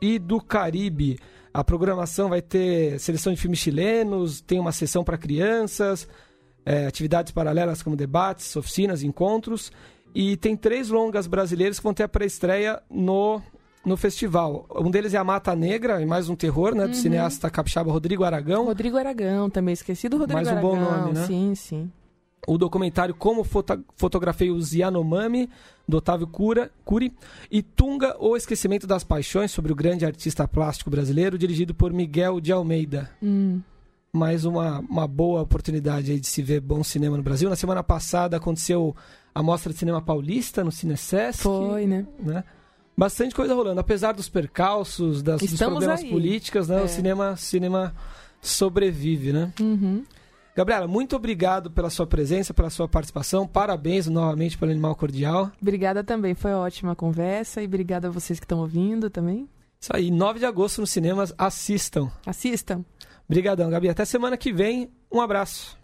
e 0.00 0.18
do 0.18 0.40
Caribe. 0.40 1.18
A 1.52 1.64
programação 1.64 2.28
vai 2.28 2.40
ter 2.40 2.98
seleção 3.00 3.32
de 3.32 3.40
filmes 3.40 3.58
chilenos, 3.58 4.40
tem 4.40 4.60
uma 4.60 4.72
sessão 4.72 5.02
para 5.02 5.18
crianças, 5.18 6.06
é, 6.64 6.86
atividades 6.86 7.32
paralelas 7.32 7.82
como 7.82 7.96
debates, 7.96 8.54
oficinas, 8.56 9.02
encontros. 9.02 9.72
E 10.14 10.36
tem 10.36 10.56
três 10.56 10.88
longas 10.90 11.26
brasileiros 11.26 11.78
que 11.78 11.84
vão 11.84 11.94
ter 11.94 12.02
a 12.04 12.08
pré-estreia 12.08 12.80
no, 12.90 13.40
no 13.84 13.96
festival. 13.96 14.66
Um 14.76 14.90
deles 14.90 15.14
é 15.14 15.18
A 15.18 15.24
Mata 15.24 15.54
Negra, 15.56 16.00
e 16.02 16.06
mais 16.06 16.28
um 16.28 16.36
terror, 16.36 16.74
né? 16.74 16.84
Do 16.84 16.88
Uhum. 16.88 16.94
cineasta 16.94 17.48
capixaba 17.50 17.92
Rodrigo 17.92 18.24
Aragão. 18.24 18.64
Rodrigo 18.66 18.96
Aragão, 18.96 19.48
também 19.50 19.72
esqueci 19.72 20.08
do 20.08 20.18
Rodrigo 20.18 20.36
Mais 20.36 20.48
um 20.48 20.52
Aragão. 20.52 20.70
bom 20.70 20.80
nome, 20.80 21.12
né? 21.14 21.26
Sim, 21.26 21.54
sim. 21.54 21.92
O 22.46 22.56
documentário 22.58 23.14
Como 23.14 23.44
Foto- 23.44 23.84
Fotografei 23.96 24.50
os 24.50 24.72
Yanomami, 24.72 25.48
do 25.86 25.96
Otávio 25.98 26.26
Cura, 26.26 26.70
Curi, 26.84 27.12
e 27.50 27.62
Tunga, 27.62 28.16
O 28.18 28.36
Esquecimento 28.36 28.86
das 28.86 29.04
Paixões, 29.04 29.50
sobre 29.50 29.72
o 29.72 29.74
grande 29.74 30.06
artista 30.06 30.46
plástico 30.46 30.90
brasileiro, 30.90 31.36
dirigido 31.38 31.74
por 31.74 31.92
Miguel 31.92 32.40
de 32.40 32.52
Almeida. 32.52 33.10
Hum. 33.22 33.60
Mais 34.12 34.44
uma, 34.44 34.80
uma 34.80 35.06
boa 35.06 35.42
oportunidade 35.42 36.10
aí 36.10 36.18
de 36.18 36.26
se 36.26 36.42
ver 36.42 36.60
bom 36.60 36.82
cinema 36.82 37.16
no 37.16 37.22
Brasil. 37.22 37.48
Na 37.48 37.56
semana 37.56 37.82
passada 37.82 38.36
aconteceu 38.36 38.94
a 39.34 39.42
Mostra 39.42 39.72
de 39.72 39.78
Cinema 39.78 40.02
Paulista 40.02 40.64
no 40.64 40.72
Cinesesc. 40.72 41.42
Foi, 41.42 41.86
né? 41.86 42.06
né? 42.18 42.42
Bastante 42.96 43.34
coisa 43.34 43.54
rolando. 43.54 43.80
Apesar 43.80 44.12
dos 44.12 44.28
percalços, 44.28 45.22
das, 45.22 45.40
dos 45.40 45.54
problemas 45.56 46.00
aí. 46.00 46.10
políticos, 46.10 46.68
né? 46.68 46.80
É. 46.80 46.84
O 46.84 46.88
cinema, 46.88 47.36
cinema 47.36 47.94
sobrevive, 48.42 49.32
né? 49.32 49.52
Uhum. 49.60 50.02
Gabriela, 50.54 50.88
muito 50.88 51.16
obrigado 51.16 51.70
pela 51.70 51.88
sua 51.90 52.06
presença, 52.06 52.52
pela 52.52 52.70
sua 52.70 52.88
participação. 52.88 53.46
Parabéns 53.46 54.06
novamente 54.06 54.58
pelo 54.58 54.70
Animal 54.70 54.96
Cordial. 54.96 55.50
Obrigada 55.60 56.02
também, 56.02 56.34
foi 56.34 56.52
ótima 56.52 56.92
a 56.92 56.96
conversa 56.96 57.62
e 57.62 57.66
obrigada 57.66 58.08
a 58.08 58.10
vocês 58.10 58.38
que 58.38 58.44
estão 58.44 58.58
ouvindo 58.58 59.08
também. 59.08 59.48
Isso 59.80 59.90
aí, 59.94 60.10
9 60.10 60.40
de 60.40 60.44
agosto 60.44 60.80
nos 60.80 60.90
cinemas, 60.90 61.32
assistam. 61.38 62.10
Assistam. 62.26 62.84
Obrigadão, 63.26 63.70
Gabi. 63.70 63.88
Até 63.88 64.04
semana 64.04 64.36
que 64.36 64.52
vem. 64.52 64.90
Um 65.10 65.20
abraço. 65.20 65.79